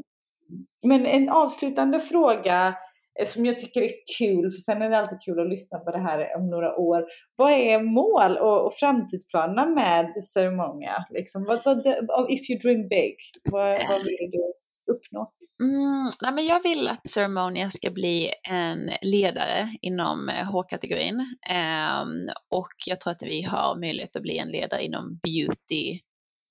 men 0.87 1.05
en 1.05 1.29
avslutande 1.29 1.99
fråga 1.99 2.75
eh, 3.19 3.25
som 3.25 3.45
jag 3.45 3.59
tycker 3.59 3.81
är 3.81 3.91
kul, 4.17 4.51
för 4.51 4.59
sen 4.59 4.81
är 4.81 4.89
det 4.89 4.97
alltid 4.97 5.21
kul 5.21 5.39
att 5.39 5.49
lyssna 5.49 5.79
på 5.79 5.91
det 5.91 5.99
här 5.99 6.37
om 6.37 6.49
några 6.49 6.75
år. 6.75 7.05
Vad 7.35 7.51
är 7.51 7.79
mål 7.83 8.37
och, 8.37 8.65
och 8.65 8.73
framtidsplanerna 8.73 9.65
med 9.65 10.23
Ceremonia? 10.23 11.05
Liksom, 11.09 11.45
vad, 11.45 11.61
vad, 12.07 12.31
if 12.31 12.49
you 12.49 12.59
dream 12.59 12.87
big, 12.87 13.15
vad, 13.51 13.69
vad 13.69 14.03
vill 14.03 14.31
du 14.31 14.53
uppnå? 14.93 15.31
Mm, 15.63 16.11
nej 16.21 16.33
men 16.33 16.45
jag 16.45 16.63
vill 16.63 16.87
att 16.87 17.09
Ceremonia 17.09 17.69
ska 17.69 17.91
bli 17.91 18.31
en 18.49 18.91
ledare 19.01 19.77
inom 19.81 20.29
eh, 20.29 20.51
H-kategorin. 20.51 21.19
Um, 21.19 22.29
och 22.49 22.73
jag 22.85 22.99
tror 23.01 23.11
att 23.11 23.23
vi 23.23 23.41
har 23.41 23.79
möjlighet 23.79 24.15
att 24.15 24.21
bli 24.21 24.37
en 24.37 24.51
ledare 24.51 24.83
inom 24.83 25.19
beauty 25.23 25.99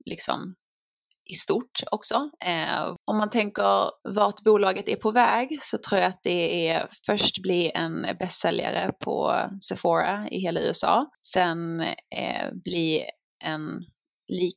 liksom 0.05 0.55
i 1.31 1.35
stort 1.35 1.81
också. 1.91 2.15
Uh, 2.47 2.97
om 3.05 3.17
man 3.17 3.31
tänker 3.31 3.91
vart 4.15 4.41
bolaget 4.45 4.89
är 4.89 4.97
på 4.97 5.11
väg 5.11 5.59
så 5.63 5.79
tror 5.79 6.01
jag 6.01 6.09
att 6.09 6.21
det 6.23 6.69
är 6.69 6.89
först 7.07 7.43
bli 7.43 7.73
en 7.75 8.07
bästsäljare 8.19 8.93
på 9.01 9.49
Sephora 9.69 10.29
i 10.31 10.41
hela 10.41 10.61
USA, 10.61 11.07
sen 11.23 11.81
uh, 11.81 12.55
bli 12.65 13.05
en, 13.45 13.85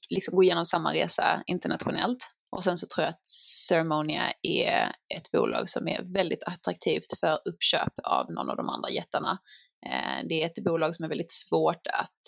liksom 0.10 0.36
gå 0.36 0.44
igenom 0.44 0.66
samma 0.66 0.94
resa 0.94 1.44
internationellt 1.48 2.37
och 2.50 2.64
sen 2.64 2.78
så 2.78 2.88
tror 2.88 3.04
jag 3.04 3.12
att 3.12 3.28
Ceremonia 3.70 4.34
är 4.42 4.96
ett 5.16 5.32
bolag 5.32 5.70
som 5.70 5.88
är 5.88 6.04
väldigt 6.14 6.44
attraktivt 6.44 7.20
för 7.20 7.40
uppköp 7.46 7.94
av 8.04 8.32
någon 8.32 8.50
av 8.50 8.58
de 8.58 8.70
andra 8.70 8.90
jättarna. 8.90 9.40
Eh, 9.86 10.28
det 10.30 10.44
är 10.44 10.46
ett 10.46 10.64
bolag 10.64 10.96
som 10.96 11.06
är 11.06 11.10
väldigt 11.10 11.32
svårt 11.32 11.88
att, 11.88 12.22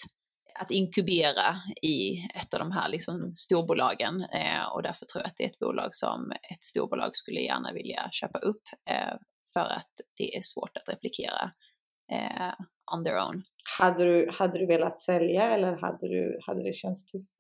att 0.60 0.72
inkubera 0.72 1.56
i 1.82 2.18
ett 2.36 2.54
av 2.54 2.60
de 2.60 2.72
här 2.72 2.90
liksom 2.90 3.32
storbolagen 3.36 4.22
eh, 4.22 4.74
och 4.74 4.84
därför 4.84 5.06
tror 5.06 5.22
jag 5.22 5.30
att 5.30 5.38
det 5.38 5.44
är 5.44 5.50
ett 5.50 5.60
bolag 5.60 5.96
som 5.96 6.32
ett 6.32 6.64
storbolag 6.64 7.16
skulle 7.16 7.40
gärna 7.40 7.74
vilja 7.74 8.10
köpa 8.12 8.40
upp 8.40 8.64
eh, 8.90 9.18
för 9.54 9.66
att 9.66 9.92
det 10.18 10.36
är 10.36 10.42
svårt 10.44 10.78
att 10.78 10.90
replikera 10.90 11.52
on 12.96 13.06
their 13.06 13.20
own. 13.28 13.44
Hade 13.80 14.04
du, 14.04 14.30
hade 14.32 14.60
du 14.60 14.66
velat 14.66 15.00
sälja 15.00 15.44
eller 15.56 15.78
hade, 15.78 16.08
du, 16.08 16.40
hade 16.46 16.64
det 16.64 16.74
känts 16.74 17.06
tufft? 17.06 17.39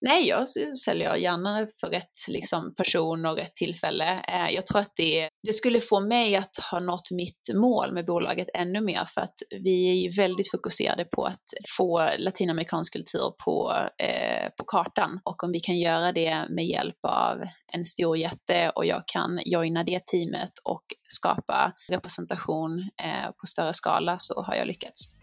Nej, 0.00 0.28
jag 0.28 0.48
säljer 0.84 1.16
gärna 1.16 1.66
för 1.80 1.86
rätt 1.90 2.28
liksom, 2.28 2.74
person 2.74 3.26
och 3.26 3.36
rätt 3.36 3.54
tillfälle. 3.56 4.24
Eh, 4.28 4.54
jag 4.54 4.66
tror 4.66 4.80
att 4.80 4.92
det, 4.96 5.28
det 5.42 5.52
skulle 5.52 5.80
få 5.80 6.00
mig 6.00 6.36
att 6.36 6.58
ha 6.70 6.80
nått 6.80 7.10
mitt 7.10 7.48
mål 7.54 7.92
med 7.92 8.06
bolaget 8.06 8.48
ännu 8.54 8.80
mer 8.80 9.08
för 9.14 9.20
att 9.20 9.34
vi 9.50 9.90
är 9.90 9.94
ju 9.94 10.22
väldigt 10.22 10.50
fokuserade 10.50 11.04
på 11.04 11.24
att 11.24 11.44
få 11.76 12.10
latinamerikansk 12.18 12.92
kultur 12.92 13.32
på, 13.44 13.72
eh, 14.02 14.48
på 14.58 14.64
kartan 14.64 15.20
och 15.24 15.44
om 15.44 15.52
vi 15.52 15.60
kan 15.60 15.78
göra 15.78 16.12
det 16.12 16.46
med 16.50 16.66
hjälp 16.66 16.98
av 17.02 17.38
en 17.72 17.84
stor 17.84 18.16
jätte 18.16 18.72
och 18.74 18.86
jag 18.86 19.02
kan 19.06 19.40
joina 19.44 19.84
det 19.84 20.06
teamet 20.06 20.52
och 20.64 20.84
skapa 21.08 21.72
representation 21.90 22.78
eh, 22.78 23.30
på 23.40 23.46
större 23.46 23.74
skala 23.74 24.16
så 24.18 24.42
har 24.42 24.54
jag 24.54 24.66
lyckats. 24.66 25.17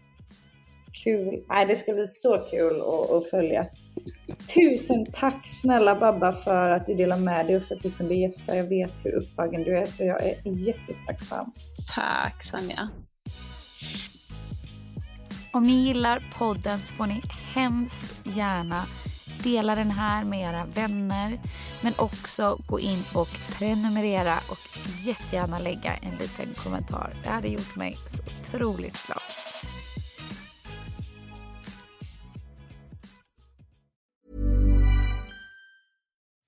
Kul. 1.04 1.44
Nej, 1.48 1.66
det 1.66 1.76
ska 1.76 1.92
bli 1.92 2.06
så 2.06 2.38
kul 2.50 2.80
att, 2.80 3.10
att 3.10 3.30
följa. 3.30 3.66
Tusen 4.54 5.06
tack 5.12 5.46
snälla 5.46 5.94
Babba 5.94 6.32
för 6.32 6.70
att 6.70 6.86
du 6.86 6.94
delar 6.94 7.18
med 7.18 7.46
dig 7.46 7.56
och 7.56 7.62
för 7.62 7.74
att 7.74 7.82
du 7.82 7.90
kunde 7.90 8.14
gästa. 8.14 8.56
Jag 8.56 8.64
vet 8.64 9.04
hur 9.04 9.14
upptagen 9.14 9.62
du 9.62 9.78
är 9.78 9.86
så 9.86 10.04
jag 10.04 10.22
är 10.22 10.34
jättetacksam. 10.44 11.52
Tack 11.94 12.44
Sanja. 12.44 12.88
Om 15.52 15.62
ni 15.62 15.72
gillar 15.72 16.22
podden 16.38 16.78
så 16.82 16.94
får 16.94 17.06
ni 17.06 17.22
hemskt 17.54 18.20
gärna 18.24 18.82
dela 19.42 19.74
den 19.74 19.90
här 19.90 20.24
med 20.24 20.40
era 20.40 20.64
vänner 20.64 21.38
men 21.82 21.92
också 21.98 22.58
gå 22.66 22.80
in 22.80 23.02
och 23.14 23.28
prenumerera 23.58 24.34
och 24.50 24.78
jättegärna 25.06 25.58
lägga 25.58 25.94
en 25.94 26.16
liten 26.20 26.54
kommentar. 26.54 27.12
Det 27.22 27.28
hade 27.28 27.48
gjort 27.48 27.76
mig 27.76 27.96
så 28.08 28.22
otroligt 28.22 29.06
glad. 29.06 29.22